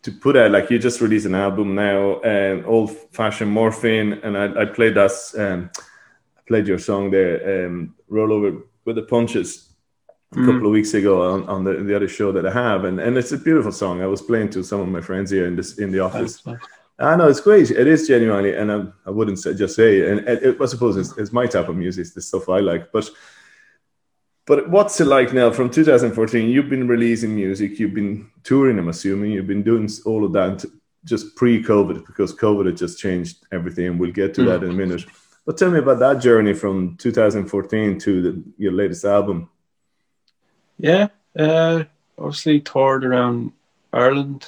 to 0.04 0.12
put 0.12 0.38
out 0.38 0.52
like 0.52 0.70
you 0.70 0.80
just 0.80 1.02
released 1.02 1.26
an 1.26 1.36
album 1.36 1.76
now, 1.76 2.22
um, 2.24 2.64
old 2.66 2.92
fashioned 3.12 3.52
morphine, 3.52 4.14
and 4.24 4.38
I, 4.38 4.62
I 4.62 4.66
played 4.66 4.96
that, 4.96 5.12
um, 5.38 5.70
I 6.38 6.42
played 6.48 6.68
your 6.68 6.80
song 6.80 7.12
there, 7.12 7.66
um, 7.66 7.96
roll 8.08 8.32
over 8.32 8.58
with 8.86 8.96
the 8.96 9.04
punches. 9.04 9.64
A 10.34 10.36
mm. 10.36 10.46
couple 10.46 10.66
of 10.66 10.74
weeks 10.74 10.94
ago 10.94 11.22
on, 11.22 11.48
on 11.48 11.64
the, 11.64 11.76
the 11.76 11.96
other 11.96 12.10
show 12.10 12.34
that 12.34 12.46
I 12.46 12.52
have, 12.52 12.84
and, 12.84 13.00
and 13.00 13.18
it's 13.18 13.32
a 13.32 13.38
beautiful 13.38 13.72
song. 13.72 14.02
I 14.02 14.08
was 14.08 14.22
playing 14.22 14.50
to 14.52 14.64
some 14.64 14.82
of 14.82 14.90
my 14.90 15.00
friends 15.00 15.32
here 15.32 15.48
in 15.48 15.56
this 15.56 15.78
in 15.78 15.90
the 15.90 16.02
office, 16.02 16.44
I 17.00 17.16
know 17.16 17.28
it's 17.28 17.42
great. 17.42 17.70
It 17.70 17.88
is 17.88 18.08
genuinely, 18.08 18.56
and 18.56 18.72
I, 18.72 18.86
I 19.06 19.12
wouldn't 19.12 19.40
say, 19.40 19.54
just 19.54 19.76
say, 19.76 20.10
and 20.10 20.28
it, 20.28 20.44
it, 20.44 20.62
I 20.62 20.66
suppose 20.66 20.98
it's, 20.98 21.16
it's, 21.18 21.32
my 21.32 21.46
type 21.46 21.70
of 21.70 21.76
music. 21.76 22.02
It's 22.02 22.14
the 22.14 22.22
stuff 22.22 22.50
I 22.50 22.60
like. 22.60 22.92
But 22.92 23.08
but 24.48 24.70
what's 24.70 25.00
it 25.02 25.06
like 25.06 25.34
now? 25.34 25.52
From 25.52 25.70
2014, 25.70 26.50
you've 26.50 26.70
been 26.70 26.88
releasing 26.88 27.36
music. 27.36 27.78
You've 27.78 27.94
been 27.94 28.32
touring. 28.44 28.80
I'm 28.80 28.88
assuming 28.88 29.32
you've 29.32 29.46
been 29.46 29.62
doing 29.62 29.90
all 30.06 30.24
of 30.24 30.32
that 30.34 30.64
just 31.04 31.36
pre-COVID 31.36 32.06
because 32.06 32.34
COVID 32.34 32.66
had 32.68 32.78
just 32.78 32.98
changed 32.98 33.46
everything, 33.52 33.88
and 33.88 34.00
we'll 34.00 34.12
get 34.12 34.34
to 34.36 34.42
mm. 34.42 34.46
that 34.46 34.64
in 34.64 34.70
a 34.70 34.74
minute. 34.74 35.04
But 35.46 35.58
tell 35.58 35.70
me 35.70 35.80
about 35.80 36.00
that 36.00 36.22
journey 36.22 36.54
from 36.54 36.96
2014 36.96 38.00
to 38.00 38.22
the, 38.22 38.44
your 38.58 38.72
latest 38.72 39.04
album. 39.04 39.50
Yeah, 40.78 41.10
uh, 41.38 41.84
obviously 42.18 42.62
toured 42.62 43.04
around 43.04 43.52
Ireland. 43.92 44.48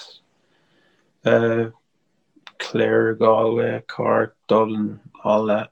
Uh, 1.25 1.71
Clare, 2.57 3.15
Galway, 3.15 3.81
Cork, 3.87 4.37
Dublin, 4.47 5.01
all 5.23 5.45
that. 5.47 5.71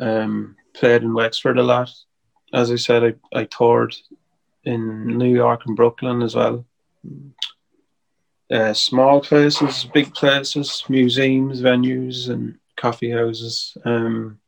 Um, 0.00 0.56
played 0.74 1.02
in 1.02 1.14
Wexford 1.14 1.58
a 1.58 1.62
lot. 1.62 1.90
As 2.52 2.70
I 2.70 2.76
said, 2.76 3.04
I, 3.04 3.40
I 3.40 3.44
toured 3.44 3.96
in 4.64 5.18
New 5.18 5.32
York 5.32 5.62
and 5.66 5.76
Brooklyn 5.76 6.22
as 6.22 6.34
well. 6.34 6.64
Uh, 8.50 8.72
small 8.72 9.20
places, 9.20 9.88
big 9.92 10.14
places, 10.14 10.84
museums, 10.88 11.60
venues, 11.60 12.28
and 12.28 12.58
coffee 12.76 13.10
houses. 13.10 13.76
Um, 13.84 14.38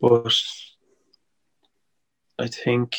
but 0.00 0.32
I 2.38 2.46
think 2.46 2.96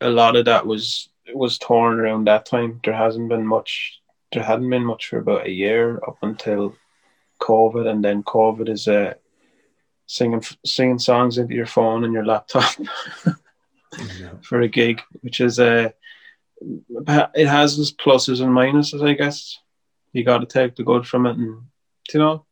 a 0.00 0.08
lot 0.08 0.36
of 0.36 0.46
that 0.46 0.66
was 0.66 1.08
was 1.34 1.58
torn 1.58 1.98
around 2.00 2.26
that 2.26 2.46
time. 2.46 2.80
There 2.84 2.94
hasn't 2.94 3.28
been 3.28 3.46
much. 3.46 4.00
There 4.32 4.42
hadn't 4.42 4.70
been 4.70 4.84
much 4.84 5.06
for 5.06 5.18
about 5.18 5.46
a 5.46 5.50
year 5.50 6.00
up 6.06 6.18
until 6.22 6.76
COVID, 7.40 7.86
and 7.86 8.04
then 8.04 8.22
COVID 8.22 8.68
is 8.68 8.88
uh, 8.88 9.14
singing 10.06 10.42
singing 10.64 10.98
songs 10.98 11.38
into 11.38 11.54
your 11.54 11.66
phone 11.66 12.04
and 12.04 12.12
your 12.12 12.24
laptop 12.24 12.72
for 14.42 14.60
a 14.60 14.68
gig, 14.68 15.02
which 15.20 15.40
is 15.40 15.58
uh, 15.58 15.90
it 16.60 17.46
has 17.46 17.78
its 17.78 17.92
pluses 17.92 18.40
and 18.40 18.50
minuses, 18.50 19.06
I 19.06 19.14
guess. 19.14 19.58
You 20.12 20.24
got 20.24 20.38
to 20.38 20.46
take 20.46 20.76
the 20.76 20.84
good 20.84 21.06
from 21.06 21.26
it, 21.26 21.36
and 21.36 21.62
you 22.12 22.20
know, 22.20 22.46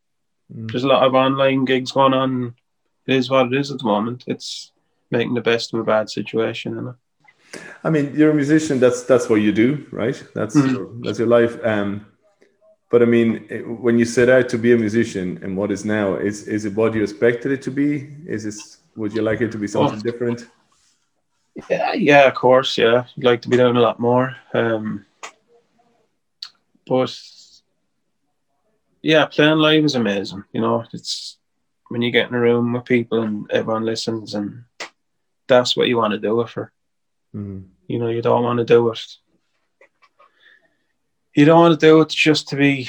mm. 0.54 0.70
there's 0.70 0.84
a 0.84 0.88
lot 0.88 1.04
of 1.04 1.14
online 1.14 1.64
gigs 1.64 1.92
going 1.92 2.14
on. 2.14 2.54
It 3.06 3.16
is 3.16 3.30
what 3.30 3.46
it 3.46 3.54
is 3.54 3.70
at 3.70 3.78
the 3.78 3.84
moment. 3.84 4.24
It's 4.26 4.72
making 5.10 5.34
the 5.34 5.40
best 5.40 5.72
of 5.72 5.80
a 5.80 5.84
bad 5.84 6.10
situation, 6.10 6.72
isn't? 6.72 6.96
I 7.84 7.90
mean, 7.90 8.14
you're 8.16 8.30
a 8.30 8.34
musician. 8.34 8.80
That's 8.80 9.02
that's 9.04 9.28
what 9.28 9.36
you 9.36 9.52
do, 9.52 9.86
right? 9.92 10.20
That's 10.34 10.56
your, 10.56 10.90
that's 11.02 11.18
your 11.18 11.28
life. 11.28 11.56
Um, 11.64 12.06
but 12.94 13.02
I 13.02 13.06
mean, 13.06 13.48
when 13.82 13.98
you 13.98 14.04
set 14.04 14.28
out 14.28 14.48
to 14.50 14.56
be 14.56 14.72
a 14.72 14.76
musician, 14.76 15.40
and 15.42 15.56
what 15.56 15.72
is 15.72 15.84
now, 15.84 16.14
is 16.14 16.46
is 16.46 16.64
it 16.64 16.76
what 16.76 16.94
you 16.94 17.02
expected 17.02 17.50
it 17.50 17.60
to 17.62 17.72
be? 17.72 18.06
Is 18.24 18.44
this 18.44 18.78
would 18.94 19.12
you 19.12 19.22
like 19.22 19.40
it 19.40 19.50
to 19.50 19.58
be 19.58 19.66
something 19.66 19.98
oh. 19.98 20.08
different? 20.08 20.48
Yeah, 21.68 21.92
yeah, 21.94 22.28
of 22.28 22.34
course, 22.34 22.78
yeah. 22.78 23.06
I'd 23.16 23.24
like 23.24 23.42
to 23.42 23.48
be 23.48 23.56
doing 23.56 23.74
a 23.74 23.80
lot 23.80 23.98
more. 23.98 24.36
Um, 24.52 25.06
but 26.86 27.12
yeah, 29.02 29.26
playing 29.26 29.58
live 29.58 29.84
is 29.84 29.96
amazing. 29.96 30.44
You 30.52 30.60
know, 30.60 30.84
it's 30.92 31.38
when 31.88 32.00
you 32.00 32.12
get 32.12 32.28
in 32.28 32.36
a 32.36 32.40
room 32.40 32.74
with 32.74 32.84
people 32.84 33.22
and 33.22 33.50
everyone 33.50 33.84
listens, 33.84 34.34
and 34.34 34.66
that's 35.48 35.76
what 35.76 35.88
you 35.88 35.96
want 35.96 36.12
to 36.12 36.20
do 36.28 36.40
it 36.42 36.48
for. 36.48 36.70
Mm. 37.34 37.64
You 37.88 37.98
know, 37.98 38.10
you 38.16 38.22
don't 38.22 38.44
want 38.44 38.60
to 38.60 38.64
do 38.64 38.88
it. 38.92 39.04
You 41.34 41.44
don't 41.44 41.60
want 41.60 41.78
to 41.78 41.86
do 41.86 42.00
it 42.00 42.08
just 42.08 42.48
to 42.48 42.56
be 42.56 42.88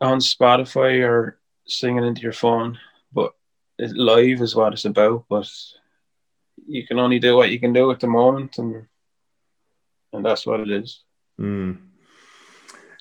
on 0.00 0.18
Spotify 0.18 1.06
or 1.06 1.38
singing 1.66 2.04
into 2.04 2.20
your 2.20 2.32
phone, 2.32 2.78
but 3.12 3.32
live 3.78 4.42
is 4.42 4.54
what 4.54 4.74
it's 4.74 4.84
about. 4.84 5.24
But 5.28 5.50
you 6.66 6.86
can 6.86 6.98
only 6.98 7.18
do 7.18 7.36
what 7.36 7.50
you 7.50 7.58
can 7.58 7.72
do 7.72 7.90
at 7.90 8.00
the 8.00 8.06
moment, 8.06 8.58
and 8.58 8.86
and 10.12 10.24
that's 10.24 10.46
what 10.46 10.60
it 10.60 10.70
is. 10.70 11.02
Mm. 11.40 11.78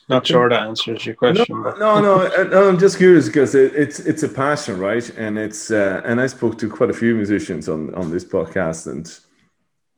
Not 0.09 0.25
sure 0.25 0.47
that 0.47 0.63
answers 0.63 1.05
your 1.05 1.15
question. 1.15 1.61
No, 1.63 1.75
no, 1.77 1.99
no, 2.27 2.43
no, 2.43 2.69
I'm 2.69 2.79
just 2.79 2.97
curious 2.97 3.27
because 3.27 3.55
it, 3.55 3.75
it's 3.75 3.99
it's 3.99 4.23
a 4.23 4.29
passion, 4.29 4.79
right? 4.79 5.07
And 5.17 5.37
it's 5.37 5.69
uh, 5.69 6.01
and 6.05 6.21
I 6.21 6.27
spoke 6.27 6.57
to 6.59 6.69
quite 6.69 6.89
a 6.89 6.93
few 6.93 7.13
musicians 7.13 7.67
on 7.67 7.93
on 7.93 8.09
this 8.09 8.23
podcast, 8.23 8.87
and 8.87 9.05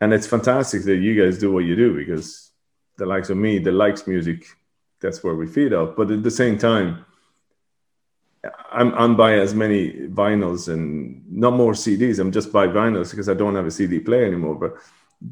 and 0.01 0.13
it's 0.13 0.25
fantastic 0.25 0.83
that 0.85 0.97
you 0.97 1.21
guys 1.21 1.37
do 1.37 1.51
what 1.51 1.65
you 1.65 1.75
do 1.75 1.95
because 1.95 2.51
the 2.97 3.05
likes 3.05 3.29
of 3.29 3.37
me 3.37 3.59
that 3.59 3.71
likes 3.71 4.07
music 4.07 4.45
that's 5.01 5.23
where 5.23 5.35
we 5.35 5.47
feed 5.47 5.73
off. 5.73 5.95
But 5.95 6.11
at 6.11 6.23
the 6.23 6.31
same 6.31 6.57
time 6.57 7.05
i'm 8.71 8.93
i'm 8.93 9.15
buying 9.15 9.39
as 9.39 9.53
many 9.53 9.91
vinyls 10.07 10.71
and 10.71 11.23
not 11.29 11.53
more 11.53 11.73
cds 11.73 12.19
i'm 12.19 12.31
just 12.31 12.51
buying 12.51 12.71
vinyls 12.71 13.11
because 13.11 13.27
i 13.27 13.33
don't 13.33 13.55
have 13.55 13.65
a 13.65 13.71
cd 13.71 13.99
player 13.99 14.25
anymore. 14.25 14.55
But 14.55 14.75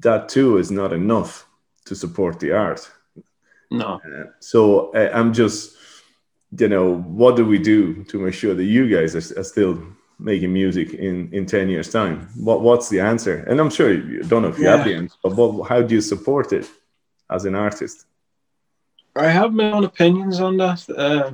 that 0.01 0.29
too 0.29 0.57
is 0.57 0.69
not 0.71 0.91
enough 0.91 1.47
to 1.85 1.95
support 1.95 2.41
the 2.41 2.51
art. 2.51 2.91
No. 3.71 4.01
Uh, 4.05 4.25
so 4.39 4.91
uh, 4.93 5.11
i'm 5.13 5.33
just 5.33 5.77
you 6.57 6.67
know 6.67 6.95
what 6.95 7.35
do 7.35 7.45
we 7.45 7.59
do 7.59 8.03
to 8.05 8.19
make 8.19 8.33
sure 8.33 8.53
that 8.53 8.63
you 8.63 8.89
guys 8.89 9.15
are, 9.15 9.39
are 9.39 9.43
still 9.43 9.81
making 10.19 10.51
music 10.51 10.93
in 10.93 11.29
in 11.31 11.45
10 11.45 11.69
years 11.69 11.89
time? 11.89 12.27
What 12.35 12.61
what's 12.61 12.89
the 12.89 12.99
answer? 12.99 13.45
And 13.47 13.59
i'm 13.61 13.69
sure 13.69 13.93
you 13.93 14.23
don't 14.23 14.41
know 14.41 14.49
if 14.49 14.57
you 14.57 14.65
yeah. 14.65 14.77
have 14.77 14.85
the 14.85 14.95
answer 14.95 15.17
but 15.23 15.35
what, 15.35 15.69
how 15.69 15.81
do 15.81 15.95
you 15.95 16.01
support 16.01 16.51
it 16.51 16.69
as 17.29 17.45
an 17.45 17.55
artist 17.55 18.05
i 19.19 19.29
have 19.29 19.53
my 19.53 19.71
own 19.71 19.83
opinions 19.83 20.39
on 20.39 20.57
that 20.57 20.87
uh, 20.89 21.31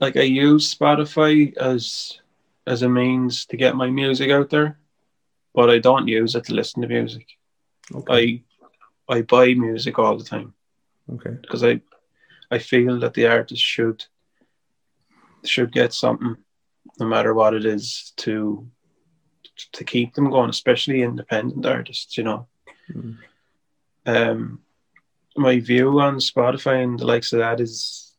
like 0.00 0.16
i 0.16 0.22
use 0.22 0.74
spotify 0.74 1.56
as 1.56 2.20
as 2.66 2.82
a 2.82 2.88
means 2.88 3.46
to 3.46 3.56
get 3.56 3.76
my 3.76 3.88
music 3.88 4.30
out 4.30 4.50
there 4.50 4.78
but 5.54 5.70
i 5.70 5.78
don't 5.78 6.08
use 6.08 6.34
it 6.34 6.44
to 6.44 6.54
listen 6.54 6.82
to 6.82 6.88
music 6.88 7.26
okay. 7.94 8.42
i 9.08 9.14
i 9.16 9.22
buy 9.22 9.54
music 9.54 9.98
all 9.98 10.16
the 10.16 10.24
time 10.24 10.52
okay 11.12 11.36
because 11.40 11.64
i 11.64 11.80
i 12.50 12.58
feel 12.58 12.98
that 13.00 13.14
the 13.14 13.26
artist 13.26 13.62
should 13.62 14.04
should 15.44 15.72
get 15.72 15.92
something 15.92 16.36
no 16.98 17.06
matter 17.06 17.32
what 17.34 17.54
it 17.54 17.64
is 17.64 18.12
to 18.16 18.70
to 19.72 19.84
keep 19.84 20.14
them 20.14 20.30
going, 20.30 20.50
especially 20.50 21.02
independent 21.02 21.66
artists, 21.66 22.16
you 22.16 22.24
know. 22.24 22.46
Mm. 22.92 23.16
Um, 24.06 24.60
my 25.36 25.60
view 25.60 26.00
on 26.00 26.16
Spotify 26.16 26.82
and 26.82 26.98
the 26.98 27.06
likes 27.06 27.32
of 27.32 27.38
that 27.38 27.60
is 27.60 28.14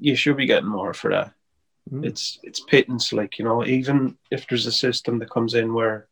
you 0.00 0.16
should 0.16 0.36
be 0.36 0.46
getting 0.46 0.68
more 0.68 0.94
for 0.94 1.10
that. 1.10 1.32
Mm. 1.90 2.04
It's 2.06 2.38
it's 2.42 2.60
pittance, 2.60 3.12
like 3.12 3.38
you 3.38 3.44
know. 3.44 3.64
Even 3.64 4.16
if 4.30 4.46
there's 4.46 4.66
a 4.66 4.72
system 4.72 5.18
that 5.18 5.30
comes 5.30 5.54
in 5.54 5.74
where 5.74 6.08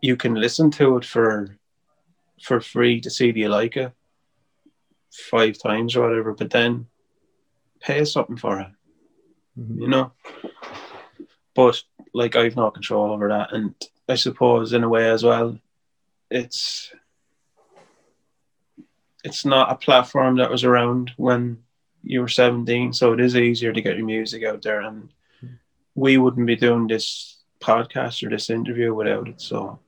you 0.00 0.16
can 0.16 0.34
listen 0.34 0.70
to 0.72 0.96
it 0.96 1.04
for 1.04 1.56
for 2.42 2.60
free 2.60 3.00
to 3.00 3.10
see 3.10 3.32
do 3.32 3.40
you 3.40 3.48
like 3.48 3.76
it 3.76 3.92
five 5.30 5.58
times 5.58 5.96
or 5.96 6.08
whatever, 6.08 6.32
but 6.34 6.50
then 6.50 6.86
pay 7.80 8.04
something 8.04 8.36
for 8.36 8.60
it, 8.60 8.68
Mhm. 9.58 9.80
you 9.80 9.88
know. 9.88 10.12
But 11.54 11.82
like 12.14 12.36
I've 12.36 12.56
no 12.56 12.70
control 12.70 13.10
over 13.12 13.28
that, 13.28 13.52
and 13.52 13.74
I 14.08 14.14
suppose 14.14 14.72
in 14.72 14.84
a 14.84 14.88
way 14.88 15.10
as 15.10 15.24
well, 15.24 15.58
it's 16.30 16.92
it's 19.28 19.44
not 19.44 19.70
a 19.70 19.74
platform 19.76 20.36
that 20.36 20.50
was 20.50 20.64
around 20.64 21.12
when 21.16 21.58
you 22.02 22.20
were 22.20 22.28
17 22.28 22.92
so 22.92 23.12
it 23.12 23.20
is 23.20 23.34
easier 23.36 23.72
to 23.72 23.82
get 23.82 23.96
your 23.96 24.06
music 24.06 24.42
out 24.44 24.62
there 24.62 24.80
and 24.80 25.08
we 25.94 26.16
wouldn't 26.16 26.46
be 26.46 26.56
doing 26.56 26.86
this 26.86 27.36
podcast 27.60 28.22
or 28.24 28.30
this 28.30 28.50
interview 28.50 28.94
without 28.94 29.28
it 29.28 29.40
so 29.40 29.78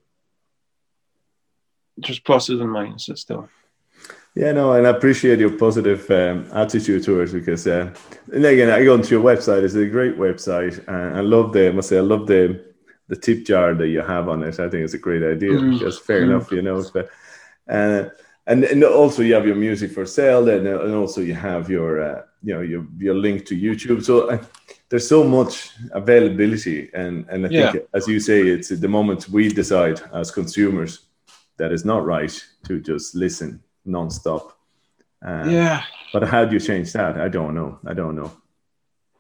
there's 1.96 2.20
pluses 2.20 2.60
and 2.60 2.70
minuses 2.70 3.30
it 3.30 3.48
Yeah, 4.34 4.52
no, 4.52 4.72
and 4.72 4.86
I 4.86 4.90
appreciate 4.90 5.40
your 5.40 5.56
positive 5.58 6.08
um, 6.10 6.46
attitude 6.52 7.02
towards 7.02 7.32
because, 7.32 7.66
uh, 7.66 7.92
and 8.32 8.44
again, 8.44 8.70
I 8.70 8.84
go 8.84 8.94
onto 8.94 9.10
your 9.14 9.24
website. 9.24 9.64
It's 9.64 9.74
a 9.74 9.86
great 9.86 10.16
website, 10.16 10.78
and 10.86 11.16
I 11.18 11.20
love 11.20 11.52
the. 11.52 11.66
I 11.68 11.72
must 11.72 11.88
say, 11.88 11.98
I 11.98 12.06
love 12.12 12.26
the 12.28 12.42
the 13.08 13.16
tip 13.16 13.44
jar 13.44 13.74
that 13.74 13.88
you 13.88 14.02
have 14.02 14.28
on 14.28 14.44
it. 14.44 14.60
I 14.60 14.68
think 14.70 14.84
it's 14.84 14.94
a 14.94 14.98
great 15.08 15.24
idea. 15.24 15.50
Mm. 15.58 15.72
Because 15.72 15.98
fair 15.98 16.20
Mm. 16.20 16.26
enough, 16.28 16.52
you 16.52 16.62
know. 16.62 16.78
But, 16.94 17.06
uh, 17.68 18.02
and 18.46 18.64
and 18.64 18.84
also 18.84 19.22
you 19.22 19.34
have 19.34 19.46
your 19.46 19.56
music 19.56 19.92
for 19.92 20.06
sale, 20.06 20.48
and, 20.48 20.66
and 20.66 20.94
also 20.94 21.20
you 21.20 21.34
have 21.34 21.70
your 21.70 22.00
uh, 22.00 22.22
you 22.42 22.54
know 22.54 22.60
your 22.62 22.86
your 22.98 23.14
link 23.14 23.46
to 23.46 23.54
YouTube. 23.54 24.02
So 24.02 24.30
uh, 24.30 24.38
there's 24.88 25.08
so 25.08 25.24
much 25.24 25.70
availability, 25.92 26.90
and 26.94 27.26
and 27.28 27.46
I 27.46 27.48
think 27.48 27.74
Yeah. 27.74 27.80
as 27.94 28.08
you 28.08 28.20
say, 28.20 28.40
it's 28.48 28.68
the 28.68 28.88
moment 28.88 29.28
we 29.28 29.48
decide 29.48 30.00
as 30.12 30.30
consumers 30.30 31.06
that 31.56 31.72
it's 31.72 31.84
not 31.84 32.04
right 32.06 32.46
to 32.66 32.80
just 32.80 33.14
listen 33.14 33.60
non-stop. 33.84 34.52
Uh, 35.26 35.44
yeah 35.50 35.82
But 36.12 36.22
how 36.28 36.44
do 36.46 36.54
you 36.54 36.60
change 36.60 36.92
that? 36.92 37.16
I 37.20 37.28
don't 37.28 37.54
know. 37.54 37.78
I 37.86 37.94
don't 37.94 38.14
know. 38.16 38.30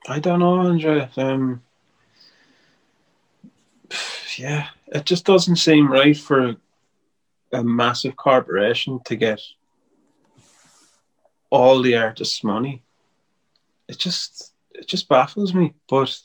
I 0.08 0.18
don't 0.20 0.38
know, 0.38 0.58
Andre. 0.60 1.08
Um, 1.16 1.60
yeah, 4.38 4.68
it 4.86 5.04
just 5.04 5.24
doesn't 5.26 5.56
seem 5.56 5.92
right 5.92 6.16
for 6.16 6.56
a 7.52 7.62
massive 7.62 8.16
corporation 8.16 9.00
to 9.04 9.16
get 9.16 9.40
all 11.50 11.82
the 11.82 11.96
artists' 11.96 12.44
money. 12.44 12.82
It 13.88 13.98
just 13.98 14.52
it 14.72 14.86
just 14.86 15.08
baffles 15.08 15.52
me. 15.52 15.74
But 15.88 16.16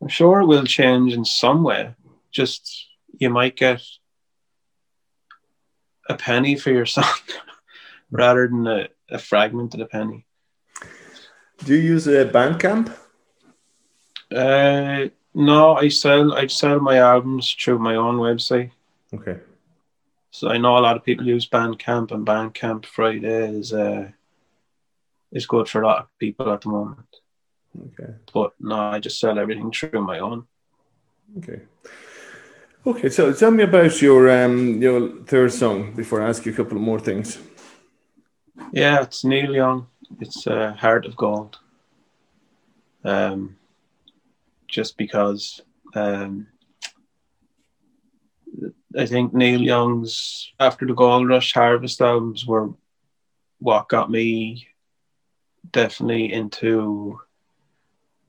I'm 0.00 0.08
sure 0.08 0.40
it 0.40 0.46
will 0.46 0.64
change 0.64 1.12
in 1.12 1.24
some 1.24 1.62
way. 1.62 1.94
Just 2.30 2.88
you 3.18 3.30
might 3.30 3.56
get 3.56 3.82
a 6.08 6.16
penny 6.16 6.56
for 6.56 6.70
your 6.70 6.86
song 6.86 7.04
rather 8.10 8.48
than 8.48 8.66
a, 8.66 8.88
a 9.10 9.18
fragment 9.18 9.74
of 9.74 9.80
a 9.80 9.86
penny. 9.86 10.26
Do 11.64 11.74
you 11.74 11.80
use 11.80 12.08
a 12.08 12.24
Bandcamp? 12.24 12.92
Uh, 14.34 15.08
no, 15.34 15.76
I 15.76 15.88
sell 15.88 16.32
I 16.32 16.48
sell 16.48 16.80
my 16.80 16.98
albums 16.98 17.52
through 17.52 17.78
my 17.78 17.94
own 17.94 18.16
website. 18.16 18.72
Okay. 19.14 19.38
So 20.32 20.48
I 20.48 20.56
know 20.56 20.78
a 20.78 20.80
lot 20.80 20.96
of 20.96 21.04
people 21.04 21.26
use 21.26 21.46
Bandcamp, 21.48 22.10
and 22.10 22.26
Bandcamp 22.26 22.86
Friday 22.86 23.50
is 23.58 23.72
uh 23.72 24.08
is 25.30 25.46
good 25.46 25.68
for 25.68 25.82
a 25.82 25.86
lot 25.86 25.98
of 26.00 26.18
people 26.18 26.50
at 26.50 26.62
the 26.62 26.70
moment. 26.70 27.06
Okay. 27.78 28.14
But 28.32 28.54
no, 28.58 28.76
I 28.76 28.98
just 28.98 29.20
sell 29.20 29.38
everything 29.38 29.70
through 29.70 30.02
my 30.02 30.18
own. 30.20 30.46
Okay. 31.38 31.60
Okay. 32.86 33.10
So 33.10 33.32
tell 33.34 33.50
me 33.50 33.62
about 33.62 34.00
your 34.00 34.44
um 34.44 34.80
your 34.80 35.22
third 35.26 35.52
song 35.52 35.92
before 35.94 36.22
I 36.22 36.28
ask 36.30 36.46
you 36.46 36.52
a 36.52 36.56
couple 36.56 36.78
of 36.78 36.82
more 36.82 37.00
things. 37.00 37.38
Yeah, 38.72 39.02
it's 39.02 39.24
Neil 39.24 39.54
Young. 39.54 39.86
It's 40.18 40.46
uh, 40.46 40.72
Heart 40.72 41.04
of 41.06 41.16
Gold. 41.16 41.58
Um, 43.04 43.56
just 44.66 44.96
because 44.96 45.60
um, 45.94 46.46
I 48.98 49.06
think 49.06 49.32
Neil 49.32 49.60
Young's 49.60 50.52
After 50.60 50.86
the 50.86 50.94
Gold 50.94 51.28
Rush 51.28 51.52
Harvest 51.54 52.00
albums 52.00 52.46
were 52.46 52.70
what 53.58 53.88
got 53.88 54.10
me 54.10 54.68
definitely 55.70 56.32
into 56.32 57.20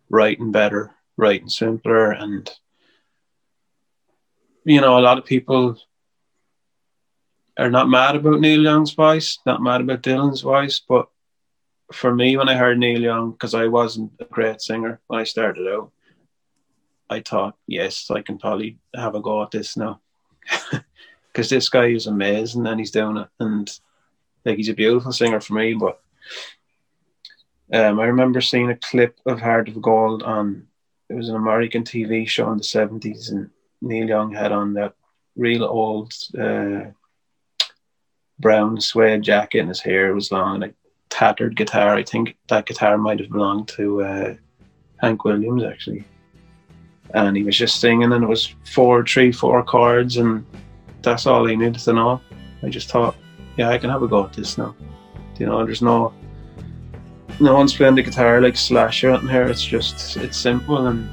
writing 0.10 0.52
better, 0.52 0.91
writing 1.17 1.49
simpler, 1.49 2.12
and 2.12 2.49
you 4.65 4.80
know, 4.80 4.97
a 4.97 5.02
lot 5.02 5.17
of 5.17 5.26
people 5.26 5.78
are 7.58 7.69
not 7.69 7.89
mad 7.89 8.15
about 8.15 8.39
Neil 8.39 8.62
Young's 8.62 8.93
voice, 8.93 9.39
not 9.45 9.62
mad 9.62 9.82
about 9.82 10.02
Dylan's 10.02 10.41
voice, 10.41 10.80
but 10.80 11.10
for 11.91 12.13
me, 12.13 12.38
when 12.38 12.49
I 12.49 12.56
heard 12.56 12.80
Neil 12.80 13.02
Young, 13.02 13.32
because 13.32 13.54
I 13.54 13.67
wasn't 13.67 14.12
a 14.19 14.26
great 14.26 14.62
singer 14.62 15.02
when 15.08 15.19
I 15.19 15.23
started 15.23 15.67
out, 15.67 15.91
I 17.10 17.19
thought, 17.19 17.56
yes, 17.67 18.10
I 18.10 18.21
can 18.21 18.38
probably 18.38 18.78
have 18.95 19.15
a 19.15 19.21
go 19.21 19.43
at 19.43 19.52
this 19.52 19.78
now, 19.78 20.02
because 21.27 21.49
this 21.49 21.69
guy 21.69 21.88
is 21.88 22.08
amazing 22.08 22.65
and 22.67 22.79
he's 22.79 22.91
doing 22.91 23.17
it, 23.17 23.27
and 23.39 23.69
like 24.45 24.58
he's 24.58 24.69
a 24.69 24.73
beautiful 24.73 25.12
singer 25.12 25.39
for 25.39 25.53
me. 25.53 25.73
But 25.73 26.01
um, 27.71 27.99
I 27.99 28.06
remember 28.06 28.41
seeing 28.41 28.69
a 28.69 28.77
clip 28.77 29.19
of 29.25 29.39
Heart 29.39 29.69
of 29.69 29.82
Gold 29.82 30.23
on 30.23 30.67
it 31.10 31.15
was 31.15 31.29
an 31.29 31.36
American 31.36 31.84
TV 31.84 32.27
show 32.27 32.51
in 32.51 32.58
the 32.58 32.63
seventies, 32.63 33.29
and 33.29 33.49
Neil 33.82 34.08
Young 34.08 34.34
had 34.34 34.51
on 34.51 34.73
that 34.73 34.95
real 35.36 35.63
old. 35.63 36.13
Uh, 36.38 36.91
brown 38.39 38.79
suede 38.79 39.21
jacket 39.21 39.60
and 39.60 39.69
his 39.69 39.79
hair 39.79 40.13
was 40.13 40.32
long 40.32 40.56
and 40.56 40.63
a 40.65 40.73
tattered 41.10 41.56
guitar. 41.56 41.95
I 41.95 42.03
think 42.03 42.36
that 42.49 42.65
guitar 42.65 42.97
might 42.97 43.19
have 43.19 43.29
belonged 43.29 43.67
to 43.69 44.03
uh, 44.03 44.36
Hank 44.97 45.23
Williams 45.23 45.63
actually. 45.63 46.03
And 47.13 47.38
he 47.38 47.43
was 47.43 47.58
just 47.58 47.80
singing 47.80 48.12
and 48.12 48.23
it 48.23 48.28
was 48.28 48.56
four, 48.65 49.06
three, 49.06 49.32
four 49.32 49.63
chords 49.63 50.17
and 50.17 50.45
that's 51.02 51.28
all 51.28 51.47
I 51.47 51.56
needed 51.56 51.76
to 51.76 51.93
know. 51.93 52.21
I 52.63 52.69
just 52.69 52.89
thought, 52.89 53.15
yeah, 53.58 53.69
I 53.69 53.78
can 53.78 53.89
have 53.89 54.02
a 54.02 54.08
go 54.08 54.26
at 54.26 54.34
this 54.34 54.58
now. 54.58 54.76
You 55.38 55.45
know, 55.45 55.65
there's 55.65 55.82
no 55.82 56.13
no 57.39 57.56
one's 57.56 57.73
playing 57.73 57.95
the 57.95 58.04
guitar 58.04 58.41
like 58.41 58.56
Slash 58.56 59.02
here. 59.02 59.43
It's 59.43 59.63
just 59.63 60.17
it's 60.17 60.38
simple 60.38 60.88
and 60.88 61.10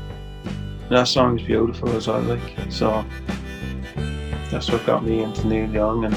that 0.88 1.04
song 1.04 1.38
is 1.38 1.46
beautiful 1.46 1.90
as 1.96 2.08
well. 2.08 2.22
Like 2.22 2.40
so, 2.70 3.04
that's 4.50 4.70
what 4.70 4.84
got 4.86 5.04
me 5.04 5.22
into 5.22 5.46
Neil 5.46 5.70
Young 5.70 6.04
and 6.04 6.14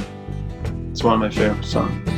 it's 0.91 1.03
one 1.03 1.13
of 1.15 1.19
my 1.19 1.29
favorite 1.29 1.65
songs. 1.65 2.09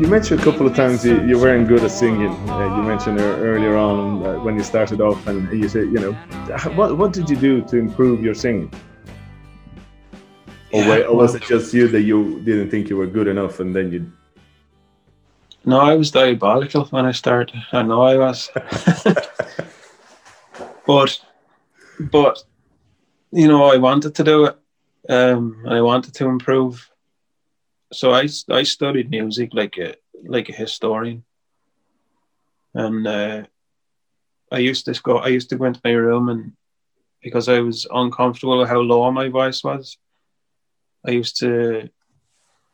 You 0.00 0.06
mentioned 0.06 0.40
a 0.40 0.44
couple 0.44 0.66
of 0.66 0.74
times 0.74 1.04
you, 1.04 1.22
you 1.26 1.38
weren't 1.38 1.68
good 1.68 1.84
at 1.84 1.90
singing. 1.90 2.32
Uh, 2.48 2.74
you 2.74 2.82
mentioned 2.82 3.20
earlier 3.20 3.76
on 3.76 4.24
uh, 4.24 4.38
when 4.40 4.56
you 4.56 4.62
started 4.62 5.02
off, 5.02 5.26
and 5.26 5.52
you 5.52 5.68
said, 5.68 5.88
you 5.92 6.00
know, 6.00 6.12
what 6.74 6.96
what 6.96 7.12
did 7.12 7.28
you 7.28 7.36
do 7.36 7.60
to 7.66 7.76
improve 7.76 8.22
your 8.22 8.32
singing? 8.32 8.72
Or, 10.72 10.80
Yeah, 10.80 10.98
or 11.00 11.16
was 11.16 11.34
it 11.34 11.42
just 11.42 11.74
you 11.74 11.88
that 11.88 12.02
you 12.02 12.40
didn't 12.44 12.70
think 12.70 12.88
you 12.88 12.96
were 12.96 13.06
good 13.06 13.26
enough, 13.26 13.60
and 13.60 13.74
then 13.74 13.92
you? 13.92 14.12
No, 15.64 15.80
I 15.80 15.94
was 15.94 16.10
diabolical 16.10 16.86
when 16.86 17.06
I 17.06 17.12
started. 17.12 17.60
I 17.72 17.82
know 17.82 18.02
I 18.02 18.16
was. 18.16 18.50
but 20.86 21.20
but 21.98 22.42
you 23.32 23.48
know, 23.48 23.64
I 23.64 23.76
wanted 23.76 24.14
to 24.14 24.24
do 24.24 24.44
it. 24.46 24.56
Um 25.08 25.62
and 25.64 25.74
I 25.74 25.82
wanted 25.82 26.14
to 26.14 26.26
improve. 26.26 26.88
So 27.92 28.12
I 28.12 28.28
I 28.48 28.62
studied 28.62 29.10
music 29.10 29.50
like 29.52 29.76
a 29.76 29.96
like 30.24 30.48
a 30.48 30.52
historian. 30.52 31.24
And 32.74 33.06
uh 33.06 33.42
I 34.52 34.58
used 34.58 34.84
to 34.86 35.00
go 35.02 35.18
I 35.18 35.28
used 35.28 35.50
to 35.50 35.56
go 35.56 35.64
into 35.64 35.80
my 35.84 35.92
room 35.92 36.28
and 36.28 36.52
because 37.22 37.48
I 37.48 37.60
was 37.60 37.86
uncomfortable 37.90 38.58
with 38.58 38.68
how 38.68 38.80
low 38.80 39.10
my 39.10 39.28
voice 39.28 39.62
was, 39.62 39.98
I 41.06 41.12
used 41.12 41.38
to 41.40 41.90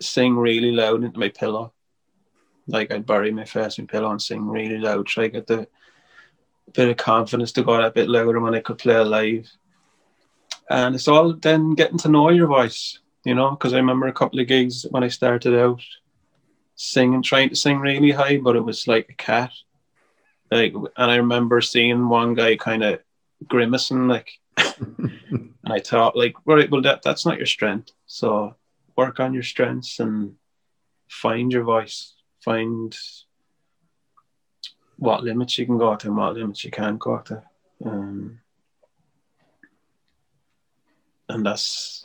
sing 0.00 0.36
really 0.36 0.72
loud 0.72 1.04
into 1.04 1.18
my 1.18 1.28
pillow 1.28 1.72
like 2.66 2.90
I'd 2.90 3.06
bury 3.06 3.30
my 3.30 3.44
face 3.44 3.78
in 3.78 3.86
pillow 3.86 4.10
and 4.10 4.20
sing 4.20 4.46
really 4.46 4.78
loud, 4.78 5.06
try 5.06 5.24
to 5.24 5.30
get 5.30 5.46
the 5.46 5.68
bit 6.72 6.88
of 6.88 6.96
confidence 6.96 7.52
to 7.52 7.62
go 7.62 7.74
out 7.74 7.84
a 7.84 7.90
bit 7.90 8.08
louder 8.08 8.40
when 8.40 8.54
I 8.54 8.60
could 8.60 8.78
play 8.78 8.98
live. 8.98 9.48
And 10.68 10.94
it's 10.94 11.08
all 11.08 11.32
then 11.32 11.74
getting 11.74 11.98
to 11.98 12.08
know 12.08 12.30
your 12.30 12.48
voice, 12.48 12.98
you 13.24 13.34
know, 13.34 13.50
because 13.50 13.72
I 13.72 13.76
remember 13.76 14.08
a 14.08 14.12
couple 14.12 14.40
of 14.40 14.48
gigs 14.48 14.84
when 14.90 15.04
I 15.04 15.08
started 15.08 15.56
out 15.56 15.82
singing, 16.74 17.22
trying 17.22 17.50
to 17.50 17.56
sing 17.56 17.78
really 17.78 18.10
high, 18.10 18.38
but 18.38 18.56
it 18.56 18.64
was 18.64 18.88
like 18.88 19.08
a 19.08 19.14
cat. 19.14 19.52
Like, 20.50 20.74
and 20.74 21.10
I 21.10 21.16
remember 21.16 21.60
seeing 21.60 22.08
one 22.08 22.34
guy 22.34 22.56
kind 22.56 22.82
of 22.82 23.00
grimacing, 23.46 24.08
like, 24.08 24.30
and 24.56 25.54
I 25.64 25.78
thought, 25.78 26.16
like, 26.16 26.34
right, 26.44 26.70
well, 26.70 26.82
that 26.82 27.02
that's 27.02 27.24
not 27.24 27.36
your 27.36 27.46
strength. 27.46 27.92
So 28.06 28.54
work 28.96 29.20
on 29.20 29.34
your 29.34 29.42
strengths 29.42 30.00
and 30.00 30.34
find 31.08 31.52
your 31.52 31.64
voice, 31.64 32.14
find 32.40 32.96
what 34.96 35.24
limits 35.24 35.58
you 35.58 35.66
can 35.66 35.78
go 35.78 35.94
to 35.96 36.06
and 36.08 36.16
what 36.16 36.34
limits 36.34 36.64
you 36.64 36.70
can't 36.70 36.98
go 36.98 37.18
to. 37.18 37.42
Um, 37.84 38.40
and 41.28 41.44
that's 41.44 42.02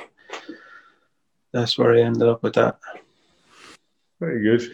that's 1.53 1.77
where 1.77 1.95
I 1.95 2.01
ended 2.01 2.27
up 2.27 2.43
with 2.43 2.53
that. 2.55 2.79
Very 4.19 4.41
good. 4.41 4.71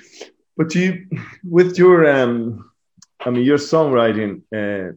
But 0.56 0.74
you, 0.76 1.08
with 1.44 1.78
your, 1.78 2.10
um, 2.10 2.72
I 3.20 3.30
mean, 3.30 3.44
your 3.44 3.58
songwriting 3.58 4.42
uh, 4.54 4.94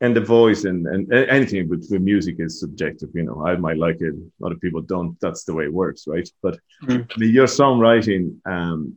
and 0.00 0.14
the 0.14 0.20
voice 0.20 0.64
and, 0.64 0.86
and 0.86 1.12
anything 1.12 1.68
with, 1.68 1.88
with 1.90 2.02
music 2.02 2.36
is 2.38 2.60
subjective. 2.60 3.10
You 3.14 3.24
know, 3.24 3.46
I 3.46 3.56
might 3.56 3.78
like 3.78 4.00
it, 4.00 4.14
other 4.44 4.54
people 4.56 4.80
don't. 4.80 5.18
That's 5.20 5.44
the 5.44 5.54
way 5.54 5.64
it 5.64 5.72
works, 5.72 6.06
right? 6.06 6.28
But 6.42 6.58
mm. 6.84 7.18
Mean, 7.18 7.34
your 7.34 7.46
songwriting 7.46 8.36
um, 8.46 8.96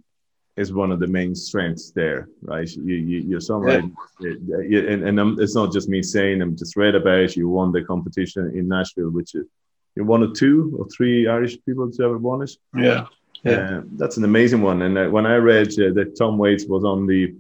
is 0.58 0.74
one 0.74 0.92
of 0.92 1.00
the 1.00 1.08
main 1.08 1.34
strengths 1.34 1.92
there, 1.92 2.28
right? 2.42 2.70
You, 2.70 2.96
you, 2.96 3.20
your 3.22 3.40
songwriting, 3.40 3.94
yeah. 4.20 4.92
and, 4.92 5.20
and 5.20 5.40
it's 5.40 5.56
not 5.56 5.74
just 5.74 5.90
me 5.90 6.04
saying. 6.04 6.42
I'm 6.42 6.56
just 6.56 6.76
read 6.76 6.94
about 6.94 7.20
it. 7.20 7.36
You 7.36 7.50
won 7.50 7.72
the 7.72 7.84
competition 7.84 8.52
in 8.56 8.68
Nashville, 8.68 9.10
which 9.10 9.34
is 9.34 9.48
you're 9.96 10.06
one 10.06 10.24
of 10.24 10.34
two 10.34 10.76
or 10.80 10.88
three 10.96 11.28
Irish 11.28 11.58
people 11.66 11.92
to 11.92 12.04
ever 12.04 12.18
won 12.18 12.44
it. 12.44 12.52
Yeah, 12.76 13.08
yeah. 13.44 13.52
Uh, 13.52 13.82
that's 13.98 14.18
an 14.18 14.24
amazing 14.24 14.62
one. 14.62 14.84
And 14.84 14.98
uh, 14.98 15.08
when 15.10 15.26
I 15.26 15.36
read 15.36 15.70
uh, 15.80 15.94
that 15.94 16.16
Tom 16.18 16.38
Waits 16.38 16.66
was 16.66 16.84
on 16.84 17.08
the 17.08 17.36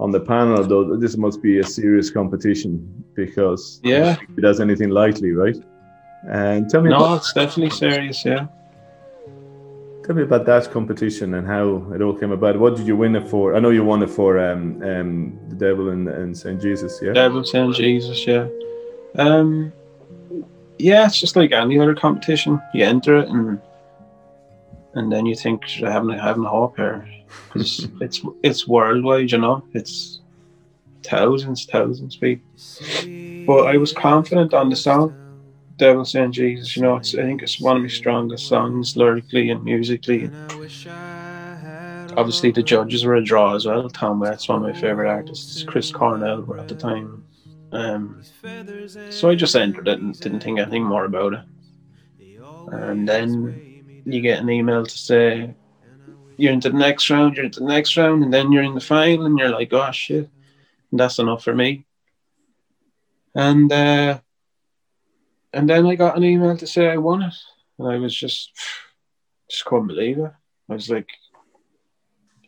on 0.00 0.10
the 0.10 0.20
panel, 0.20 0.64
though, 0.64 0.96
this 0.96 1.18
must 1.18 1.42
be 1.42 1.58
a 1.58 1.64
serious 1.64 2.10
competition 2.10 3.04
because 3.14 3.80
yeah, 3.84 4.16
it 4.36 4.40
does 4.40 4.58
anything 4.58 4.88
lightly, 4.88 5.32
right? 5.32 5.56
And 6.26 6.68
tell 6.70 6.80
me, 6.80 6.88
no, 6.88 6.96
about, 6.96 7.18
it's 7.18 7.32
definitely 7.34 7.70
serious. 7.70 8.24
Yeah. 8.24 8.46
Tell 10.04 10.16
me 10.16 10.22
about 10.22 10.46
that 10.46 10.70
competition 10.70 11.34
and 11.34 11.46
how 11.46 11.86
it 11.94 12.00
all 12.00 12.14
came 12.14 12.32
about. 12.32 12.58
What 12.58 12.76
did 12.76 12.86
you 12.86 12.96
win 12.96 13.14
it 13.14 13.28
for? 13.28 13.54
I 13.54 13.60
know 13.60 13.68
you 13.68 13.84
won 13.84 14.02
it 14.02 14.08
for 14.08 14.38
um, 14.38 14.82
um, 14.82 15.38
the 15.50 15.54
Devil 15.54 15.90
and, 15.90 16.08
and 16.08 16.36
Saint 16.36 16.62
Jesus, 16.62 16.98
yeah. 17.02 17.12
Devil 17.12 17.44
Saint 17.44 17.76
Jesus, 17.76 18.26
yeah. 18.26 18.48
Um, 19.16 19.70
yeah, 20.78 21.04
it's 21.06 21.20
just 21.20 21.36
like 21.36 21.52
any 21.52 21.78
other 21.78 21.94
competition. 21.94 22.60
You 22.72 22.84
enter 22.86 23.18
it 23.18 23.28
and 23.28 23.60
and 24.94 25.12
then 25.12 25.26
you 25.26 25.36
think 25.36 25.62
I 25.84 25.90
haven't 25.90 26.18
having 26.18 26.44
a 26.44 26.48
hope 26.48 26.76
here 26.76 27.06
because 27.52 27.88
it's 28.00 28.20
it's 28.42 28.68
worldwide, 28.68 29.32
you 29.32 29.38
know. 29.38 29.64
It's 29.72 30.20
thousands, 31.02 31.66
thousands 31.66 32.16
of 32.16 32.20
people. 32.20 32.46
But 33.46 33.66
I 33.66 33.76
was 33.76 33.92
confident 33.92 34.54
on 34.54 34.70
the 34.70 34.76
song, 34.76 35.14
"Devil 35.76 36.04
Saint 36.04 36.34
Jesus." 36.34 36.76
You 36.76 36.82
know, 36.82 36.96
it's 36.96 37.14
I 37.14 37.22
think 37.22 37.42
it's 37.42 37.60
one 37.60 37.76
of 37.76 37.82
my 37.82 37.88
strongest 37.88 38.48
songs 38.48 38.96
lyrically 38.96 39.50
and 39.50 39.64
musically. 39.64 40.30
Obviously, 42.16 42.50
the 42.50 42.62
judges 42.62 43.04
were 43.04 43.14
a 43.14 43.24
draw 43.24 43.54
as 43.54 43.66
well. 43.66 43.88
Tom 43.88 44.20
Waits, 44.20 44.48
one 44.48 44.64
of 44.64 44.74
my 44.74 44.78
favorite 44.78 45.08
artists. 45.08 45.62
Chris 45.62 45.92
Cornell 45.92 46.42
were 46.42 46.58
at 46.58 46.68
the 46.68 46.74
time. 46.74 47.24
Um, 47.72 48.20
so 49.10 49.30
I 49.30 49.36
just 49.36 49.54
entered 49.54 49.86
it 49.86 50.00
and 50.00 50.18
didn't 50.18 50.40
think 50.40 50.58
anything 50.58 50.84
more 50.84 51.04
about 51.04 51.34
it. 51.34 51.40
And 52.72 53.08
then 53.08 54.02
you 54.04 54.20
get 54.20 54.40
an 54.40 54.50
email 54.50 54.84
to 54.84 54.98
say 54.98 55.54
you're 56.40 56.52
into 56.52 56.70
the 56.70 56.78
next 56.78 57.10
round, 57.10 57.36
you're 57.36 57.46
into 57.46 57.60
the 57.60 57.66
next 57.66 57.96
round, 57.96 58.24
and 58.24 58.32
then 58.32 58.50
you're 58.50 58.62
in 58.62 58.74
the 58.74 58.80
final, 58.80 59.26
and 59.26 59.38
you're 59.38 59.50
like, 59.50 59.72
oh 59.72 59.90
shit, 59.92 60.28
and 60.90 61.00
that's 61.00 61.18
enough 61.18 61.44
for 61.44 61.54
me. 61.54 61.84
And 63.34 63.70
uh, 63.70 64.20
and 65.52 65.68
then 65.68 65.86
I 65.86 65.94
got 65.94 66.16
an 66.16 66.24
email 66.24 66.56
to 66.56 66.66
say 66.66 66.88
I 66.88 66.96
won 66.96 67.22
it, 67.22 67.34
and 67.78 67.88
I 67.88 67.98
was 67.98 68.14
just 68.14 68.50
just 69.50 69.64
couldn't 69.64 69.88
believe 69.88 70.18
it. 70.18 70.32
I 70.68 70.74
was 70.74 70.90
like, 70.90 71.08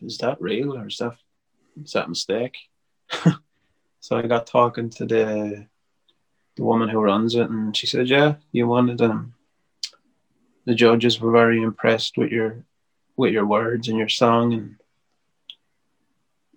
is 0.01 0.17
that 0.19 0.41
real 0.41 0.75
or 0.75 0.87
is 0.87 0.97
that 0.97 1.15
is 1.81 1.91
that 1.93 2.05
a 2.05 2.09
mistake? 2.09 2.57
so 3.99 4.17
I 4.17 4.23
got 4.23 4.47
talking 4.47 4.89
to 4.91 5.05
the 5.05 5.67
the 6.55 6.63
woman 6.63 6.89
who 6.89 6.99
runs 6.99 7.35
it, 7.35 7.49
and 7.49 7.75
she 7.75 7.87
said, 7.87 8.07
yeah, 8.07 8.35
you 8.51 8.67
won 8.67 8.89
it, 8.89 9.01
and 9.01 9.33
the 10.65 10.75
judges 10.75 11.19
were 11.19 11.31
very 11.31 11.61
impressed 11.61 12.17
with 12.17 12.31
your 12.31 12.63
with 13.15 13.33
your 13.33 13.45
words 13.45 13.87
and 13.87 13.97
your 13.97 14.09
song 14.09 14.53
and 14.53 14.75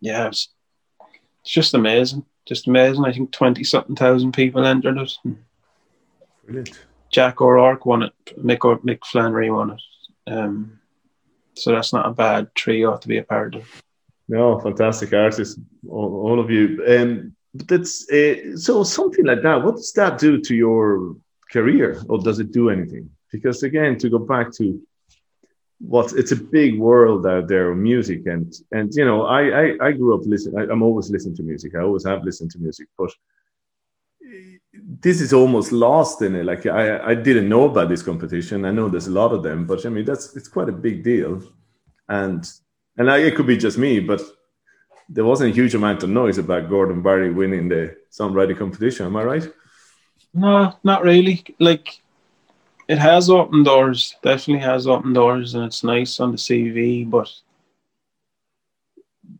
yeah 0.01 0.29
it's, 0.29 0.49
it's 1.43 1.51
just 1.51 1.75
amazing 1.75 2.25
just 2.47 2.69
amazing. 2.69 3.05
I 3.05 3.13
think 3.13 3.33
20 3.33 3.65
something 3.65 3.97
thousand 3.97 4.33
people 4.33 4.65
entered 4.65 4.99
it 4.99 5.13
Brilliant. 6.45 6.79
jack 7.11 7.41
o'rourke 7.41 7.87
won 7.87 8.03
it 8.05 8.13
mick, 8.39 8.65
or- 8.65 8.79
mick 8.81 9.05
flannery 9.05 9.51
won 9.51 9.71
it 9.71 9.81
um, 10.29 10.79
so 11.55 11.73
that's 11.73 11.93
not 11.93 12.07
a 12.07 12.13
bad 12.13 12.55
trio 12.55 12.97
to 12.97 13.09
be 13.09 13.19
a 13.19 13.23
part 13.23 13.55
of. 13.55 13.65
No 14.29 14.59
fantastic 14.61 15.13
artists 15.13 15.59
all, 15.89 16.27
all 16.29 16.41
of 16.41 16.51
you. 16.51 16.85
Um, 16.87 17.37
but 17.55 17.69
that's 17.69 18.11
uh, 18.11 18.57
so 18.57 18.83
something 18.83 19.25
like 19.25 19.43
that 19.43 19.63
what 19.63 19.77
does 19.77 19.93
that 19.93 20.19
do 20.19 20.41
to 20.41 20.55
your 20.55 21.17
career 21.51 22.03
or 22.09 22.19
does 22.19 22.39
it 22.41 22.53
do 22.53 22.71
anything? 22.71 23.09
Because 23.33 23.63
again 23.63 23.97
to 23.99 24.11
go 24.11 24.19
back 24.19 24.53
to 24.55 24.81
what 25.79 26.13
it's 26.13 26.33
a 26.33 26.37
big 26.37 26.79
world 26.79 27.27
out 27.27 27.49
there 27.49 27.71
of 27.71 27.77
music 27.77 28.23
and 28.27 28.55
and 28.73 28.95
you 28.95 29.05
know 29.05 29.27
I 29.27 29.43
I, 29.43 29.77
I 29.89 29.93
grew 29.93 30.15
up 30.15 30.23
listening 30.25 30.59
I, 30.59 30.73
am 30.73 30.83
always 30.83 31.11
listening 31.11 31.37
to 31.37 31.43
music. 31.43 31.75
I 31.75 31.81
always 31.81 32.05
have 32.07 32.25
listened 32.25 32.51
to 32.53 32.59
music 32.59 32.89
but 32.97 33.11
this 35.01 35.21
is 35.21 35.33
almost 35.33 35.73
lost 35.73 36.23
in 36.23 36.35
it. 36.35 36.45
Like 36.45 36.65
I 36.67 36.99
I 37.11 37.15
didn't 37.15 37.49
know 37.49 37.65
about 37.65 37.89
this 37.91 38.03
competition. 38.03 38.65
I 38.65 38.71
know 38.71 38.89
there's 38.89 39.07
a 39.07 39.13
lot 39.13 39.33
of 39.33 39.43
them 39.43 39.67
but 39.67 39.85
I 39.85 39.91
mean 39.91 40.07
that's 40.07 40.35
it's 40.35 40.49
quite 40.49 40.71
a 40.71 40.73
big 40.73 41.05
deal. 41.05 41.43
And 42.09 42.49
and 42.97 43.11
I, 43.11 43.19
it 43.19 43.35
could 43.37 43.47
be 43.47 43.59
just 43.59 43.77
me 43.77 44.01
but 44.01 44.23
there 45.09 45.25
wasn't 45.25 45.51
a 45.51 45.55
huge 45.55 45.75
amount 45.75 46.03
of 46.03 46.09
noise 46.09 46.39
about 46.39 46.71
Gordon 46.71 47.03
Barry 47.03 47.31
winning 47.31 47.69
the 47.69 47.97
songwriting 48.11 48.59
competition. 48.59 49.07
Am 49.07 49.17
I 49.17 49.25
right? 49.25 49.53
No 50.33 50.73
not 50.85 51.03
really. 51.03 51.45
Like 51.59 52.01
it 52.89 52.99
has 52.99 53.29
opened 53.29 53.65
doors. 53.65 54.17
Definitely 54.23 54.63
has 54.65 54.87
opened 54.87 55.15
doors, 55.15 55.55
and 55.55 55.65
it's 55.65 55.83
nice 55.83 56.21
on 56.21 56.33
the 56.33 56.39
CV. 56.39 57.09
But 57.09 57.33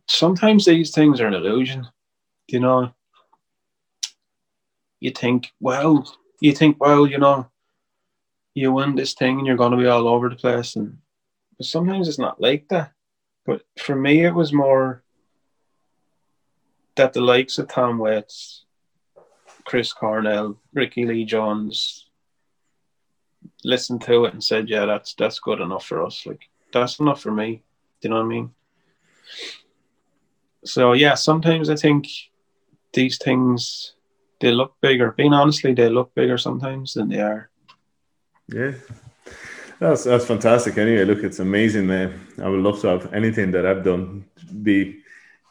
sometimes 0.07 0.65
these 0.65 0.91
things 0.91 1.21
are 1.21 1.27
an 1.27 1.33
illusion. 1.33 1.87
You 2.47 2.59
know, 2.59 2.93
you 4.99 5.11
think, 5.11 5.53
well, 5.59 6.11
you 6.39 6.53
think, 6.53 6.77
well, 6.79 7.07
you 7.07 7.17
know, 7.17 7.49
you 8.53 8.71
win 8.71 8.95
this 8.95 9.13
thing 9.13 9.37
and 9.37 9.47
you're 9.47 9.57
going 9.57 9.71
to 9.71 9.77
be 9.77 9.87
all 9.87 10.07
over 10.07 10.29
the 10.29 10.35
place, 10.35 10.75
and 10.75 10.97
but 11.57 11.65
sometimes 11.65 12.07
it's 12.07 12.19
not 12.19 12.41
like 12.41 12.67
that. 12.69 12.91
But 13.45 13.63
for 13.79 13.95
me, 13.95 14.25
it 14.25 14.33
was 14.33 14.51
more 14.51 15.03
that 16.95 17.13
the 17.13 17.21
likes 17.21 17.57
of 17.57 17.67
Tom 17.67 17.97
Waits, 17.97 18.65
Chris 19.63 19.93
Cornell, 19.93 20.59
Rickie 20.73 21.05
Lee 21.05 21.23
Jones, 21.23 22.06
listened 23.63 24.01
to 24.03 24.25
it 24.25 24.33
and 24.33 24.43
said, 24.43 24.69
"Yeah, 24.69 24.85
that's 24.85 25.13
that's 25.13 25.39
good 25.39 25.61
enough 25.61 25.85
for 25.85 26.05
us. 26.05 26.25
Like 26.25 26.49
that's 26.71 26.99
enough 26.99 27.21
for 27.21 27.31
me." 27.31 27.63
Do 28.01 28.07
you 28.07 28.09
know 28.09 28.17
what 28.17 28.25
I 28.25 28.27
mean? 28.27 28.51
So 30.65 30.93
yeah, 30.93 31.15
sometimes 31.15 31.69
I 31.69 31.75
think 31.75 32.07
these 32.93 33.17
things 33.17 33.93
they 34.39 34.51
look 34.51 34.75
bigger. 34.81 35.11
Being 35.11 35.33
honestly, 35.33 35.73
they 35.73 35.89
look 35.89 36.13
bigger 36.13 36.37
sometimes 36.37 36.93
than 36.93 37.09
they 37.09 37.19
are. 37.19 37.49
Yeah. 38.47 38.73
That's 39.79 40.05
that's 40.05 40.25
fantastic. 40.25 40.77
Anyway, 40.77 41.05
look, 41.05 41.23
it's 41.23 41.39
amazing. 41.39 41.89
Uh, 41.89 42.11
I 42.41 42.49
would 42.49 42.61
love 42.61 42.81
to 42.81 42.87
have 42.87 43.13
anything 43.13 43.51
that 43.51 43.65
I've 43.65 43.83
done 43.83 44.25
be 44.63 44.99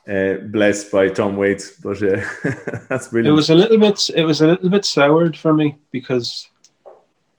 uh, 0.09 0.35
blessed 0.35 0.91
by 0.91 1.09
Tom 1.09 1.37
Waits, 1.37 1.73
but 1.81 2.03
uh, 2.03 2.25
that's 2.89 3.09
brilliant. 3.09 3.33
It 3.33 3.37
was 3.37 3.51
a 3.51 3.55
little 3.55 3.79
bit. 3.79 4.11
It 4.15 4.25
was 4.25 4.41
a 4.41 4.49
little 4.49 4.69
bit 4.69 4.85
soured 4.85 5.37
for 5.37 5.53
me 5.53 5.77
because 5.93 6.49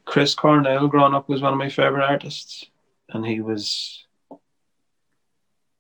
Chris 0.08 0.34
Cornell 0.34 0.88
growing 0.88 1.14
up 1.14 1.28
was 1.28 1.42
one 1.42 1.52
of 1.52 1.60
my 1.60 1.68
favorite 1.68 2.10
artists, 2.10 2.66
and 3.10 3.26
he 3.26 3.42
was 3.42 4.06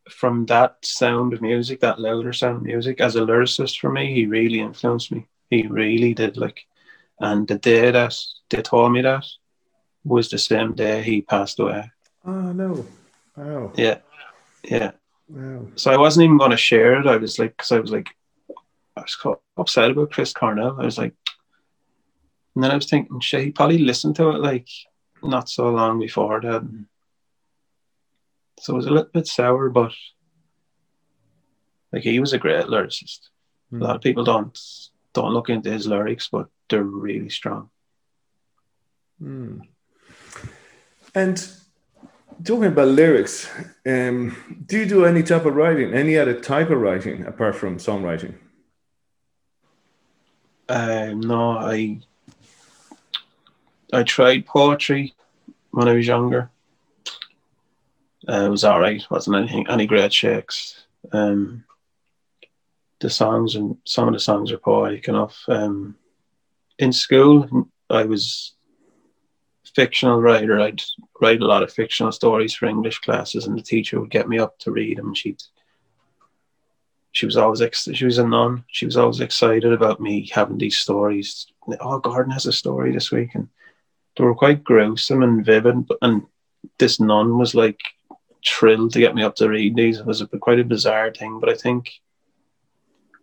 from 0.10 0.46
that 0.48 0.78
sound 0.84 1.34
of 1.34 1.42
music, 1.42 1.80
that 1.80 2.00
louder 2.00 2.34
sound 2.34 2.58
of 2.58 2.64
music, 2.64 3.00
as 3.00 3.16
a 3.16 3.22
lyricist 3.22 3.80
for 3.80 3.90
me, 3.90 4.14
he 4.14 4.26
really 4.26 4.60
influenced 4.60 5.14
me. 5.14 5.26
He 5.50 5.66
really 5.66 6.14
did. 6.14 6.36
Like, 6.36 6.68
and 7.22 7.48
the 7.48 7.58
day 7.58 7.90
that 7.90 8.16
they 8.50 8.62
told 8.62 8.92
me 8.92 9.02
that 9.02 9.26
was 10.04 10.30
the 10.30 10.38
same 10.38 10.74
day 10.74 11.02
he 11.02 11.22
passed 11.22 11.60
away. 11.60 11.90
Oh 12.26 12.52
no! 12.52 12.86
Wow. 13.38 13.72
Yeah, 13.76 14.00
yeah. 14.64 14.92
Wow. 15.30 15.68
So 15.76 15.90
I 15.90 15.98
wasn't 15.98 16.26
even 16.26 16.38
going 16.38 16.52
to 16.52 16.58
share 16.58 17.00
it. 17.00 17.08
I 17.08 17.16
was 17.16 17.40
like, 17.40 17.56
because 17.56 17.72
I 17.72 17.80
was 17.80 17.92
like, 17.92 18.10
I 18.98 19.02
was 19.02 19.38
upset 19.56 19.92
about 19.92 20.12
Chris 20.12 20.34
Cornell. 20.34 20.78
I 20.80 20.84
was 20.84 20.98
like, 20.98 21.14
and 22.58 22.64
then 22.64 22.72
I 22.72 22.76
was 22.76 22.90
thinking, 22.90 23.20
shit, 23.20 23.44
he 23.44 23.52
probably 23.52 23.78
listened 23.78 24.16
to 24.16 24.32
it 24.32 24.40
like 24.40 24.68
not 25.22 25.48
so 25.48 25.70
long 25.70 26.00
before 26.00 26.42
that. 26.42 26.68
So 28.60 28.74
it 28.74 28.78
was 28.78 28.88
a 28.88 28.90
little 28.90 29.12
bit 29.14 29.28
sour, 29.28 29.70
but 29.70 29.94
like 31.94 32.02
he 32.02 32.20
was 32.20 32.34
a 32.34 32.40
great 32.40 32.66
lyricist. 32.66 33.30
A 33.72 33.76
lot 33.76 33.96
of 33.96 34.02
people 34.02 34.24
don't 34.24 34.60
don't 35.14 35.36
look 35.36 35.50
into 35.50 35.72
his 35.72 35.86
lyrics, 35.86 36.30
but 36.32 36.48
they're 36.68 36.82
really 36.82 37.30
strong. 37.30 37.70
Hmm. 39.20 39.60
And 41.14 41.38
talking 42.44 42.66
about 42.66 42.88
lyrics, 42.88 43.52
um, 43.86 44.36
do 44.66 44.80
you 44.80 44.88
do 44.88 45.06
any 45.06 45.22
type 45.22 45.46
of 45.46 45.54
writing, 45.54 45.94
any 45.94 46.18
other 46.18 46.42
type 46.42 46.72
of 46.72 46.82
writing 46.82 47.24
apart 47.24 47.56
from 47.56 47.78
songwriting? 47.78 48.34
Um, 50.68 51.20
no, 51.20 51.52
I 51.52 52.02
I 53.94 54.04
tried 54.04 54.46
poetry 54.46 55.14
when 55.72 55.88
I 55.88 55.94
was 55.94 56.08
younger. 56.08 56.50
Uh, 58.28 58.46
it 58.46 58.50
was 58.50 58.64
all 58.64 58.80
right. 58.80 59.06
wasn't 59.10 59.38
anything 59.38 59.68
any 59.70 59.86
great 59.86 60.12
shakes. 60.12 60.86
Um, 61.12 61.64
the 63.00 63.10
songs 63.10 63.56
and 63.56 63.78
some 63.86 64.08
of 64.08 64.14
the 64.14 64.20
songs 64.20 64.52
are 64.52 64.58
poetic 64.58 65.08
enough. 65.08 65.44
Um, 65.48 65.96
in 66.80 66.92
school, 66.92 67.70
I 67.90 68.04
was 68.04 68.54
fictional 69.76 70.22
writer. 70.22 70.60
I'd 70.60 70.82
write 71.22 71.42
a 71.42 71.48
lot 71.48 71.64
of 71.64 71.72
fictional 71.72 72.12
stories 72.12 72.54
for 72.54 72.66
English 72.66 73.00
classes, 73.00 73.46
and 73.46 73.58
the 73.58 73.64
teacher 73.64 74.00
would 74.00 74.10
get 74.10 74.28
me 74.28 74.40
up 74.40 74.58
to 74.60 74.72
read 74.72 74.98
them. 74.98 75.14
She'd 75.14 75.42
she 77.12 77.26
was 77.26 77.38
always 77.38 77.62
ex- 77.62 77.90
she 77.94 78.06
was 78.06 78.18
a 78.18 78.28
nun. 78.28 78.64
She 78.68 78.86
was 78.86 78.98
always 78.98 79.22
excited 79.22 79.72
about 79.72 80.00
me 80.00 80.30
having 80.32 80.58
these 80.58 80.78
stories. 80.78 81.48
Oh, 81.80 82.00
Gordon 82.00 82.32
has 82.32 82.46
a 82.46 82.54
story 82.54 82.92
this 82.92 83.12
week, 83.12 83.34
and 83.34 83.48
they 84.18 84.24
were 84.24 84.36
quite 84.36 84.64
gruesome 84.64 85.24
and 85.24 85.46
vivid. 85.46 85.88
But 85.88 85.98
and 86.02 86.24
this 86.80 87.00
nun 87.00 87.38
was 87.38 87.56
like 87.56 87.80
thrilled 88.46 88.94
to 88.94 89.00
get 89.00 89.16
me 89.16 89.24
up 89.24 89.36
to 89.36 89.50
read 89.50 89.76
these. 89.76 90.00
It 90.00 90.06
was 90.06 90.22
a, 90.22 90.28
quite 90.28 90.60
a 90.60 90.64
bizarre 90.64 91.12
thing, 91.12 91.40
but 91.40 91.50
I 91.50 91.56
think 91.56 91.92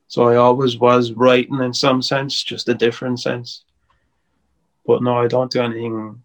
so. 0.09 0.29
I 0.29 0.37
always 0.37 0.79
was 0.79 1.13
writing 1.13 1.61
in 1.61 1.75
some 1.75 2.03
sense, 2.03 2.43
just 2.43 2.69
a 2.69 2.75
different 2.75 3.21
sense. 3.21 3.65
But 4.87 5.03
no, 5.03 5.19
I 5.19 5.29
don't 5.29 5.51
do 5.51 5.63
anything, 5.63 6.23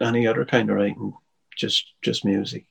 any 0.00 0.26
other 0.26 0.44
kind 0.44 0.70
of 0.70 0.76
writing. 0.76 1.12
Just 1.56 1.92
just 2.02 2.24
music. 2.24 2.66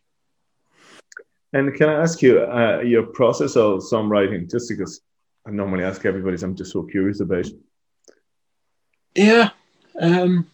And 1.54 1.74
can 1.76 1.90
I 1.90 1.94
ask 1.94 2.22
you 2.22 2.42
uh, 2.42 2.82
your 2.82 3.04
process 3.04 3.56
of 3.56 3.82
songwriting, 3.82 4.50
just 4.50 4.70
because 4.70 5.02
I 5.48 5.52
normally 5.52 5.84
ask 5.84 6.06
everybody, 6.06 6.38
so 6.38 6.48
I'm 6.48 6.56
just 6.56 6.72
so 6.72 6.84
curious 6.84 7.22
about. 7.22 7.48
Yeah, 9.16 9.50
um, 10.00 10.48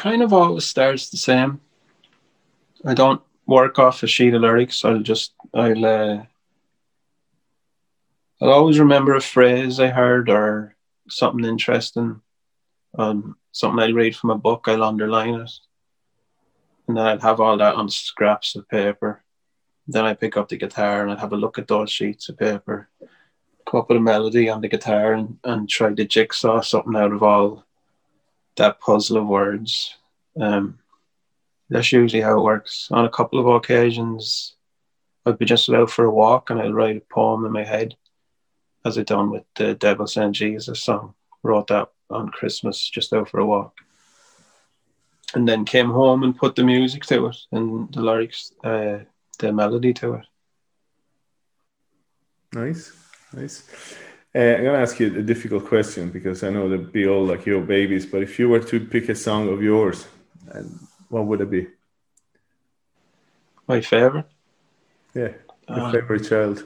kind 0.00 0.22
of 0.22 0.32
always 0.32 0.64
starts 0.64 1.10
the 1.10 1.18
same. 1.18 1.60
I 2.86 2.94
don't 2.94 3.20
work 3.46 3.78
off 3.78 4.02
a 4.02 4.06
sheet 4.06 4.32
of 4.32 4.40
lyrics. 4.40 4.82
I'll 4.82 5.00
just 5.00 5.34
I'll 5.52 5.84
uh, 5.84 6.24
I'll 8.40 8.50
always 8.50 8.80
remember 8.80 9.14
a 9.14 9.20
phrase 9.20 9.78
I 9.78 9.88
heard 9.88 10.30
or 10.30 10.74
something 11.10 11.44
interesting, 11.44 12.22
um, 12.98 13.36
something 13.52 13.78
I 13.78 13.90
read 13.90 14.16
from 14.16 14.30
a 14.30 14.38
book. 14.38 14.64
I'll 14.68 14.84
underline 14.84 15.34
it, 15.34 15.52
and 16.88 16.96
then 16.96 17.04
I'd 17.06 17.20
have 17.20 17.40
all 17.40 17.58
that 17.58 17.74
on 17.74 17.90
scraps 17.90 18.56
of 18.56 18.66
paper. 18.70 19.22
Then 19.86 20.06
I 20.06 20.14
pick 20.14 20.38
up 20.38 20.48
the 20.48 20.56
guitar 20.56 21.02
and 21.02 21.12
I'd 21.12 21.18
have 21.18 21.34
a 21.34 21.36
look 21.36 21.58
at 21.58 21.68
those 21.68 21.90
sheets 21.90 22.30
of 22.30 22.38
paper, 22.38 22.88
come 23.68 23.80
up 23.80 23.90
with 23.90 23.98
a 23.98 24.00
melody 24.00 24.48
on 24.48 24.62
the 24.62 24.68
guitar 24.68 25.12
and, 25.12 25.36
and 25.44 25.68
try 25.68 25.92
to 25.92 26.04
jigsaw 26.06 26.62
something 26.62 26.96
out 26.96 27.12
of 27.12 27.22
all 27.22 27.66
that 28.56 28.80
puzzle 28.80 29.18
of 29.18 29.26
words. 29.26 29.96
Um, 30.40 30.78
that's 31.68 31.92
usually 31.92 32.22
how 32.22 32.38
it 32.38 32.42
works. 32.42 32.88
On 32.90 33.04
a 33.04 33.10
couple 33.10 33.38
of 33.38 33.46
occasions, 33.46 34.54
I'd 35.24 35.38
be 35.38 35.44
just 35.44 35.68
out 35.68 35.90
for 35.90 36.04
a 36.04 36.10
walk 36.10 36.50
and 36.50 36.60
I'd 36.60 36.74
write 36.74 36.96
a 36.96 37.14
poem 37.14 37.44
in 37.44 37.52
my 37.52 37.64
head, 37.64 37.96
as 38.84 38.98
I'd 38.98 39.06
done 39.06 39.30
with 39.30 39.44
the 39.56 39.74
Devil 39.74 40.06
Saint 40.06 40.34
Jesus 40.34 40.82
song. 40.82 41.14
Wrote 41.42 41.68
that 41.68 41.90
on 42.10 42.28
Christmas, 42.30 42.88
just 42.88 43.12
out 43.12 43.28
for 43.28 43.40
a 43.40 43.46
walk 43.46 43.74
and 45.34 45.48
then 45.48 45.64
came 45.64 45.90
home 45.90 46.22
and 46.22 46.36
put 46.36 46.56
the 46.56 46.64
music 46.64 47.04
to 47.06 47.26
it 47.26 47.36
and 47.52 47.92
the 47.92 48.00
lyrics, 48.00 48.52
uh, 48.64 48.98
the 49.38 49.52
melody 49.52 49.92
to 49.94 50.14
it. 50.14 50.26
Nice, 52.52 52.92
nice. 53.32 53.96
Uh, 54.32 54.38
I'm 54.38 54.64
gonna 54.64 54.78
ask 54.78 55.00
you 55.00 55.08
a 55.18 55.22
difficult 55.22 55.66
question 55.66 56.10
because 56.10 56.44
I 56.44 56.50
know 56.50 56.68
they'd 56.68 56.92
be 56.92 57.06
all 57.08 57.24
like 57.24 57.46
your 57.46 57.60
babies. 57.62 58.06
But 58.06 58.22
if 58.22 58.38
you 58.38 58.48
were 58.48 58.60
to 58.60 58.78
pick 58.80 59.08
a 59.08 59.14
song 59.14 59.48
of 59.48 59.60
yours, 59.62 60.06
and 60.52 60.78
what 61.08 61.26
would 61.26 61.40
it 61.40 61.50
be? 61.50 61.66
My 63.66 63.80
favorite. 63.80 64.26
Yeah, 65.14 65.32
your 65.68 65.80
Um, 65.86 65.92
favorite 65.92 66.28
child. 66.28 66.64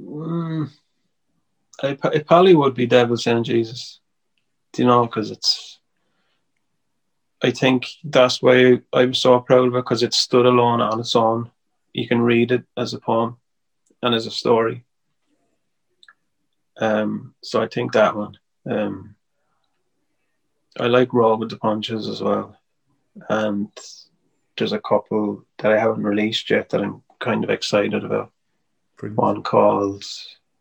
Mm, 0.00 0.70
I, 1.82 1.98
it 2.14 2.26
probably 2.26 2.54
would 2.54 2.74
be 2.74 2.86
Devil 2.86 3.16
Saint 3.16 3.44
Jesus. 3.46 4.00
Do 4.72 4.82
you 4.82 4.88
know? 4.88 5.06
Because 5.06 5.30
it's. 5.30 5.78
I 7.42 7.50
think 7.50 7.86
that's 8.04 8.42
why 8.42 8.80
I'm 8.92 9.14
so 9.14 9.40
proud 9.40 9.68
of 9.68 9.74
it 9.74 9.78
because 9.78 10.02
it 10.02 10.12
stood 10.14 10.46
alone 10.46 10.80
on 10.80 11.00
its 11.00 11.16
own. 11.16 11.50
You 11.92 12.06
can 12.06 12.20
read 12.20 12.52
it 12.52 12.64
as 12.76 12.94
a 12.94 13.00
poem 13.00 13.36
and 14.02 14.14
as 14.14 14.26
a 14.26 14.30
story. 14.30 14.84
Um, 16.80 17.34
so 17.42 17.62
I 17.62 17.68
think 17.68 17.92
that 17.92 18.16
one. 18.16 18.38
Um, 18.68 19.16
I 20.78 20.86
like 20.86 21.12
Roll 21.12 21.36
with 21.36 21.50
the 21.50 21.56
Punches 21.56 22.08
as 22.08 22.22
well. 22.22 22.56
And 23.28 23.68
there's 24.56 24.72
a 24.72 24.80
couple 24.80 25.44
that 25.58 25.72
I 25.72 25.78
haven't 25.78 26.04
released 26.04 26.48
yet 26.50 26.70
that 26.70 26.80
I'm 26.80 27.02
kind 27.18 27.44
of 27.44 27.50
excited 27.50 28.04
about. 28.04 28.32
Brilliant. 28.96 29.18
One 29.18 29.42
called 29.42 30.04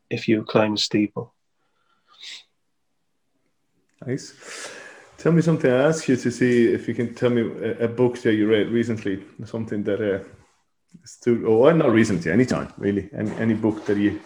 If 0.09 0.27
You 0.27 0.43
Climb 0.43 0.73
a 0.73 0.77
Steeple. 0.77 1.33
Nice. 4.05 4.71
Tell 5.17 5.33
me 5.33 5.41
something. 5.41 5.69
I 5.69 5.83
asked 5.89 6.07
you 6.07 6.15
to 6.15 6.31
see 6.31 6.67
if 6.67 6.87
you 6.87 6.93
can 6.93 7.13
tell 7.13 7.29
me 7.29 7.41
a, 7.41 7.85
a 7.85 7.87
book 7.87 8.17
that 8.21 8.33
you 8.33 8.47
read 8.47 8.69
recently, 8.69 9.23
something 9.43 9.83
that 9.83 10.01
uh, 10.01 10.23
stood. 11.05 11.43
Oh, 11.45 11.57
well, 11.57 11.75
not 11.75 11.91
recently, 11.91 12.31
anytime 12.31 12.71
really. 12.77 13.09
Any 13.13 13.31
any 13.35 13.53
book 13.55 13.85
that 13.85 13.97
you. 13.97 14.19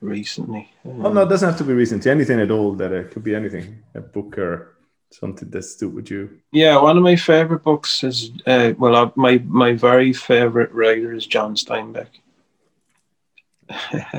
recently. 0.00 0.68
Um, 0.84 1.06
Oh 1.06 1.12
no, 1.12 1.22
it 1.22 1.28
doesn't 1.28 1.48
have 1.48 1.58
to 1.58 1.64
be 1.64 1.72
recent. 1.74 2.06
Anything 2.06 2.40
at 2.40 2.50
all 2.50 2.72
that 2.76 2.92
uh, 2.92 3.08
could 3.08 3.22
be 3.24 3.34
anything. 3.34 3.82
A 3.94 4.00
book 4.00 4.38
or 4.38 4.76
something 5.10 5.50
that 5.50 5.62
stood 5.62 5.94
with 5.94 6.10
you. 6.10 6.40
Yeah, 6.52 6.80
one 6.80 6.96
of 6.96 7.02
my 7.02 7.16
favorite 7.16 7.62
books 7.62 8.02
is 8.02 8.30
uh, 8.46 8.72
well, 8.78 8.96
uh, 8.96 9.10
my 9.16 9.38
my 9.46 9.72
very 9.74 10.12
favorite 10.12 10.72
writer 10.72 11.12
is 11.14 11.26
John 11.26 11.54
Steinbeck. 11.54 12.08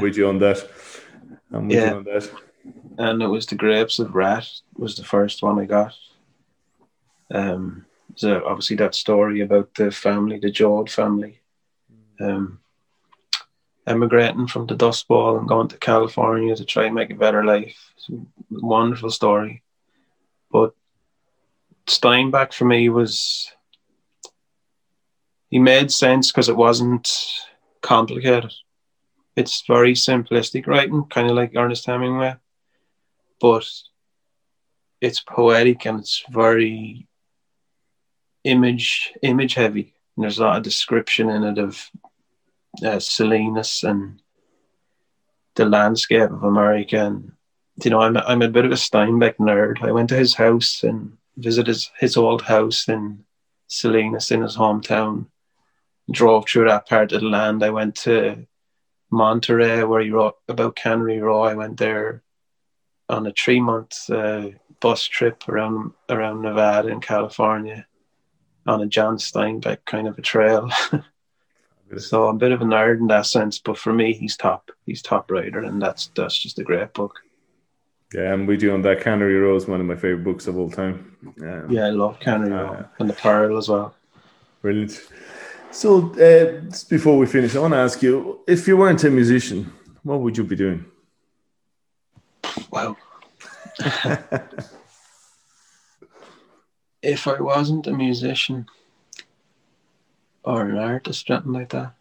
With 0.01 0.17
you 0.17 0.27
on 0.29 0.39
that. 0.39 0.67
I'm 1.51 1.67
with 1.67 1.77
Yeah. 1.77 1.89
you 1.91 1.97
on 1.97 2.03
that. 2.05 2.31
and 2.97 3.21
it 3.21 3.27
was 3.27 3.45
the 3.45 3.55
Grapes 3.55 3.99
of 3.99 4.15
Wrath 4.15 4.61
was 4.77 4.95
the 4.95 5.03
first 5.03 5.43
one 5.43 5.59
I 5.59 5.65
got. 5.65 5.93
Um, 7.31 7.85
so 8.15 8.43
obviously 8.45 8.75
that 8.77 8.95
story 8.95 9.41
about 9.41 9.73
the 9.75 9.91
family, 9.91 10.39
the 10.39 10.51
Joad 10.51 10.89
family, 10.89 11.41
um, 12.19 12.59
emigrating 13.85 14.47
from 14.47 14.67
the 14.67 14.75
Dust 14.75 15.07
Bowl 15.07 15.37
and 15.37 15.47
going 15.47 15.67
to 15.69 15.77
California 15.77 16.55
to 16.55 16.65
try 16.65 16.85
and 16.85 16.95
make 16.95 17.09
a 17.09 17.15
better 17.15 17.43
life. 17.43 17.91
A 18.11 18.15
wonderful 18.49 19.09
story, 19.09 19.63
but 20.51 20.73
Steinbeck 21.87 22.53
for 22.53 22.65
me 22.65 22.89
was 22.89 23.51
he 25.49 25.59
made 25.59 25.91
sense 25.91 26.31
because 26.31 26.49
it 26.49 26.55
wasn't 26.55 27.09
complicated. 27.81 28.53
It's 29.35 29.63
very 29.67 29.93
simplistic 29.93 30.67
writing, 30.67 31.05
kind 31.09 31.29
of 31.29 31.35
like 31.35 31.53
Ernest 31.55 31.85
Hemingway 31.85 32.35
but 33.43 33.69
it's 35.01 35.19
poetic 35.19 35.85
and 35.85 35.99
it's 35.99 36.23
very 36.31 37.05
image 38.43 39.13
image 39.21 39.53
heavy. 39.53 39.93
And 40.15 40.23
there's 40.23 40.39
a 40.39 40.43
lot 40.43 40.57
of 40.57 40.63
description 40.63 41.29
in 41.29 41.43
it 41.43 41.57
of 41.57 41.89
uh, 42.83 42.99
Salinas 42.99 43.83
and 43.83 44.21
the 45.55 45.65
landscape 45.65 46.31
of 46.31 46.43
America. 46.43 46.97
And 46.97 47.31
you 47.83 47.91
know, 47.91 48.01
I'm 48.01 48.17
I'm 48.17 48.41
a 48.41 48.49
bit 48.49 48.65
of 48.65 48.71
a 48.71 48.75
Steinbeck 48.75 49.37
nerd. 49.37 49.81
I 49.81 49.91
went 49.91 50.09
to 50.09 50.15
his 50.15 50.35
house 50.35 50.83
and 50.83 51.17
visited 51.37 51.67
his, 51.67 51.91
his 51.99 52.17
old 52.17 52.43
house 52.43 52.87
in 52.87 53.25
Salinas 53.67 54.31
in 54.31 54.41
his 54.41 54.55
hometown. 54.55 55.27
Drove 56.11 56.45
through 56.47 56.67
that 56.67 56.87
part 56.87 57.13
of 57.13 57.21
the 57.21 57.27
land. 57.27 57.63
I 57.63 57.69
went 57.69 57.95
to 57.97 58.45
Monterey 59.09 59.83
where 59.83 60.01
he 60.01 60.09
wrote 60.09 60.35
about 60.49 60.75
Cannery 60.75 61.19
Row. 61.19 61.41
I 61.41 61.53
went 61.53 61.77
there 61.77 62.23
on 63.09 63.25
a 63.25 63.31
three 63.31 63.61
month 63.61 64.09
uh, 64.09 64.49
bus 64.79 65.05
trip 65.05 65.47
around 65.47 65.93
around 66.09 66.41
Nevada 66.41 66.89
and 66.89 67.01
California 67.01 67.87
on 68.65 68.81
a 68.81 68.85
John 68.85 69.17
Steinbeck 69.17 69.85
kind 69.85 70.07
of 70.07 70.17
a 70.17 70.21
trail. 70.21 70.69
so 71.97 72.27
I'm 72.27 72.35
a 72.35 72.39
bit 72.39 72.51
of 72.51 72.61
a 72.61 72.65
nerd 72.65 72.99
in 72.99 73.07
that 73.07 73.25
sense, 73.25 73.59
but 73.59 73.77
for 73.77 73.93
me, 73.93 74.13
he's 74.13 74.37
top. 74.37 74.71
He's 74.85 75.01
top 75.01 75.29
writer, 75.31 75.59
and 75.59 75.81
that's 75.81 76.11
that's 76.15 76.37
just 76.37 76.59
a 76.59 76.63
great 76.63 76.93
book. 76.93 77.19
Yeah, 78.13 78.31
I'm 78.31 78.45
with 78.45 78.61
you 78.61 78.73
on 78.73 78.83
that. 78.83 79.01
Cannery 79.01 79.35
Row 79.39 79.55
is 79.55 79.67
one 79.67 79.79
of 79.79 79.87
my 79.87 79.95
favorite 79.95 80.23
books 80.23 80.45
of 80.47 80.57
all 80.57 80.69
time. 80.69 81.17
Um, 81.41 81.67
yeah, 81.69 81.85
I 81.85 81.89
love 81.89 82.19
Cannery 82.19 82.51
Row 82.51 82.73
uh, 82.73 82.85
and 82.99 83.09
the 83.09 83.13
Pearl 83.13 83.57
as 83.57 83.69
well. 83.69 83.95
Brilliant. 84.61 85.01
So, 85.71 86.11
uh, 86.13 86.61
just 86.69 86.89
before 86.89 87.17
we 87.17 87.25
finish, 87.25 87.55
I 87.55 87.59
want 87.59 87.73
to 87.73 87.79
ask 87.79 88.03
you: 88.03 88.41
if 88.47 88.67
you 88.67 88.77
weren't 88.77 89.03
a 89.03 89.09
musician, 89.09 89.73
what 90.03 90.19
would 90.19 90.37
you 90.37 90.43
be 90.43 90.55
doing? 90.55 90.85
Well, 92.69 92.97
if 97.03 97.27
I 97.27 97.39
wasn't 97.41 97.87
a 97.87 97.91
musician 97.91 98.67
or 100.43 100.61
an 100.61 100.77
artist, 100.77 101.27
something 101.27 101.51
like 101.51 101.69
that, 101.69 101.93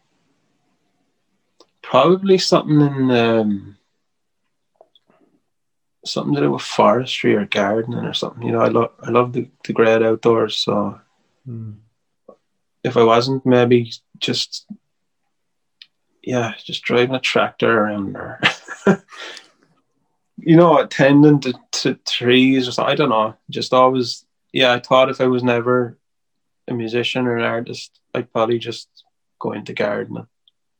probably 1.81 2.37
something 2.37 2.81
in 2.81 3.11
um, 3.11 3.77
something 6.05 6.33
to 6.35 6.41
do 6.41 6.51
with 6.51 6.61
forestry 6.61 7.35
or 7.35 7.45
gardening 7.45 8.05
or 8.05 8.13
something. 8.13 8.43
You 8.43 8.53
know, 8.53 8.61
I 8.61 8.69
love 8.69 8.91
I 9.01 9.09
love 9.11 9.33
the, 9.33 9.49
the 9.65 9.73
great 9.73 10.01
outdoors. 10.01 10.57
So 10.57 10.99
mm. 11.47 11.75
if 12.83 12.95
I 12.95 13.03
wasn't, 13.03 13.45
maybe 13.45 13.91
just 14.19 14.65
yeah, 16.21 16.53
just 16.63 16.83
driving 16.83 17.15
a 17.15 17.19
tractor 17.19 17.79
around 17.79 18.15
or 18.15 18.39
you 20.37 20.55
know, 20.55 20.79
attending 20.79 21.41
to, 21.41 21.53
to 21.71 21.95
trees 21.95 22.67
or 22.67 22.71
something. 22.71 22.91
I 22.91 22.95
don't 22.95 23.09
know. 23.09 23.35
Just 23.49 23.73
always 23.73 24.25
yeah, 24.53 24.71
I 24.71 24.79
thought 24.79 25.09
if 25.09 25.19
I 25.19 25.27
was 25.27 25.43
never 25.43 25.97
a 26.67 26.73
musician 26.73 27.25
or 27.25 27.37
an 27.37 27.43
artist, 27.43 27.99
I'd 28.13 28.31
probably 28.31 28.59
just 28.59 28.87
go 29.39 29.51
into 29.51 29.73
gardening. 29.73 30.27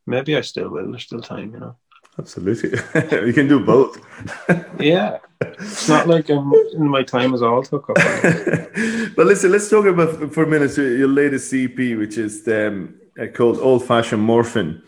Maybe 0.06 0.38
I 0.38 0.42
still 0.42 0.70
will. 0.70 0.90
There's 0.92 1.04
still 1.04 1.22
time, 1.22 1.54
you 1.54 1.60
know. 1.60 1.76
Absolutely, 2.20 2.70
you 3.28 3.34
can 3.34 3.48
do 3.48 3.66
both. 3.66 4.00
yeah, 4.80 5.18
it's 5.42 5.90
not 5.90 6.08
like 6.08 6.30
I'm 6.30 6.54
in 6.74 6.88
my 6.88 7.02
time 7.02 7.34
is 7.34 7.42
all 7.42 7.64
took 7.64 7.90
up. 7.90 7.96
but 9.16 9.26
listen, 9.26 9.52
let's 9.52 9.68
talk 9.68 9.86
about 9.86 10.32
for 10.32 10.44
a 10.44 10.48
minute 10.48 10.78
your 10.78 11.08
latest 11.08 11.52
EP, 11.52 11.76
which 11.76 12.20
is 12.20 12.48
um, 12.48 13.00
uh, 13.20 13.26
called 13.34 13.58
Old 13.58 13.86
Fashioned 13.86 14.22
Morphine. 14.22 14.84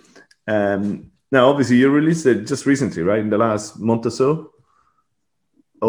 Um, 0.47 1.09
now, 1.31 1.49
obviously, 1.49 1.77
you 1.77 1.89
released 1.89 2.27
it 2.27 2.45
just 2.45 2.67
recently, 2.67 3.01
right? 3.01 3.19
In 3.19 3.31
the 3.31 3.39
last 3.39 3.79
month 3.79 4.05
or 4.05 4.11
so. 4.11 4.51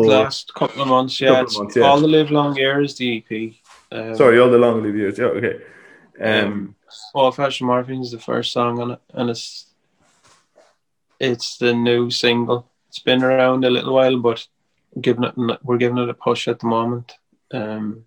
Last 0.05 0.53
couple 0.55 0.83
of 0.83 0.89
months, 0.89 1.21
yeah. 1.21 1.41
Of 1.41 1.55
months, 1.57 1.77
yeah. 1.77 1.85
All 1.85 2.01
the 2.01 2.09
live 2.09 2.31
long 2.31 2.57
years, 2.57 2.97
the 2.97 3.25
EP. 3.31 3.55
Um, 3.91 4.17
Sorry, 4.17 4.39
all 4.39 4.51
the 4.51 4.59
long 4.59 4.83
live 4.83 4.97
years. 4.97 5.19
Yeah, 5.19 5.27
okay. 5.27 5.61
Um, 6.21 6.47
um 6.47 6.75
Old 7.15 7.37
Fashioned 7.37 7.69
Morphine 7.69 8.03
is 8.03 8.11
the 8.11 8.19
first 8.19 8.53
song 8.53 8.81
on 8.81 8.93
it, 8.93 9.01
and 9.13 9.31
it's 9.31 9.67
it's 11.21 11.59
the 11.59 11.75
new 11.75 12.11
single. 12.11 12.69
It's 12.89 12.99
been 12.99 13.23
around 13.23 13.65
a 13.65 13.71
little 13.71 13.95
while, 13.95 14.19
but 14.19 14.47
giving 15.01 15.25
it 15.25 15.35
we're 15.63 15.79
giving 15.79 15.99
it 15.99 16.09
a 16.09 16.15
push 16.15 16.49
at 16.49 16.61
the 16.61 16.67
moment. 16.67 17.13
Um, 17.53 18.05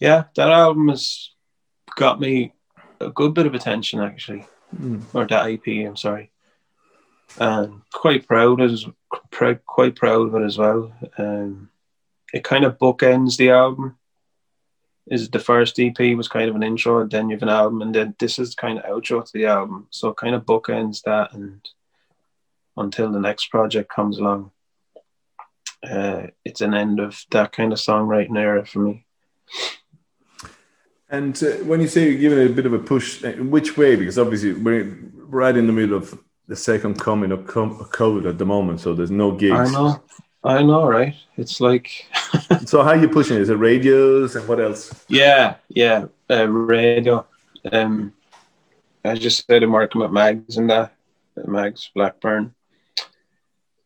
yeah, 0.00 0.24
that 0.34 0.50
album 0.50 0.88
has 0.88 1.30
got 1.96 2.20
me 2.20 2.52
a 3.00 3.10
good 3.10 3.34
bit 3.34 3.46
of 3.46 3.54
attention 3.54 4.00
actually, 4.00 4.46
mm. 4.76 5.02
or 5.12 5.26
that 5.26 5.50
EP. 5.50 5.66
I'm 5.86 5.96
sorry, 5.96 6.30
and 7.38 7.82
quite 7.92 8.26
proud 8.26 8.60
as 8.60 8.86
quite 9.30 9.96
proud 9.96 10.28
of 10.28 10.34
it 10.34 10.44
as 10.44 10.58
well. 10.58 10.92
Um, 11.18 11.70
it 12.32 12.44
kind 12.44 12.64
of 12.64 12.78
bookends 12.78 13.36
the 13.36 13.50
album 13.50 13.96
is 15.06 15.28
the 15.28 15.38
first 15.38 15.78
EP 15.78 15.98
was 16.16 16.28
kind 16.28 16.48
of 16.48 16.56
an 16.56 16.62
intro, 16.62 17.06
then 17.06 17.28
you 17.28 17.36
have 17.36 17.42
an 17.42 17.48
album, 17.48 17.82
and 17.82 17.94
then 17.94 18.14
this 18.18 18.38
is 18.38 18.54
kind 18.54 18.78
of 18.78 18.84
outro 18.84 19.24
to 19.24 19.32
the 19.32 19.46
album. 19.46 19.86
So 19.90 20.08
it 20.08 20.16
kind 20.16 20.34
of 20.34 20.46
bookends 20.46 21.02
that, 21.02 21.34
and 21.34 21.60
until 22.76 23.12
the 23.12 23.20
next 23.20 23.50
project 23.50 23.90
comes 23.90 24.18
along, 24.18 24.50
uh, 25.88 26.28
it's 26.44 26.62
an 26.62 26.72
end 26.72 27.00
of 27.00 27.22
that 27.32 27.52
kind 27.52 27.72
of 27.72 27.78
songwriting 27.78 28.38
era 28.38 28.64
for 28.64 28.78
me. 28.78 29.04
And 31.10 31.40
uh, 31.42 31.56
when 31.64 31.80
you 31.80 31.88
say 31.88 32.08
you're 32.08 32.18
giving 32.18 32.38
it 32.38 32.50
a 32.50 32.54
bit 32.54 32.66
of 32.66 32.72
a 32.72 32.78
push, 32.78 33.22
uh, 33.22 33.32
which 33.32 33.76
way? 33.76 33.96
Because 33.96 34.18
obviously 34.18 34.54
we're 34.54 34.96
right 35.14 35.54
in 35.54 35.66
the 35.66 35.72
middle 35.72 35.98
of 35.98 36.18
the 36.46 36.56
second 36.56 37.00
coming 37.00 37.32
of 37.32 37.40
COVID 37.44 38.28
at 38.28 38.38
the 38.38 38.46
moment, 38.46 38.80
so 38.80 38.94
there's 38.94 39.10
no 39.10 39.32
gigs. 39.32 39.54
I 39.54 39.72
know. 39.72 40.02
I 40.42 40.62
know, 40.62 40.86
right? 40.86 41.14
It's 41.36 41.60
like. 41.60 42.06
so 42.66 42.82
how 42.82 42.90
are 42.90 42.96
you 42.96 43.08
pushing? 43.08 43.38
Is 43.38 43.48
it 43.48 43.54
radios 43.54 44.36
and 44.36 44.46
what 44.46 44.60
else? 44.60 45.04
Yeah, 45.08 45.56
yeah, 45.68 46.06
uh, 46.28 46.46
radio. 46.46 47.26
Um, 47.72 48.12
I 49.04 49.14
just 49.14 49.38
started 49.38 49.70
working 49.70 50.02
with 50.02 50.10
Mags 50.10 50.58
and 50.58 50.68
that, 50.68 50.94
Mags 51.46 51.90
Blackburn. 51.94 52.54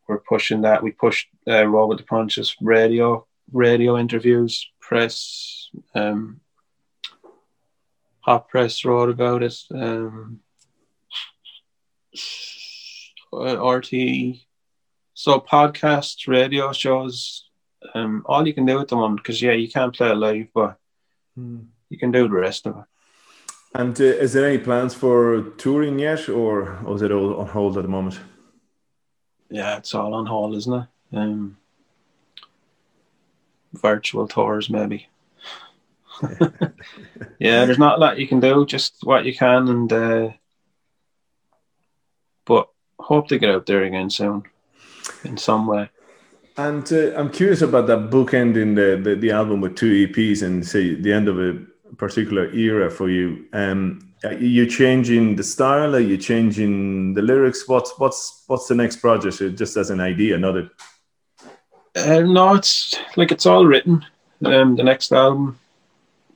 We're 0.09 0.18
pushing 0.18 0.62
that. 0.62 0.82
We 0.82 0.90
pushed 0.90 1.28
uh, 1.46 1.64
with 1.68 1.98
the 1.98 2.04
Punches 2.04 2.56
radio, 2.61 3.26
radio 3.52 3.96
interviews, 3.98 4.68
press. 4.80 5.70
Um, 5.94 6.40
Hot 8.20 8.48
Press 8.48 8.84
wrote 8.84 9.09
about 9.09 9.42
it. 9.42 9.56
Um, 9.72 10.40
RT 13.32 13.92
so 15.18 15.40
podcasts, 15.40 16.28
radio 16.28 16.72
shows, 16.72 17.48
um, 17.92 18.22
all 18.26 18.46
you 18.46 18.54
can 18.54 18.64
do 18.64 18.78
at 18.78 18.86
the 18.86 18.94
moment 18.94 19.20
because 19.20 19.42
yeah, 19.42 19.50
you 19.50 19.68
can't 19.68 19.92
play 19.92 20.12
it 20.12 20.14
live, 20.14 20.46
but 20.54 20.78
mm. 21.36 21.66
you 21.90 21.98
can 21.98 22.12
do 22.12 22.28
the 22.28 22.34
rest 22.34 22.68
of 22.68 22.76
it. 22.76 22.84
And 23.74 24.00
uh, 24.00 24.04
is 24.04 24.32
there 24.32 24.48
any 24.48 24.59
plans 24.59 24.94
for 24.94 25.42
touring 25.59 25.98
yet, 25.98 26.28
or, 26.28 26.78
or 26.84 26.94
is 26.94 27.02
it 27.02 27.11
all 27.11 27.34
on 27.40 27.48
hold 27.48 27.76
at 27.76 27.82
the 27.82 27.88
moment? 27.88 28.20
Yeah, 29.50 29.76
it's 29.76 29.92
all 29.92 30.14
on 30.14 30.26
hold, 30.26 30.54
isn't 30.54 30.72
it? 30.72 30.86
Um, 31.12 31.56
virtual 33.72 34.28
tours, 34.28 34.70
maybe. 34.70 35.09
yeah, 37.40 37.64
there's 37.64 37.76
not 37.76 37.98
a 37.98 38.00
lot 38.00 38.20
you 38.20 38.28
can 38.28 38.38
do, 38.38 38.64
just 38.66 38.98
what 39.02 39.24
you 39.24 39.34
can, 39.34 39.66
and 39.66 39.92
uh, 39.92 40.28
hope 43.09 43.26
to 43.28 43.38
get 43.38 43.48
out 43.48 43.64
there 43.64 43.84
again 43.84 44.11
soon 44.11 44.42
in 45.24 45.38
some 45.38 45.66
way. 45.66 45.88
And 46.59 46.92
uh, 46.92 47.16
I'm 47.16 47.30
curious 47.30 47.62
about 47.62 47.86
that 47.86 48.11
bookend 48.11 48.56
in 48.56 48.74
the, 48.74 49.00
the, 49.02 49.14
the 49.14 49.30
album 49.30 49.62
with 49.62 49.76
two 49.76 50.06
EPs 50.06 50.42
and 50.42 50.66
say 50.66 50.94
the 50.94 51.12
end 51.12 51.26
of 51.26 51.38
a 51.38 51.59
particular 51.96 52.52
era 52.52 52.90
for 52.90 53.09
you. 53.09 53.46
Um, 53.54 54.12
are 54.24 54.34
you 54.34 54.66
changing 54.66 55.36
the 55.36 55.42
style? 55.42 55.96
Are 55.96 56.00
you 56.00 56.18
changing 56.18 57.14
the 57.14 57.22
lyrics? 57.22 57.66
What's 57.66 57.98
what's 57.98 58.44
what's 58.48 58.66
the 58.66 58.74
next 58.74 58.96
project? 58.96 59.38
Just 59.56 59.76
as 59.76 59.90
an 59.90 60.00
idea, 60.00 60.36
not 60.36 60.56
a. 60.56 60.70
Uh, 61.96 62.20
no, 62.20 62.56
it's 62.56 62.98
like 63.16 63.32
it's 63.32 63.46
all 63.46 63.64
written. 63.64 64.04
Um, 64.44 64.76
the 64.76 64.82
next 64.82 65.12
album 65.12 65.59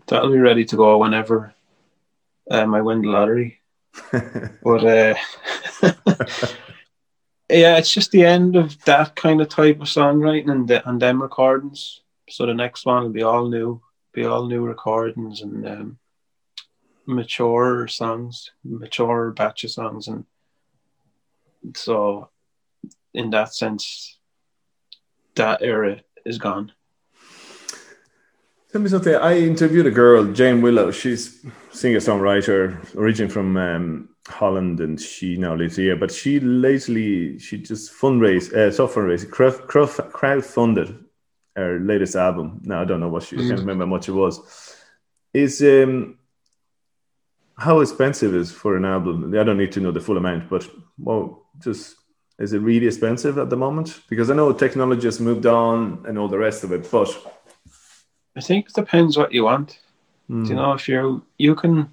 that'll 0.06 0.32
be 0.32 0.38
ready 0.38 0.64
to 0.64 0.76
go 0.76 0.98
whenever 0.98 1.54
um, 2.50 2.74
I 2.74 2.80
win 2.80 3.02
the 3.02 3.08
lottery. 3.08 3.58
but 4.62 4.84
uh, 4.86 5.14
yeah, 7.52 7.76
it's 7.76 7.92
just 7.92 8.10
the 8.10 8.24
end 8.24 8.56
of 8.56 8.82
that 8.84 9.14
kind 9.14 9.40
of 9.40 9.48
type 9.48 9.80
of 9.80 9.86
songwriting 9.86 10.50
and 10.50 10.68
the, 10.68 10.88
and 10.88 11.00
them 11.00 11.22
recordings. 11.22 12.00
So 12.28 12.46
the 12.46 12.54
next 12.54 12.86
one 12.86 13.02
will 13.02 13.10
be 13.10 13.22
all 13.22 13.48
new, 13.48 13.82
be 14.12 14.24
all 14.24 14.46
new 14.46 14.64
recordings 14.64 15.42
and 15.42 15.66
um, 15.66 15.98
mature 17.06 17.88
songs, 17.88 18.50
mature 18.64 19.32
batch 19.32 19.64
of 19.64 19.70
songs, 19.70 20.08
and 20.08 20.24
so 21.74 22.30
in 23.14 23.30
that 23.30 23.54
sense, 23.54 24.18
that 25.34 25.62
era 25.62 26.00
is 26.24 26.38
gone. 26.38 26.72
Tell 28.70 28.80
me 28.80 28.88
something. 28.88 29.14
I 29.14 29.38
interviewed 29.38 29.86
a 29.86 29.90
girl, 29.90 30.24
Jane 30.32 30.62
Willow. 30.62 30.90
She's 30.90 31.44
singer 31.72 31.98
songwriter, 31.98 32.94
originally 32.94 33.30
from 33.30 33.56
um, 33.56 34.08
Holland, 34.28 34.80
and 34.80 35.00
she 35.00 35.36
now 35.36 35.54
lives 35.54 35.76
here. 35.76 35.96
But 35.96 36.12
she 36.12 36.40
lately 36.40 37.38
she 37.38 37.58
just 37.58 37.92
fundraised, 37.92 38.52
uh, 38.54 38.70
so 38.70 38.86
fundraising, 38.88 39.30
crowd 39.30 40.44
funded 40.44 41.04
her 41.56 41.78
latest 41.80 42.16
album. 42.16 42.60
Now 42.64 42.82
I 42.82 42.84
don't 42.84 43.00
know 43.00 43.08
what 43.08 43.24
she 43.24 43.36
mm. 43.36 43.44
I 43.44 43.48
can't 43.48 43.58
mm. 43.58 43.60
remember 43.60 43.84
how 43.84 43.90
much 43.90 44.08
it 44.08 44.12
was. 44.12 44.76
Is 45.34 45.62
um 45.62 46.18
how 47.58 47.80
expensive 47.80 48.34
is 48.34 48.50
for 48.50 48.76
an 48.76 48.84
album? 48.84 49.34
I 49.38 49.42
don't 49.42 49.58
need 49.58 49.72
to 49.72 49.80
know 49.80 49.92
the 49.92 50.00
full 50.00 50.16
amount, 50.16 50.48
but 50.48 50.68
well, 50.98 51.46
just 51.58 51.96
is 52.38 52.52
it 52.52 52.60
really 52.60 52.86
expensive 52.86 53.38
at 53.38 53.50
the 53.50 53.56
moment? 53.56 54.00
Because 54.08 54.30
I 54.30 54.34
know 54.34 54.52
technology 54.52 55.06
has 55.06 55.20
moved 55.20 55.46
on 55.46 56.04
and 56.08 56.18
all 56.18 56.28
the 56.28 56.38
rest 56.38 56.64
of 56.64 56.72
it, 56.72 56.90
but 56.90 57.08
I 58.36 58.40
think 58.40 58.68
it 58.68 58.74
depends 58.74 59.16
what 59.16 59.32
you 59.32 59.44
want. 59.44 59.78
Mm. 60.30 60.48
you 60.48 60.54
know 60.54 60.72
if 60.72 60.88
you 60.88 61.24
you 61.36 61.54
can 61.54 61.92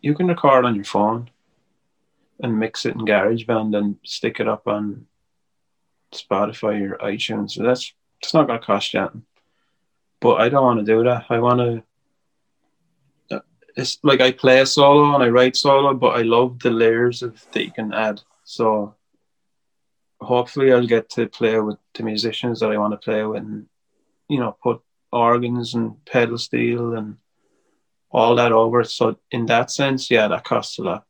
you 0.00 0.14
can 0.14 0.28
record 0.28 0.64
on 0.64 0.74
your 0.76 0.84
phone 0.84 1.28
and 2.40 2.58
mix 2.58 2.84
it 2.84 2.94
in 2.94 3.00
GarageBand 3.00 3.76
and 3.76 3.96
stick 4.04 4.40
it 4.40 4.48
up 4.48 4.66
on 4.66 5.06
Spotify 6.12 6.90
or 6.90 6.98
iTunes. 6.98 7.52
So 7.52 7.62
that's 7.62 7.92
It's 8.22 8.34
not 8.34 8.46
gonna 8.46 8.58
cost 8.58 8.94
you 8.94 9.00
anything. 9.00 9.22
But 10.20 10.40
I 10.40 10.48
don't 10.48 10.64
want 10.64 10.80
to 10.80 10.86
do 10.86 11.04
that. 11.04 11.26
I 11.28 11.38
want 11.38 11.60
to. 11.60 13.36
Uh, 13.36 13.40
it's 13.76 13.98
like 14.02 14.20
I 14.20 14.32
play 14.32 14.60
a 14.60 14.66
solo 14.66 15.14
and 15.14 15.22
I 15.22 15.28
write 15.28 15.56
solo, 15.56 15.94
but 15.94 16.16
I 16.16 16.22
love 16.22 16.58
the 16.58 16.70
layers 16.70 17.22
of 17.22 17.44
that 17.52 17.64
you 17.64 17.70
can 17.70 17.92
add. 17.92 18.22
So 18.44 18.94
hopefully, 20.20 20.72
I'll 20.72 20.86
get 20.86 21.10
to 21.10 21.28
play 21.28 21.60
with 21.60 21.78
the 21.94 22.02
musicians 22.02 22.60
that 22.60 22.72
I 22.72 22.78
want 22.78 22.92
to 22.92 23.04
play 23.04 23.24
with, 23.24 23.42
and 23.42 23.66
you 24.28 24.38
know, 24.38 24.56
put 24.62 24.80
organs 25.12 25.74
and 25.74 26.04
pedal 26.04 26.38
steel 26.38 26.94
and 26.94 27.16
all 28.10 28.34
that 28.36 28.52
over. 28.52 28.84
So 28.84 29.18
in 29.30 29.46
that 29.46 29.70
sense, 29.70 30.10
yeah, 30.10 30.28
that 30.28 30.44
costs 30.44 30.78
a 30.78 30.82
lot. 30.82 31.05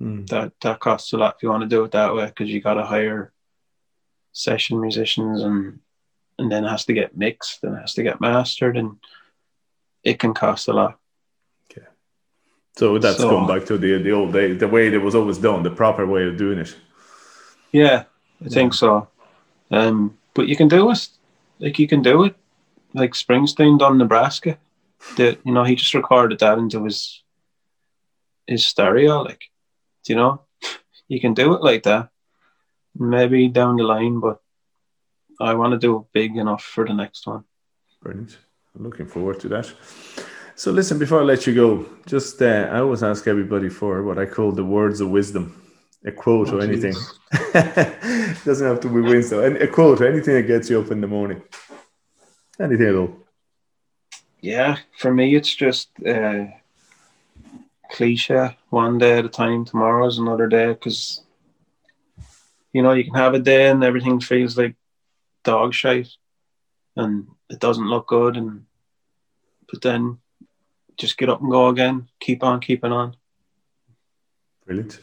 Mm. 0.00 0.28
That 0.28 0.52
that 0.60 0.78
costs 0.78 1.12
a 1.12 1.16
lot 1.16 1.34
if 1.36 1.42
you 1.42 1.48
want 1.50 1.62
to 1.64 1.68
do 1.68 1.82
it 1.84 1.90
that 1.90 2.14
way 2.14 2.26
because 2.26 2.48
you 2.48 2.60
got 2.60 2.74
to 2.74 2.84
hire 2.84 3.32
session 4.32 4.80
musicians 4.80 5.42
and 5.42 5.80
and 6.38 6.52
then 6.52 6.64
it 6.64 6.68
has 6.68 6.84
to 6.84 6.92
get 6.92 7.16
mixed 7.16 7.64
and 7.64 7.74
it 7.76 7.80
has 7.80 7.94
to 7.94 8.04
get 8.04 8.20
mastered 8.20 8.76
and 8.76 8.98
it 10.04 10.20
can 10.20 10.34
cost 10.34 10.68
a 10.68 10.72
lot. 10.72 10.98
Okay. 11.70 11.86
So 12.76 12.98
that's 12.98 13.16
So- 13.18 13.30
going 13.30 13.48
back 13.48 13.66
to 13.66 13.76
the 13.78 13.98
the 14.00 14.12
old 14.12 14.32
day, 14.32 14.52
the 14.52 14.68
way 14.68 14.86
it 14.86 15.02
was 15.02 15.14
always 15.16 15.38
done, 15.38 15.62
the 15.64 15.70
proper 15.70 16.06
way 16.06 16.28
of 16.28 16.36
doing 16.36 16.58
it. 16.60 16.76
Yeah, 17.72 18.04
I 18.44 18.48
think 18.48 18.74
so. 18.74 19.08
Um, 19.70 20.16
but 20.34 20.46
you 20.48 20.56
can 20.56 20.68
do 20.68 20.90
it. 20.90 21.08
Like 21.58 21.78
you 21.80 21.88
can 21.88 22.02
do 22.02 22.24
it. 22.24 22.36
Like 22.94 23.12
Springsteen 23.14 23.78
done 23.78 23.98
Nebraska. 23.98 24.58
That 25.16 25.38
you 25.44 25.52
know 25.52 25.64
he 25.64 25.74
just 25.74 25.94
recorded 25.94 26.38
that 26.38 26.58
into 26.58 26.84
his 26.84 27.22
his 28.46 28.64
stereo. 28.66 29.22
Like, 29.22 29.50
you 30.06 30.16
know, 30.16 30.42
you 31.08 31.20
can 31.20 31.34
do 31.34 31.54
it 31.54 31.62
like 31.62 31.82
that. 31.84 32.08
Maybe 32.98 33.48
down 33.48 33.76
the 33.76 33.84
line, 33.84 34.20
but 34.20 34.40
I 35.40 35.54
want 35.54 35.72
to 35.72 35.78
do 35.78 35.96
it 35.98 36.02
big 36.12 36.36
enough 36.36 36.62
for 36.62 36.86
the 36.86 36.94
next 36.94 37.26
one. 37.26 37.44
Brilliant. 38.02 38.38
I'm 38.74 38.84
looking 38.84 39.06
forward 39.06 39.40
to 39.40 39.48
that. 39.48 39.72
So 40.56 40.72
listen, 40.72 40.98
before 40.98 41.20
I 41.20 41.24
let 41.24 41.46
you 41.46 41.54
go, 41.54 41.86
just 42.06 42.42
uh, 42.42 42.68
I 42.72 42.80
always 42.80 43.02
ask 43.02 43.26
everybody 43.28 43.68
for 43.68 44.02
what 44.02 44.18
I 44.18 44.26
call 44.26 44.50
the 44.52 44.64
words 44.64 45.00
of 45.00 45.08
wisdom, 45.10 45.62
a 46.04 46.10
quote 46.10 46.48
Oh, 46.48 46.58
or 46.58 46.62
anything. 46.62 46.94
Doesn't 48.44 48.66
have 48.66 48.80
to 48.80 48.88
be 48.88 49.00
Winston. 49.00 49.44
An- 49.44 49.62
A 49.62 49.68
quote 49.68 50.00
or 50.00 50.08
anything 50.08 50.34
that 50.34 50.46
gets 50.48 50.68
you 50.70 50.80
up 50.80 50.90
in 50.90 51.00
the 51.00 51.06
morning. 51.06 51.42
Anything 52.60 52.88
at 52.88 52.94
all. 52.96 53.16
Yeah, 54.40 54.78
for 54.98 55.12
me, 55.12 55.34
it's 55.36 55.54
just 55.54 55.90
uh, 56.04 56.46
cliche. 57.90 58.56
One 58.70 58.98
day 58.98 59.18
at 59.18 59.24
a 59.24 59.28
time. 59.28 59.64
Tomorrow's 59.64 60.18
another 60.18 60.46
day 60.46 60.68
because 60.68 61.22
you 62.72 62.82
know 62.82 62.92
you 62.92 63.04
can 63.04 63.14
have 63.14 63.34
a 63.34 63.38
day 63.38 63.68
and 63.68 63.82
everything 63.82 64.20
feels 64.20 64.56
like 64.56 64.74
dog 65.44 65.74
shite, 65.74 66.10
and 66.96 67.26
it 67.50 67.58
doesn't 67.58 67.88
look 67.88 68.08
good, 68.08 68.36
and 68.36 68.64
but 69.70 69.82
then 69.82 70.18
just 70.96 71.16
get 71.16 71.28
up 71.28 71.40
and 71.40 71.50
go 71.50 71.68
again. 71.68 72.08
Keep 72.20 72.42
on 72.42 72.60
keeping 72.60 72.92
on. 72.92 73.16
Brilliant. 74.66 75.00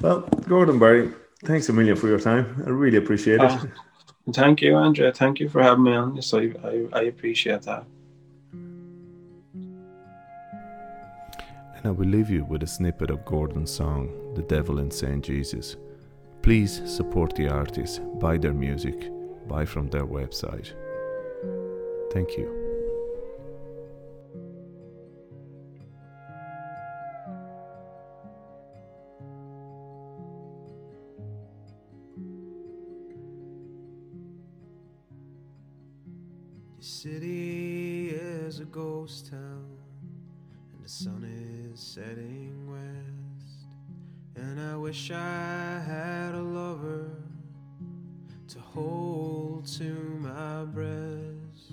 Well, 0.00 0.20
Gordon 0.48 0.78
Barry, 0.78 1.12
thanks 1.44 1.68
a 1.68 1.72
million 1.72 1.96
for 1.96 2.08
your 2.08 2.20
time. 2.20 2.62
I 2.66 2.70
really 2.70 2.98
appreciate 2.98 3.42
it. 3.42 3.52
And 4.26 4.34
thank 4.34 4.60
you, 4.60 4.76
Andrea. 4.76 5.12
Thank 5.12 5.40
you 5.40 5.48
for 5.48 5.62
having 5.62 5.84
me 5.84 5.92
on. 5.92 6.18
I, 6.32 6.54
I, 6.64 6.88
I 6.92 7.02
appreciate 7.02 7.62
that. 7.62 7.84
I 11.86 11.90
will 11.90 12.08
leave 12.08 12.30
you 12.30 12.44
with 12.44 12.64
a 12.64 12.66
snippet 12.66 13.10
of 13.10 13.24
Gordon's 13.24 13.70
song, 13.70 14.34
The 14.34 14.42
Devil 14.42 14.80
and 14.80 14.92
St. 14.92 15.24
Jesus. 15.24 15.76
Please 16.42 16.82
support 16.84 17.36
the 17.36 17.48
artists, 17.48 18.00
buy 18.18 18.38
their 18.38 18.52
music, 18.52 19.08
buy 19.46 19.64
from 19.64 19.88
their 19.88 20.04
website. 20.04 20.74
Thank 22.12 22.36
you. 22.36 22.50
The 36.78 36.84
city 36.84 38.08
is 38.08 38.58
a 38.58 38.64
ghost 38.64 39.30
town, 39.30 39.85
the 40.86 40.92
sun 40.92 41.24
is 41.72 41.80
setting 41.80 42.70
west. 42.70 43.66
And 44.36 44.60
I 44.60 44.76
wish 44.76 45.10
I 45.10 45.82
had 45.84 46.32
a 46.32 46.40
lover 46.40 47.10
to 48.46 48.60
hold 48.60 49.66
to 49.78 49.82
my 50.20 50.64
breast. 50.66 51.72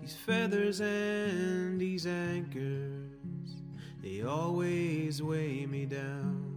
These 0.00 0.14
feathers 0.14 0.80
and 0.80 1.80
these 1.80 2.06
anchors, 2.06 3.56
they 4.00 4.22
always 4.22 5.20
weigh 5.20 5.66
me 5.66 5.84
down. 5.84 6.56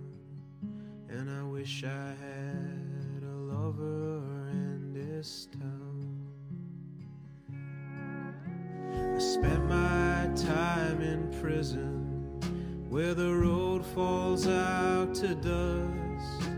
And 1.10 1.28
I 1.28 1.42
wish 1.42 1.84
I 1.84 2.14
had 2.22 3.24
a 3.24 3.36
lover 3.36 4.22
in 4.52 4.94
this 4.94 5.48
town. 5.54 6.28
I 9.16 9.18
time 10.44 11.02
in 11.02 11.30
prison 11.42 12.00
where 12.90 13.14
the 13.14 13.34
road 13.34 13.86
falls 13.86 14.48
out 14.48 15.14
to 15.14 15.36
dust. 15.36 16.50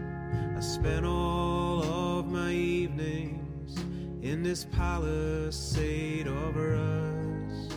I 0.55 0.59
spent 0.59 1.05
all 1.05 1.83
of 1.83 2.27
my 2.27 2.51
evenings 2.51 3.77
in 4.21 4.43
this 4.43 4.65
palisade 4.65 6.27
over 6.27 6.75
us. 6.75 7.69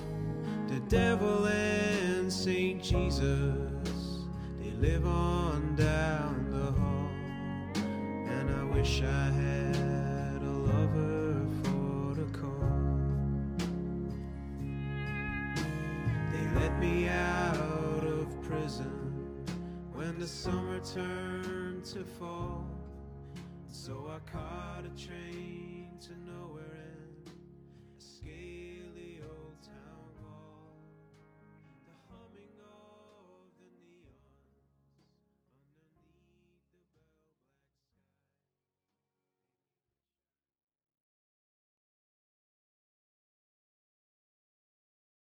The 0.69 0.81
devil 0.89 1.47
and 1.47 2.33
Saint 2.33 2.83
Jesus, 2.83 4.27
they 4.61 4.71
live 4.73 5.07
on 5.07 5.75
down 5.75 6.49
the 6.51 6.73
hall. 6.73 7.11
And 8.29 8.51
I 8.51 8.65
wish 8.77 9.03
I 9.03 9.31
had 9.31 10.43
a 10.43 10.51
lover 10.51 11.24
turned 20.85 21.83
to 21.83 22.05
fall. 22.05 22.67
So 23.69 24.11
I 24.11 24.19
caught 24.31 24.85
a 24.85 24.91
train 25.01 25.89
to 26.03 26.11
nowhere 26.31 27.09
and 27.25 27.33
escaped. 27.99 28.64